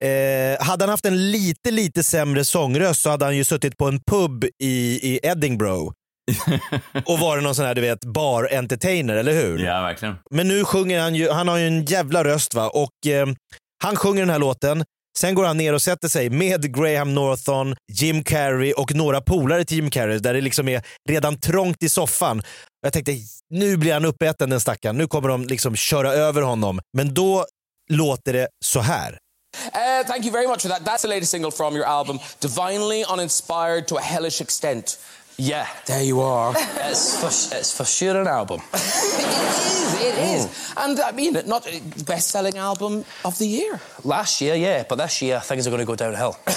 Eh, 0.05 0.67
hade 0.67 0.85
han 0.85 0.89
haft 0.89 1.07
en 1.07 1.31
lite, 1.31 1.71
lite 1.71 2.03
sämre 2.03 2.45
sångröst 2.45 3.03
så 3.03 3.11
hade 3.11 3.25
han 3.25 3.37
ju 3.37 3.45
suttit 3.45 3.77
på 3.77 3.89
en 3.89 4.01
pub 4.11 4.45
i, 4.63 5.01
i 5.13 5.21
Edinburgh. 5.23 5.93
och 7.05 7.19
varit 7.19 7.43
någon 7.43 7.55
sån 7.55 7.65
här 7.65 7.75
du 7.75 7.81
vet 7.81 8.05
bar-entertainer, 8.05 9.17
eller 9.17 9.33
hur? 9.33 9.59
Ja, 9.59 9.83
verkligen. 9.83 10.15
Men 10.31 10.49
nu 10.49 10.65
sjunger 10.65 11.01
han 11.01 11.15
ju, 11.15 11.31
han 11.31 11.49
har 11.49 11.57
ju 11.57 11.67
en 11.67 11.85
jävla 11.85 12.25
röst 12.25 12.55
va 12.55 12.69
och 12.69 13.07
eh, 13.07 13.27
han 13.83 13.97
sjunger 13.97 14.21
den 14.21 14.31
här 14.31 14.39
låten. 14.39 14.85
Sen 15.19 15.35
går 15.35 15.45
han 15.45 15.57
ner 15.57 15.73
och 15.73 15.83
sätter 15.83 16.09
sig 16.09 16.31
med 16.31 16.77
Graham 16.77 17.15
Norton, 17.15 17.77
Jim 17.93 18.25
Carrey 18.25 18.73
och 18.73 18.95
några 18.95 19.21
polare 19.21 19.65
till 19.65 19.77
Jim 19.77 19.91
Carrey 19.91 20.19
där 20.19 20.35
det 20.35 20.41
liksom 20.41 20.69
är 20.69 20.83
redan 21.09 21.41
trångt 21.41 21.83
i 21.83 21.89
soffan. 21.89 22.43
Jag 22.83 22.93
tänkte 22.93 23.13
nu 23.51 23.77
blir 23.77 23.93
han 23.93 24.05
uppäten 24.05 24.51
den 24.51 24.61
stackaren, 24.61 24.97
nu 24.97 25.07
kommer 25.07 25.29
de 25.29 25.45
liksom 25.45 25.77
köra 25.77 26.13
över 26.13 26.43
honom. 26.43 26.81
Men 26.97 27.15
då 27.15 27.47
låter 27.91 28.33
det 28.33 28.49
så 28.65 28.81
här. 28.81 29.19
Uh, 29.57 30.07
thank 30.07 30.25
you 30.25 30.33
very 30.33 30.47
much 30.47 30.63
for 30.63 30.69
that. 30.69 30.85
That's 30.85 31.03
the 31.03 31.09
latest 31.09 31.31
single 31.31 31.51
from 31.51 31.77
your 31.77 31.87
album, 31.87 32.19
Divinely 32.41 33.05
Uninspired 33.13 33.87
to 33.87 33.97
a 33.97 34.01
Hellish 34.01 34.41
Extent. 34.41 34.99
Yeah, 35.39 35.67
there 35.85 36.03
you 36.03 36.21
are. 36.21 36.55
It's 36.57 37.21
for, 37.21 37.27
it's 37.57 37.77
for 37.77 37.85
sure 37.85 38.19
an 38.19 38.27
album. 38.27 38.63
it 38.75 38.81
is, 38.81 39.95
it 40.01 40.19
is. 40.19 40.73
And 40.79 40.99
I 40.99 41.13
mean, 41.13 41.35
not 41.47 41.67
a 41.67 41.81
best-selling 42.05 42.57
album 42.57 43.05
of 43.23 43.39
the 43.39 43.47
year. 43.47 43.79
Last 44.03 44.41
year, 44.41 44.55
yeah, 44.55 44.85
but 44.89 44.97
this 44.97 45.21
year 45.21 45.41
things 45.41 45.67
are 45.67 45.71
going 45.71 45.81
to 45.81 45.87
go 45.87 45.95
downhill. 45.95 46.39
Do 46.47 46.53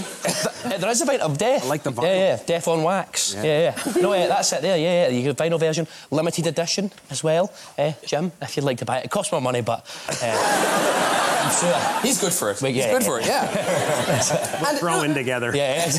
version? 0.00 0.80
there 0.80 0.90
is 0.90 1.00
a 1.00 1.06
bit 1.06 1.20
of 1.20 1.38
death. 1.38 1.64
I 1.64 1.68
like 1.68 1.82
the 1.82 1.92
vinyl. 1.92 2.02
Yeah, 2.04 2.36
yeah, 2.36 2.42
death 2.46 2.68
on 2.68 2.82
wax. 2.82 3.34
Yeah, 3.34 3.42
yeah. 3.42 3.92
No, 4.00 4.14
yeah, 4.14 4.28
that's 4.28 4.52
it 4.52 4.62
there. 4.62 4.76
Yeah, 4.76 5.08
yeah. 5.08 5.08
You 5.08 5.22
get 5.22 5.36
vinyl 5.36 5.58
version, 5.58 5.86
limited 6.10 6.46
edition 6.46 6.90
as 7.10 7.22
well. 7.22 7.52
Eh, 7.78 7.92
Jim, 8.06 8.32
if 8.40 8.56
you'd 8.56 8.64
like 8.64 8.78
to 8.78 8.84
buy 8.84 8.98
it, 8.98 9.04
it 9.06 9.10
costs 9.10 9.32
more 9.32 9.40
money, 9.40 9.60
but 9.60 9.84
uh, 10.22 11.42
I'm 11.44 11.52
sure 11.52 12.02
he's 12.02 12.20
good 12.20 12.32
for 12.32 12.50
it. 12.50 12.58
But, 12.60 12.70
He's 12.70 12.78
yeah, 12.78 12.92
good 12.92 13.04
for 13.04 13.20
it, 13.20 13.26
yeah. 13.26 14.64
And- 14.68 14.80
growing 14.80 15.14
together. 15.14 15.54
Yeah, 15.54 15.90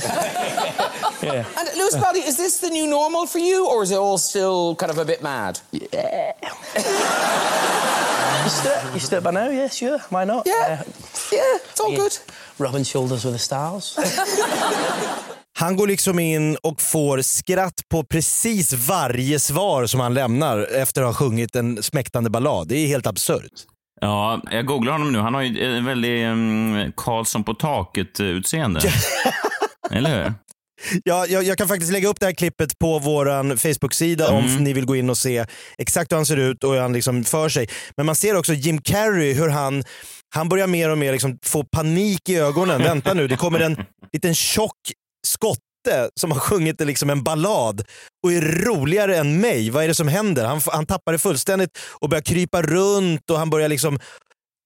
yeah. 1.21 1.45
And 1.57 1.69
Lewis 1.77 1.95
Capaldi, 1.95 2.27
is 2.27 2.35
this 2.37 2.59
the 2.59 2.69
new 2.69 2.85
normal 2.87 3.25
for 3.27 3.39
you, 3.39 3.67
or 3.67 3.83
is 3.83 3.91
it 3.91 3.97
all 3.97 4.17
still 4.17 4.75
kind 4.75 4.91
of 4.91 4.97
a 4.97 5.05
bit 5.05 5.23
mad? 5.23 5.59
Yeah. 5.71 6.33
Used 8.43 8.63
to 8.63 8.69
it. 8.69 8.93
Used 8.93 9.23
by 9.23 9.31
now, 9.31 9.49
yeah, 9.49 9.69
sure. 9.69 9.99
Why 10.09 10.25
not? 10.25 10.45
Yeah. 10.45 10.83
yeah, 11.31 11.57
it's 11.63 11.79
all 11.79 11.95
good. 11.95 12.17
Rubbing 12.63 12.85
shoulders 12.85 13.25
with 13.25 13.35
the 13.35 13.39
stars. 13.39 13.97
Han 15.59 15.75
går 15.75 15.87
liksom 15.87 16.19
in 16.19 16.57
och 16.63 16.81
får 16.81 17.21
skratt 17.21 17.81
på 17.89 18.03
precis 18.03 18.73
varje 18.73 19.39
svar 19.39 19.85
som 19.85 19.99
han 19.99 20.13
lämnar 20.13 20.67
efter 20.81 21.01
att 21.01 21.07
ha 21.07 21.13
sjungit 21.13 21.55
en 21.55 21.83
smäktande 21.83 22.29
ballad. 22.29 22.67
Det 22.67 22.77
är 22.77 22.87
helt 22.87 23.07
absurt. 23.07 23.51
Ja, 24.01 24.41
jag 24.51 24.65
googlar 24.65 24.91
honom 24.91 25.11
nu. 25.11 25.19
Han 25.19 25.33
har 25.33 25.41
ju 25.41 25.77
en 25.77 25.85
väldigt 25.85 26.25
um, 26.27 26.91
Karlsson 26.97 27.43
på 27.43 27.53
taket-utseende. 27.53 28.81
Eller 29.91 30.09
hur? 30.09 30.33
Ja, 31.03 31.25
jag, 31.27 31.43
jag 31.43 31.57
kan 31.57 31.67
faktiskt 31.67 31.91
lägga 31.91 32.07
upp 32.07 32.19
det 32.19 32.25
här 32.25 32.33
klippet 32.33 32.79
på 32.79 32.99
vår 32.99 33.57
Facebook-sida 33.57 34.29
om 34.29 34.45
Mm. 34.45 34.63
ni 34.63 34.73
vill 34.73 34.85
gå 34.85 34.95
in 34.95 35.09
och 35.09 35.17
se 35.17 35.45
exakt 35.77 36.11
hur 36.11 36.15
han 36.15 36.25
ser 36.25 36.37
ut 36.37 36.63
och 36.63 36.73
hur 36.73 36.79
han 36.79 36.93
liksom 36.93 37.23
för 37.23 37.49
sig. 37.49 37.67
Men 37.97 38.05
man 38.05 38.15
ser 38.15 38.35
också 38.35 38.53
Jim 38.53 38.81
Carrey, 38.81 39.33
hur 39.33 39.49
han, 39.49 39.83
han 40.35 40.49
börjar 40.49 40.67
mer 40.67 40.89
och 40.89 40.97
mer 40.97 41.11
liksom 41.11 41.37
få 41.45 41.63
panik 41.63 42.29
i 42.29 42.35
ögonen. 42.35 42.83
Vänta 42.83 43.13
nu, 43.13 43.27
det 43.27 43.35
kommer 43.37 43.59
en 43.59 43.77
liten 44.13 44.35
tjock 44.35 44.77
skotte 45.27 46.09
som 46.19 46.31
har 46.31 46.39
sjungit 46.39 46.81
liksom 46.81 47.09
en 47.09 47.23
ballad 47.23 47.83
och 48.23 48.33
är 48.33 48.41
roligare 48.41 49.17
än 49.17 49.41
mig. 49.41 49.69
Vad 49.69 49.83
är 49.83 49.87
det 49.87 49.95
som 49.95 50.07
händer? 50.07 50.45
Han, 50.45 50.61
han 50.65 50.85
tappar 50.85 51.11
det 51.11 51.19
fullständigt 51.19 51.77
och 51.99 52.09
börjar 52.09 52.21
krypa 52.21 52.61
runt 52.61 53.29
och 53.29 53.37
han 53.39 53.49
börjar 53.49 53.69
liksom 53.69 53.99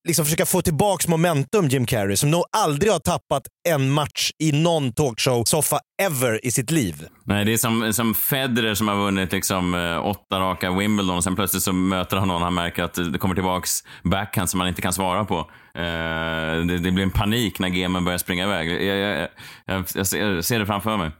liksom 0.07 0.25
försöka 0.25 0.45
få 0.45 0.61
tillbaks 0.61 1.07
momentum 1.07 1.67
Jim 1.67 1.85
Carrey 1.85 2.15
som 2.15 2.31
nog 2.31 2.43
aldrig 2.57 2.91
har 2.91 2.99
tappat 2.99 3.43
en 3.69 3.91
match 3.91 4.31
i 4.43 4.51
någon 4.51 4.91
talkshow-soffa 4.91 5.79
ever 6.01 6.45
i 6.45 6.51
sitt 6.51 6.71
liv. 6.71 7.07
Nej, 7.23 7.45
det 7.45 7.53
är 7.53 7.57
som, 7.57 7.93
som 7.93 8.15
Federer 8.15 8.73
som 8.73 8.87
har 8.87 8.95
vunnit 8.95 9.31
liksom, 9.31 9.73
eh, 9.75 10.05
åtta 10.05 10.39
raka 10.39 10.71
Wimbledon 10.71 11.17
och 11.17 11.23
sen 11.23 11.35
plötsligt 11.35 11.63
så 11.63 11.73
möter 11.73 12.17
han 12.17 12.27
någon 12.27 12.37
och 12.37 12.43
han 12.43 12.53
märker 12.53 12.83
att 12.83 13.13
det 13.13 13.19
kommer 13.19 13.35
tillbaks 13.35 13.83
backhand 14.03 14.49
som 14.49 14.59
han 14.59 14.69
inte 14.69 14.81
kan 14.81 14.93
svara 14.93 15.25
på. 15.25 15.37
Uh, 15.77 16.65
det, 16.65 16.77
det 16.77 16.91
blir 16.91 17.03
en 17.03 17.11
panik 17.11 17.59
när 17.59 17.69
gamen 17.69 18.05
börjar 18.05 18.17
springa 18.17 18.43
iväg. 18.43 18.71
Jag, 18.71 18.97
jag, 18.97 19.27
jag, 19.65 19.85
jag 19.95 20.07
ser, 20.07 20.41
ser 20.41 20.59
det 20.59 20.65
framför 20.65 20.97
mig. 20.97 21.11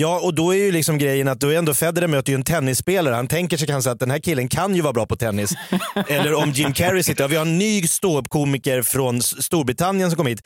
Ja, 0.00 0.20
och 0.20 0.34
då 0.34 0.54
är 0.54 0.58
ju 0.58 0.72
liksom 0.72 0.98
grejen 0.98 1.28
att 1.28 1.40
då 1.40 1.48
är 1.48 1.58
ändå 1.58 1.74
Federer 1.74 2.06
möter 2.06 2.32
ju 2.32 2.34
en 2.34 2.42
tennisspelare. 2.42 3.14
Han 3.14 3.28
tänker 3.28 3.56
sig 3.56 3.66
kanske 3.66 3.90
att 3.90 4.00
den 4.00 4.10
här 4.10 4.18
killen 4.18 4.48
kan 4.48 4.74
ju 4.74 4.82
vara 4.82 4.92
bra 4.92 5.06
på 5.06 5.16
tennis. 5.16 5.52
Eller 6.08 6.34
om 6.34 6.50
Jim 6.50 6.72
Carrey 6.72 7.02
sitter, 7.02 7.24
ja, 7.24 7.28
vi 7.28 7.36
har 7.36 7.46
en 7.46 7.58
ny 7.58 7.82
ståuppkomiker 7.82 8.82
från 8.82 9.22
Storbritannien 9.22 10.10
som 10.10 10.16
kom 10.16 10.26
hit. 10.26 10.40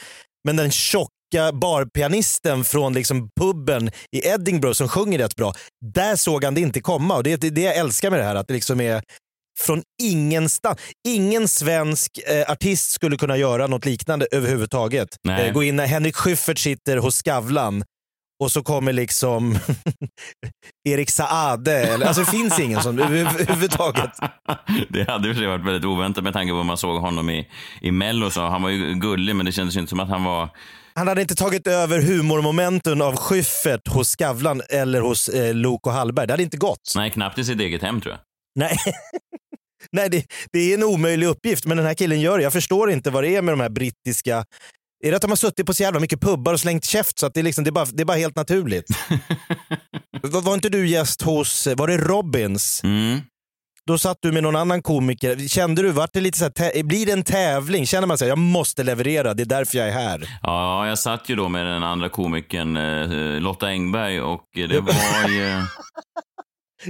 Men 0.44 0.56
den 0.56 0.70
tjocka 0.70 1.52
barpianisten 1.52 2.64
från 2.64 2.94
liksom 2.94 3.28
puben 3.40 3.88
i 4.12 4.28
Edinburgh 4.28 4.74
som 4.74 4.88
sjunger 4.88 5.18
rätt 5.18 5.36
bra, 5.36 5.54
där 5.94 6.16
såg 6.16 6.44
han 6.44 6.54
det 6.54 6.60
inte 6.60 6.80
komma. 6.80 7.16
Och 7.16 7.22
det 7.22 7.44
är 7.44 7.50
det, 7.50 7.62
jag 7.62 7.76
älskar 7.76 8.10
med 8.10 8.20
det 8.20 8.24
här, 8.24 8.34
att 8.34 8.48
det 8.48 8.54
liksom 8.54 8.80
är 8.80 9.02
från 9.60 9.82
ingenstans. 10.02 10.78
Ingen 11.08 11.48
svensk 11.48 12.18
eh, 12.26 12.50
artist 12.50 12.90
skulle 12.90 13.16
kunna 13.16 13.36
göra 13.36 13.66
något 13.66 13.84
liknande 13.84 14.26
överhuvudtaget. 14.30 15.08
Eh, 15.28 15.52
gå 15.52 15.62
in 15.62 15.76
när 15.76 15.86
Henrik 15.86 16.16
Schyffert 16.16 16.58
sitter 16.58 16.96
hos 16.96 17.16
Skavlan 17.16 17.84
och 18.42 18.52
så 18.52 18.62
kommer 18.62 18.92
liksom 18.92 19.58
Erik 20.88 21.10
Saade. 21.10 21.72
Eller, 21.78 22.06
alltså 22.06 22.22
det 22.22 22.30
finns 22.30 22.58
ingen 22.60 22.78
över- 22.78 23.02
överhuvudtaget. 23.16 24.10
Det 24.88 25.08
hade 25.10 25.28
för 25.28 25.34
sig 25.40 25.46
varit 25.46 25.64
väldigt 25.66 25.84
oväntat 25.84 26.24
med 26.24 26.32
tanke 26.32 26.50
på 26.50 26.56
vad 26.56 26.66
man 26.66 26.76
såg 26.76 27.00
honom 27.00 27.30
i, 27.30 27.48
i 27.80 27.90
Mello. 27.90 28.30
Så 28.30 28.40
han 28.46 28.62
var 28.62 28.70
ju 28.70 28.94
gullig, 28.94 29.36
men 29.36 29.46
det 29.46 29.52
kändes 29.52 29.76
inte 29.76 29.90
som 29.90 30.00
att 30.00 30.08
han 30.08 30.24
var... 30.24 30.48
Han 30.94 31.08
hade 31.08 31.20
inte 31.22 31.34
tagit 31.34 31.66
över 31.66 32.02
humormomenten 32.02 33.02
av 33.02 33.16
Schyffert 33.16 33.88
hos 33.88 34.08
Skavlan 34.08 34.62
eller 34.70 35.00
hos 35.00 35.28
eh, 35.28 35.54
Lok 35.54 35.86
och 35.86 35.92
Hallberg. 35.92 36.26
Det 36.26 36.32
hade 36.32 36.42
inte 36.42 36.56
gått. 36.56 36.92
Nej, 36.96 37.10
knappt 37.10 37.38
i 37.38 37.44
sitt 37.44 37.60
eget 37.60 37.82
hem 37.82 38.00
tror 38.00 38.12
jag. 38.14 38.20
Nej, 38.58 38.76
Nej 39.92 40.08
det, 40.10 40.24
det 40.52 40.58
är 40.58 40.74
en 40.74 40.82
omöjlig 40.84 41.26
uppgift, 41.26 41.64
men 41.66 41.76
den 41.76 41.86
här 41.86 41.94
killen 41.94 42.20
gör 42.20 42.38
det. 42.38 42.44
Jag 42.44 42.52
förstår 42.52 42.90
inte 42.90 43.10
vad 43.10 43.24
det 43.24 43.36
är 43.36 43.42
med 43.42 43.52
de 43.52 43.60
här 43.60 43.68
brittiska... 43.70 44.44
Är 45.06 45.10
det 45.10 45.16
att 45.16 45.22
de 45.22 45.30
har 45.30 45.36
suttit 45.36 45.66
på 45.66 45.74
så 45.74 45.82
jävla 45.82 46.00
mycket 46.00 46.20
pubbar 46.20 46.52
och 46.52 46.60
slängt 46.60 46.84
käft 46.84 47.18
så 47.18 47.26
att 47.26 47.34
det 47.34 47.40
är, 47.40 47.44
liksom, 47.44 47.64
det 47.64 47.70
är, 47.70 47.72
bara, 47.72 47.84
det 47.84 48.02
är 48.02 48.04
bara 48.04 48.16
helt 48.16 48.36
naturligt? 48.36 48.86
var, 50.22 50.40
var 50.40 50.54
inte 50.54 50.68
du 50.68 50.88
gäst 50.88 51.22
hos, 51.22 51.68
var 51.76 51.88
det 51.88 51.96
Robins? 51.96 52.80
Mm. 52.84 53.20
Då 53.86 53.98
satt 53.98 54.18
du 54.20 54.32
med 54.32 54.42
någon 54.42 54.56
annan 54.56 54.82
komiker. 54.82 55.48
Kände 55.48 55.82
du, 55.82 55.90
vart 55.90 56.12
det 56.12 56.20
lite 56.20 56.38
så 56.38 56.44
här, 56.44 56.82
blir 56.82 57.06
det 57.06 57.12
en 57.12 57.24
tävling? 57.24 57.86
Känner 57.86 58.06
man 58.06 58.18
sig 58.18 58.28
jag 58.28 58.38
måste 58.38 58.82
leverera, 58.82 59.34
det 59.34 59.42
är 59.42 59.46
därför 59.46 59.78
jag 59.78 59.88
är 59.88 59.92
här? 59.92 60.38
Ja, 60.42 60.88
jag 60.88 60.98
satt 60.98 61.28
ju 61.28 61.36
då 61.36 61.48
med 61.48 61.66
den 61.66 61.82
andra 61.82 62.08
komikern 62.08 62.76
eh, 62.76 63.40
Lotta 63.40 63.66
Engberg 63.66 64.20
och 64.20 64.44
det 64.54 64.80
var 64.80 65.28
ju... 65.28 65.62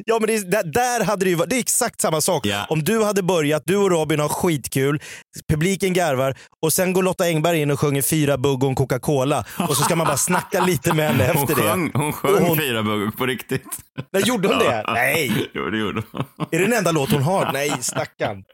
Ja 0.06 0.18
men 0.20 0.26
det, 0.26 0.34
är- 0.36 0.50
där, 0.50 0.62
där 0.64 1.04
hade 1.04 1.24
det 1.24 1.28
ju 1.30 1.34
varit, 1.36 1.50
det 1.50 1.56
är 1.56 1.60
exakt 1.60 2.00
samma 2.00 2.20
sak. 2.20 2.46
Om 2.68 2.84
du 2.84 3.04
hade 3.04 3.22
börjat, 3.22 3.62
du 3.66 3.76
och 3.76 3.90
Robin 3.90 4.20
har 4.20 4.28
skitkul, 4.28 5.00
publiken 5.48 5.92
garvar 5.92 6.36
och 6.62 6.72
sen 6.72 6.92
går 6.92 7.02
Lotta 7.02 7.24
Engberg 7.24 7.60
in 7.60 7.70
och 7.70 7.80
sjunger 7.80 8.02
fyra 8.02 8.38
bugg 8.38 8.62
och 8.62 8.68
en 8.68 8.74
Coca-Cola 8.74 9.44
och 9.68 9.76
så 9.76 9.82
ska 9.82 9.96
man 9.96 10.06
bara 10.06 10.16
snacka 10.16 10.60
lite 10.66 10.92
med 10.94 11.08
henne 11.08 11.30
Hon 11.34 11.42
efter 11.42 11.54
sjöng, 11.54 11.90
det. 11.92 11.98
hon 11.98 12.12
sjöng 12.12 12.34
Och 12.34 12.40
hon- 12.48 12.58
fyra 12.58 12.82
bugg 12.82 13.16
på 13.18 13.26
riktigt. 13.26 13.66
Nej, 14.12 14.22
gjorde 14.26 14.48
hon 14.48 14.58
det? 14.58 14.84
Nej. 14.92 15.32
Jo, 15.54 15.70
det 15.70 15.78
gjorde 15.78 16.02
hon. 16.12 16.24
Är 16.50 16.58
det 16.58 16.64
den 16.64 16.72
enda 16.72 16.92
låt 16.92 17.10
hon 17.12 17.22
har? 17.22 17.50
Nej, 17.52 17.72
stackarn. 17.80 18.44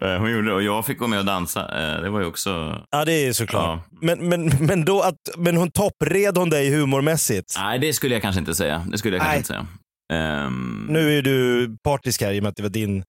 Eh, 0.00 0.18
Hon 0.18 0.30
gjorde 0.32 0.48
det 0.48 0.54
och 0.54 0.62
jag 0.62 0.86
fick 0.86 0.98
gå 0.98 1.06
med 1.06 1.18
och 1.18 1.24
dansa. 1.24 1.60
Eh, 1.60 2.02
Det 2.02 2.10
var 2.10 2.20
ju 2.20 2.26
också... 2.26 2.82
Ja 2.90 3.04
det 3.04 3.12
är 3.12 3.32
såklart. 3.32 3.80
Men, 4.02 4.28
men, 4.28 4.46
men, 4.60 4.84
då 4.84 5.00
att, 5.00 5.14
men 5.36 5.56
hon 5.56 5.70
toppred 5.70 6.36
hon 6.38 6.50
dig 6.50 6.70
humormässigt? 6.76 7.54
Nej, 7.58 7.78
det 7.78 7.92
skulle 7.92 8.14
jag 8.14 8.22
kanske 8.22 8.38
inte 8.38 8.54
säga. 8.54 8.86
Det 8.92 8.98
skulle 8.98 9.16
jag 9.16 9.20
kanske 9.20 9.30
Nej. 9.32 9.36
inte 9.38 9.46
säga. 9.48 9.66
Ehm, 10.12 10.86
Nu 10.90 11.18
är 11.18 11.22
du 11.22 11.68
partisk 11.84 12.22
här 12.22 12.32
i 12.32 12.38
och 12.38 12.42
med 12.42 12.50
att 12.50 12.56
det 12.56 12.62
var 12.62 12.70
din. 12.70 13.04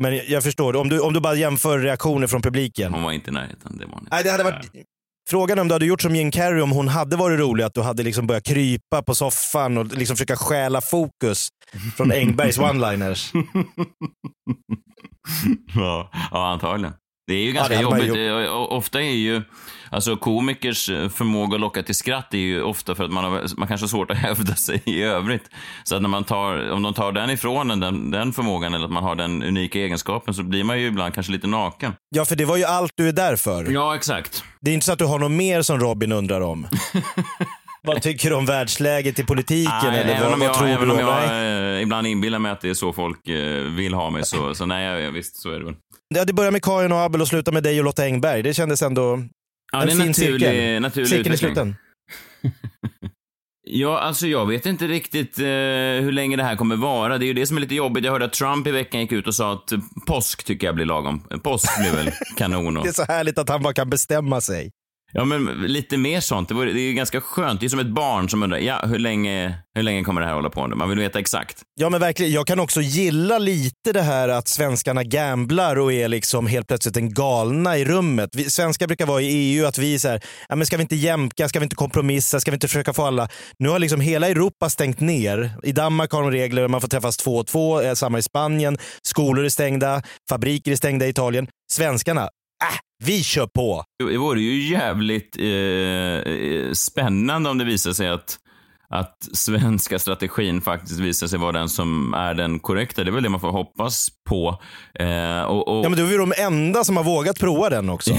Men 0.00 0.16
jag, 0.16 0.28
jag 0.28 0.42
förstår, 0.42 0.76
om 0.76 0.88
du, 0.88 1.00
om 1.00 1.12
du 1.12 1.20
bara 1.20 1.34
jämför 1.34 1.78
reaktioner 1.78 2.26
från 2.26 2.42
publiken. 2.42 2.92
Hon 2.94 3.02
var 3.02 3.12
inte 3.12 3.30
i 3.30 3.32
närheten. 3.32 3.76
Det 3.78 3.86
var 3.86 3.98
inte. 3.98 4.08
Nej, 4.10 4.24
det 4.24 4.30
hade 4.30 4.44
varit... 4.44 4.70
Frågan 5.30 5.58
om 5.58 5.68
du 5.68 5.74
hade 5.74 5.86
gjort 5.86 6.02
som 6.02 6.16
Jim 6.16 6.30
Carrey, 6.30 6.60
om 6.60 6.70
hon 6.70 6.88
hade 6.88 7.16
varit 7.16 7.40
rolig, 7.40 7.64
att 7.64 7.74
du 7.74 7.80
hade 7.80 8.02
liksom 8.02 8.26
börjat 8.26 8.44
krypa 8.44 9.02
på 9.02 9.14
soffan 9.14 9.78
och 9.78 9.86
liksom 9.86 10.16
försöka 10.16 10.36
stjäla 10.36 10.80
fokus 10.80 11.48
från 11.96 12.12
Engbergs 12.12 12.58
one-liners. 12.58 13.30
ja, 15.74 16.10
ja, 16.30 16.46
antagligen. 16.52 16.94
Det 17.30 17.34
är 17.36 17.42
ju 17.42 17.46
Ja, 17.48 17.54
ganska 17.54 17.74
man 17.74 17.82
jobbigt. 18.06 18.50
O- 18.50 18.66
Ofta 18.70 19.00
är 19.02 19.10
ju, 19.12 19.42
alltså 19.90 20.16
komikers 20.16 20.86
förmåga 20.86 21.54
att 21.54 21.60
locka 21.60 21.82
till 21.82 21.94
skratt 21.94 22.34
är 22.34 22.38
ju 22.38 22.62
ofta 22.62 22.94
för 22.94 23.04
att 23.04 23.10
man, 23.10 23.24
har, 23.24 23.30
man 23.56 23.68
kanske 23.68 23.84
har 23.84 23.88
svårt 23.88 24.10
att 24.10 24.16
hävda 24.26 24.54
sig 24.54 24.82
i 24.84 25.02
övrigt. 25.02 25.44
Så 25.84 25.96
att 25.96 26.02
när 26.02 26.08
man 26.08 26.24
tar, 26.24 26.70
om 26.70 26.82
de 26.82 26.94
tar 26.94 27.12
den 27.12 27.30
ifrån 27.30 27.70
en, 27.70 27.80
den, 27.80 28.10
den 28.10 28.32
förmågan, 28.32 28.74
eller 28.74 28.84
att 28.84 28.90
man 28.92 29.02
har 29.04 29.14
den 29.14 29.42
unika 29.42 29.78
egenskapen, 29.78 30.34
så 30.34 30.42
blir 30.42 30.64
man 30.64 30.80
ju 30.80 30.86
ibland 30.86 31.14
kanske 31.14 31.32
lite 31.32 31.46
naken. 31.46 31.92
Ja, 32.10 32.24
för 32.24 32.36
det 32.36 32.44
var 32.44 32.56
ju 32.56 32.64
allt 32.64 32.92
du 32.96 33.08
är 33.08 33.12
där 33.12 33.36
för. 33.36 33.70
Ja, 33.70 33.94
exakt. 33.94 34.44
Det 34.60 34.70
är 34.70 34.74
inte 34.74 34.86
så 34.86 34.92
att 34.92 34.98
du 34.98 35.04
har 35.06 35.18
något 35.18 35.30
mer 35.30 35.62
som 35.62 35.78
Robin 35.80 36.12
undrar 36.12 36.40
om. 36.40 36.66
vad 37.82 38.02
tycker 38.02 38.30
du 38.30 38.36
om 38.36 38.46
världsläget 38.46 39.18
i 39.18 39.24
politiken? 39.24 39.72
Nej, 39.82 40.00
eller 40.00 40.14
även 40.14 40.22
vad, 40.24 40.32
om 40.32 40.38
vad 40.40 40.48
jag, 40.48 40.54
tror 40.54 40.68
även 40.68 40.88
du 40.88 40.94
om 40.94 41.00
jag 41.00 41.28
nej? 41.28 41.76
eh, 41.76 41.82
ibland 41.82 42.06
inbillar 42.06 42.38
mig 42.38 42.52
att 42.52 42.60
det 42.60 42.70
är 42.70 42.74
så 42.74 42.92
folk 42.92 43.28
eh, 43.28 43.62
vill 43.64 43.94
ha 43.94 44.10
mig, 44.10 44.24
så, 44.24 44.54
så 44.54 44.66
nej, 44.66 45.02
ja, 45.02 45.10
visst, 45.10 45.36
så 45.36 45.50
är 45.50 45.58
det 45.58 45.64
väl. 45.64 45.74
Ja, 46.14 46.24
det 46.24 46.32
börjar 46.32 46.50
med 46.50 46.62
Karin 46.62 46.92
och 46.92 46.98
Abel 46.98 47.20
och 47.20 47.28
slutar 47.28 47.52
med 47.52 47.62
dig 47.62 47.78
och 47.78 47.84
Lotta 47.84 48.04
Engberg. 48.04 48.42
Det 48.42 48.54
kändes 48.54 48.82
ändå 48.82 49.22
Ja, 49.72 49.82
en 49.82 49.86
det 49.86 49.92
är 49.92 49.94
en 49.94 49.98
fin 50.00 50.06
naturlig, 50.08 50.40
cirkel. 50.50 50.82
naturlig 50.82 51.08
Cirkeln 51.08 51.32
i 51.32 51.34
utveckling. 51.34 51.54
sluten. 51.54 51.76
Ja, 53.72 53.98
alltså 54.00 54.26
jag 54.26 54.46
vet 54.46 54.66
inte 54.66 54.86
riktigt 54.86 55.38
eh, 55.38 55.44
hur 56.04 56.12
länge 56.12 56.36
det 56.36 56.42
här 56.42 56.56
kommer 56.56 56.76
vara. 56.76 57.18
Det 57.18 57.24
är 57.24 57.26
ju 57.26 57.32
det 57.34 57.46
som 57.46 57.56
är 57.56 57.60
lite 57.60 57.74
jobbigt. 57.74 58.04
Jag 58.04 58.12
hörde 58.12 58.24
att 58.24 58.32
Trump 58.32 58.66
i 58.66 58.70
veckan 58.70 59.00
gick 59.00 59.12
ut 59.12 59.26
och 59.26 59.34
sa 59.34 59.52
att 59.52 59.72
eh, 59.72 59.78
påsk 60.06 60.44
tycker 60.44 60.66
jag 60.66 60.74
blir 60.74 60.84
lagom. 60.86 61.20
Påsk 61.42 61.68
blir 61.80 61.92
väl 61.92 62.10
kanon. 62.36 62.76
Och... 62.76 62.82
Det 62.82 62.88
är 62.88 62.92
så 62.92 63.04
härligt 63.04 63.38
att 63.38 63.48
han 63.48 63.62
bara 63.62 63.74
kan 63.74 63.90
bestämma 63.90 64.40
sig. 64.40 64.70
Ja, 65.12 65.24
men 65.24 65.44
lite 65.44 65.96
mer 65.96 66.20
sånt. 66.20 66.48
Det, 66.48 66.54
vore, 66.54 66.72
det 66.72 66.80
är 66.80 66.88
ju 66.88 66.92
ganska 66.92 67.20
skönt. 67.20 67.60
Det 67.60 67.66
är 67.66 67.68
som 67.68 67.78
ett 67.78 67.86
barn 67.86 68.28
som 68.28 68.42
undrar, 68.42 68.58
ja, 68.58 68.80
hur 68.86 68.98
länge, 68.98 69.54
hur 69.74 69.82
länge 69.82 70.04
kommer 70.04 70.20
det 70.20 70.26
här 70.26 70.34
hålla 70.34 70.50
på 70.50 70.66
nu? 70.66 70.74
Man 70.74 70.88
vill 70.88 70.98
veta 70.98 71.18
exakt. 71.18 71.62
Ja 71.80 71.90
men 71.90 72.00
verkligen, 72.00 72.32
jag 72.32 72.46
kan 72.46 72.60
också 72.60 72.80
gilla 72.80 73.38
lite 73.38 73.92
det 73.92 74.02
här 74.02 74.28
att 74.28 74.48
svenskarna 74.48 75.04
gamblar 75.04 75.76
och 75.76 75.92
är 75.92 76.08
liksom 76.08 76.46
helt 76.46 76.66
plötsligt 76.66 76.96
en 76.96 77.14
galna 77.14 77.78
i 77.78 77.84
rummet. 77.84 78.30
Vi, 78.32 78.50
svenskar 78.50 78.86
brukar 78.86 79.06
vara 79.06 79.20
i 79.20 79.26
EU 79.26 79.66
att 79.66 79.78
vi 79.78 79.94
är 79.94 79.98
så 79.98 80.08
här, 80.08 80.20
ja, 80.48 80.56
men 80.56 80.66
ska 80.66 80.76
vi 80.76 80.82
inte 80.82 80.96
jämka, 80.96 81.48
ska 81.48 81.58
vi 81.58 81.64
inte 81.64 81.76
kompromissa, 81.76 82.40
ska 82.40 82.50
vi 82.50 82.54
inte 82.54 82.68
försöka 82.68 82.92
få 82.92 83.04
alla. 83.04 83.28
Nu 83.58 83.68
har 83.68 83.78
liksom 83.78 84.00
hela 84.00 84.28
Europa 84.28 84.68
stängt 84.68 85.00
ner. 85.00 85.50
I 85.62 85.72
Danmark 85.72 86.12
har 86.12 86.22
de 86.22 86.30
regler, 86.30 86.68
man 86.68 86.80
får 86.80 86.88
träffas 86.88 87.16
två 87.16 87.36
och 87.36 87.46
två, 87.46 87.80
eh, 87.80 87.94
samma 87.94 88.18
i 88.18 88.22
Spanien, 88.22 88.78
skolor 89.02 89.44
är 89.44 89.48
stängda, 89.48 90.02
fabriker 90.28 90.72
är 90.72 90.76
stängda 90.76 91.06
i 91.06 91.08
Italien. 91.08 91.46
Svenskarna, 91.72 92.22
äh, 92.22 92.89
vi 93.00 93.22
kör 93.22 93.46
på. 93.46 93.84
Det 93.98 94.18
vore 94.18 94.40
ju 94.40 94.70
jävligt 94.70 95.36
eh, 95.38 95.46
eh, 95.46 96.72
spännande 96.72 97.50
om 97.50 97.58
det 97.58 97.64
visar 97.64 97.92
sig 97.92 98.08
att 98.08 98.38
att 98.92 99.28
svenska 99.32 99.98
strategin 99.98 100.60
faktiskt 100.60 101.00
visar 101.00 101.26
sig 101.26 101.38
vara 101.38 101.52
den 101.52 101.68
som 101.68 102.14
är 102.14 102.34
den 102.34 102.60
korrekta. 102.60 103.04
Det 103.04 103.10
är 103.10 103.12
väl 103.12 103.22
det 103.22 103.28
man 103.28 103.40
får 103.40 103.50
hoppas 103.50 104.08
på. 104.28 104.62
Eh, 104.94 105.42
och, 105.42 105.68
och... 105.68 105.84
Ja, 105.84 105.88
men 105.88 105.98
då 105.98 106.04
är 106.04 106.08
vi 106.08 106.16
de 106.16 106.32
enda 106.36 106.84
som 106.84 106.96
har 106.96 107.04
vågat 107.04 107.38
prova 107.38 107.70
den 107.70 107.90
också. 107.90 108.14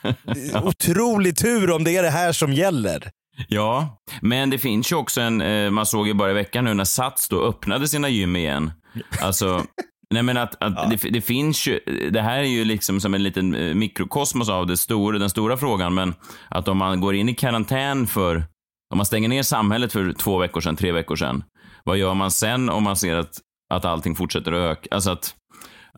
Otrolig 0.62 1.36
tur 1.36 1.70
om 1.70 1.84
det 1.84 1.96
är 1.96 2.02
det 2.02 2.10
här 2.10 2.32
som 2.32 2.52
gäller. 2.52 3.10
Ja, 3.48 4.00
men 4.20 4.50
det 4.50 4.58
finns 4.58 4.92
ju 4.92 4.96
också 4.96 5.20
en, 5.20 5.40
eh, 5.40 5.70
man 5.70 5.86
såg 5.86 6.06
ju 6.06 6.14
bara 6.14 6.30
i 6.30 6.34
veckan 6.34 6.64
nu 6.64 6.74
när 6.74 6.84
Sats 6.84 7.28
då 7.28 7.44
öppnade 7.44 7.88
sina 7.88 8.08
gym 8.08 8.36
igen. 8.36 8.72
Alltså, 9.20 9.64
nej 10.14 10.22
men 10.22 10.36
att, 10.36 10.62
att 10.62 10.90
det, 10.90 11.10
det 11.10 11.20
finns 11.20 11.66
ju, 11.66 11.80
det 12.10 12.22
här 12.22 12.38
är 12.38 12.42
ju 12.42 12.64
liksom 12.64 13.00
som 13.00 13.14
en 13.14 13.22
liten 13.22 13.54
eh, 13.54 13.74
mikrokosmos 13.74 14.48
av 14.48 14.66
det 14.66 14.76
stora, 14.76 15.18
den 15.18 15.30
stora 15.30 15.56
frågan, 15.56 15.94
men 15.94 16.14
att 16.48 16.68
om 16.68 16.78
man 16.78 17.00
går 17.00 17.14
in 17.14 17.28
i 17.28 17.34
karantän 17.34 18.06
för, 18.06 18.36
om 18.90 18.96
man 18.96 19.06
stänger 19.06 19.28
ner 19.28 19.42
samhället 19.42 19.92
för 19.92 20.12
två 20.12 20.38
veckor 20.38 20.60
sedan, 20.60 20.76
tre 20.76 20.92
veckor 20.92 21.16
sedan, 21.16 21.44
vad 21.84 21.96
gör 21.96 22.14
man 22.14 22.30
sen 22.30 22.70
om 22.70 22.82
man 22.82 22.96
ser 22.96 23.16
att, 23.16 23.38
att 23.74 23.84
allting 23.84 24.16
fortsätter 24.16 24.52
att 24.52 24.78
öka? 24.78 24.88
Alltså 24.94 25.10
att, 25.10 25.34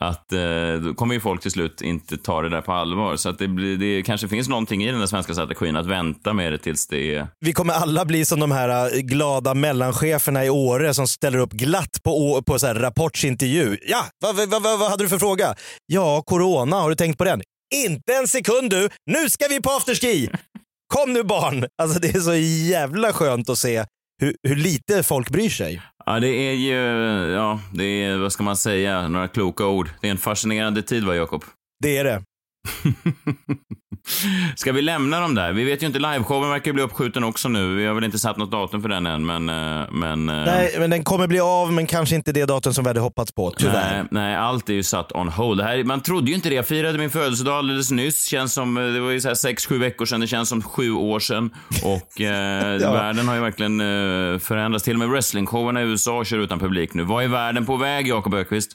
att 0.00 0.32
eh, 0.32 0.40
då 0.84 0.94
kommer 0.94 1.14
ju 1.14 1.20
folk 1.20 1.42
till 1.42 1.50
slut 1.50 1.82
inte 1.82 2.16
ta 2.16 2.42
det 2.42 2.48
där 2.48 2.60
på 2.60 2.72
allvar. 2.72 3.16
Så 3.16 3.28
att 3.28 3.38
det, 3.38 3.48
blir, 3.48 3.76
det 3.76 4.02
kanske 4.02 4.28
finns 4.28 4.48
någonting 4.48 4.84
i 4.84 4.90
den 4.90 5.00
där 5.00 5.06
svenska 5.06 5.32
strategin 5.32 5.76
att 5.76 5.86
vänta 5.86 6.32
med 6.32 6.52
det 6.52 6.58
tills 6.58 6.86
det 6.86 7.14
är 7.14 7.28
Vi 7.40 7.52
kommer 7.52 7.74
alla 7.74 8.04
bli 8.04 8.24
som 8.24 8.40
de 8.40 8.50
här 8.50 8.94
eh, 8.94 9.00
glada 9.00 9.54
mellancheferna 9.54 10.44
i 10.44 10.50
Åre 10.50 10.94
som 10.94 11.08
ställer 11.08 11.38
upp 11.38 11.52
glatt 11.52 12.02
på, 12.02 12.42
på 12.46 12.58
så 12.58 12.66
här 12.66 12.74
rapportsintervju. 12.74 13.76
Ja, 13.88 14.04
vad, 14.22 14.36
vad, 14.36 14.62
vad, 14.62 14.78
vad 14.78 14.90
hade 14.90 15.04
du 15.04 15.08
för 15.08 15.18
fråga? 15.18 15.54
Ja, 15.86 16.22
corona, 16.26 16.76
har 16.76 16.88
du 16.88 16.96
tänkt 16.96 17.18
på 17.18 17.24
den? 17.24 17.42
Inte 17.74 18.14
en 18.14 18.28
sekund 18.28 18.70
du, 18.70 18.88
nu 19.06 19.30
ska 19.30 19.48
vi 19.48 19.60
på 19.62 19.70
afterski! 19.70 20.30
Kom 20.94 21.12
nu 21.12 21.22
barn! 21.22 21.66
Alltså 21.82 22.00
det 22.00 22.08
är 22.08 22.20
så 22.20 22.34
jävla 22.70 23.12
skönt 23.12 23.48
att 23.48 23.58
se 23.58 23.84
hur, 24.20 24.36
hur 24.42 24.56
lite 24.56 25.02
folk 25.02 25.30
bryr 25.30 25.50
sig. 25.50 25.82
Ja, 26.08 26.20
det 26.20 26.28
är 26.28 26.52
ju, 26.52 26.74
ja, 27.32 27.60
det 27.72 27.84
är, 27.84 28.16
vad 28.16 28.32
ska 28.32 28.42
man 28.42 28.56
säga, 28.56 29.08
några 29.08 29.28
kloka 29.28 29.66
ord. 29.66 29.90
Det 30.00 30.06
är 30.06 30.10
en 30.10 30.18
fascinerande 30.18 30.82
tid, 30.82 31.04
va, 31.04 31.14
Jakob? 31.14 31.44
Det 31.82 31.96
är 31.96 32.04
det. 32.04 32.22
Ska 34.56 34.72
vi 34.72 34.82
lämna 34.82 35.20
dem 35.20 35.34
där? 35.34 35.52
Vi 35.52 35.64
vet 35.64 35.82
ju 35.82 35.86
inte, 35.86 35.98
liveshowen 35.98 36.50
verkar 36.50 36.72
bli 36.72 36.82
uppskjuten 36.82 37.24
också 37.24 37.48
nu. 37.48 37.74
Vi 37.74 37.86
har 37.86 37.94
väl 37.94 38.04
inte 38.04 38.18
satt 38.18 38.36
något 38.36 38.50
datum 38.50 38.82
för 38.82 38.88
den 38.88 39.06
än, 39.06 39.26
men... 39.26 39.48
eh, 39.48 39.86
men 39.92 40.28
eh, 40.28 40.34
Nej, 40.34 40.74
men 40.78 40.90
den 40.90 41.04
kommer 41.04 41.26
bli 41.26 41.40
av, 41.40 41.72
men 41.72 41.86
kanske 41.86 42.14
inte 42.14 42.32
det 42.32 42.44
datum 42.44 42.74
som 42.74 42.84
vi 42.84 42.88
hade 42.90 43.00
hoppats 43.00 43.32
på, 43.32 43.50
tyvärr. 43.50 43.94
Nej, 43.96 44.04
nej, 44.10 44.36
allt 44.36 44.68
är 44.68 44.74
ju 44.74 44.82
satt 44.82 45.12
on 45.12 45.28
hold. 45.28 45.58
Det 45.60 45.64
här, 45.64 45.84
man 45.84 46.00
trodde 46.00 46.28
ju 46.30 46.34
inte 46.34 46.48
det. 46.48 46.54
Jag 46.54 46.66
firade 46.66 46.98
min 46.98 47.10
födelsedag 47.10 47.54
alldeles 47.58 47.90
nyss. 47.90 48.24
Känns 48.26 48.52
som, 48.52 48.76
eh, 48.76 48.84
det 48.84 49.00
var 49.00 49.10
ju 49.10 49.20
så 49.20 49.28
här 49.28 49.34
sex, 49.34 49.66
sju 49.66 49.78
veckor 49.78 50.06
sedan. 50.06 50.20
Det 50.20 50.26
känns 50.26 50.48
som 50.48 50.62
sju 50.62 50.92
år 50.92 51.20
sedan. 51.20 51.50
Och 51.84 52.20
eh, 52.20 52.76
Ja. 52.80 52.92
världen 52.92 53.28
har 53.28 53.34
ju 53.34 53.40
verkligen 53.40 53.80
eh, 53.80 54.38
förändrats. 54.38 54.84
Till 54.84 54.92
och 54.92 54.98
med 54.98 55.08
wrestlingshowerna 55.08 55.82
i 55.82 55.84
USA 55.84 56.24
kör 56.24 56.38
utan 56.38 56.58
publik 56.58 56.94
nu. 56.94 57.02
Vad 57.02 57.24
är 57.24 57.28
världen 57.28 57.66
på 57.66 57.76
väg, 57.76 58.08
Jakob 58.08 58.34
Ökvist? 58.34 58.70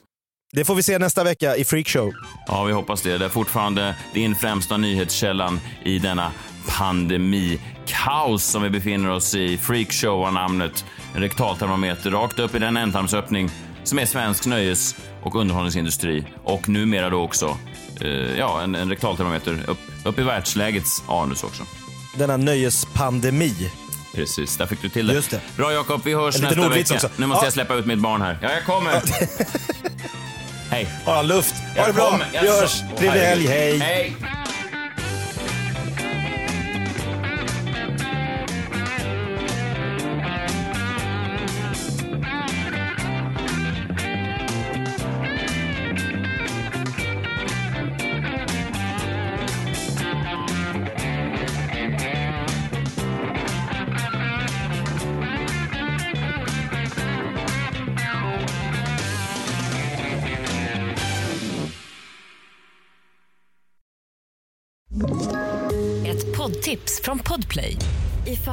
Det 0.54 0.64
får 0.64 0.74
vi 0.74 0.82
se 0.82 0.98
nästa 0.98 1.24
vecka 1.24 1.56
i 1.56 1.64
Freakshow. 1.64 2.12
Ja, 2.46 2.64
vi 2.64 2.72
hoppas 2.72 3.02
det. 3.02 3.18
Det 3.18 3.24
är 3.24 3.28
fortfarande 3.28 3.96
din 4.14 4.34
främsta 4.34 4.76
nyhetskällan 4.76 5.60
i 5.84 5.98
denna 5.98 6.32
pandemikaos 6.78 8.44
som 8.44 8.62
vi 8.62 8.70
befinner 8.70 9.10
oss 9.10 9.34
i. 9.34 9.56
Freakshow 9.58 10.24
har 10.24 10.30
namnet. 10.30 10.84
En 11.14 11.20
rektaltermometer 11.20 12.10
rakt 12.10 12.38
upp 12.38 12.54
i 12.54 12.58
den 12.58 12.76
ändtarmsöppning 12.76 13.50
som 13.84 13.98
är 13.98 14.06
svensk 14.06 14.46
nöjes 14.46 14.96
och 15.22 15.34
underhållningsindustri. 15.36 16.24
Och 16.44 16.68
numera 16.68 17.10
då 17.10 17.20
också 17.22 17.58
eh, 18.00 18.08
ja, 18.38 18.62
en, 18.62 18.74
en 18.74 18.90
rektaltermometer 18.90 19.58
upp, 19.70 19.78
upp 20.04 20.18
i 20.18 20.22
världslägets 20.22 21.02
anus 21.08 21.44
också. 21.44 21.62
Denna 22.16 22.36
nöjespandemi. 22.36 23.70
Precis, 24.14 24.56
där 24.56 24.66
fick 24.66 24.82
du 24.82 24.88
till 24.88 25.06
det. 25.06 25.14
Just 25.14 25.30
det. 25.30 25.40
Bra 25.56 25.72
Jakob, 25.72 26.00
vi 26.04 26.14
hörs 26.14 26.40
nästa 26.40 26.68
vecka. 26.68 26.94
också. 26.94 27.08
Nu 27.16 27.26
måste 27.26 27.42
Ja. 27.42 27.46
jag 27.46 27.52
släppa 27.52 27.74
ut 27.74 27.86
mitt 27.86 27.98
barn 27.98 28.22
här. 28.22 28.38
Ja, 28.42 28.50
jag 28.52 28.64
kommer. 28.64 28.92
Hej. 30.74 30.86
Har 31.04 31.14
han 31.14 31.26
luft? 31.26 31.54
Ha 31.76 31.86
det 31.86 31.92
bra. 31.92 32.20
Vi 32.32 32.48
hörs. 32.48 32.82
Trevlig 32.98 33.20
helg. 33.20 33.46
Hej. 33.48 33.78
Hej. 33.78 34.33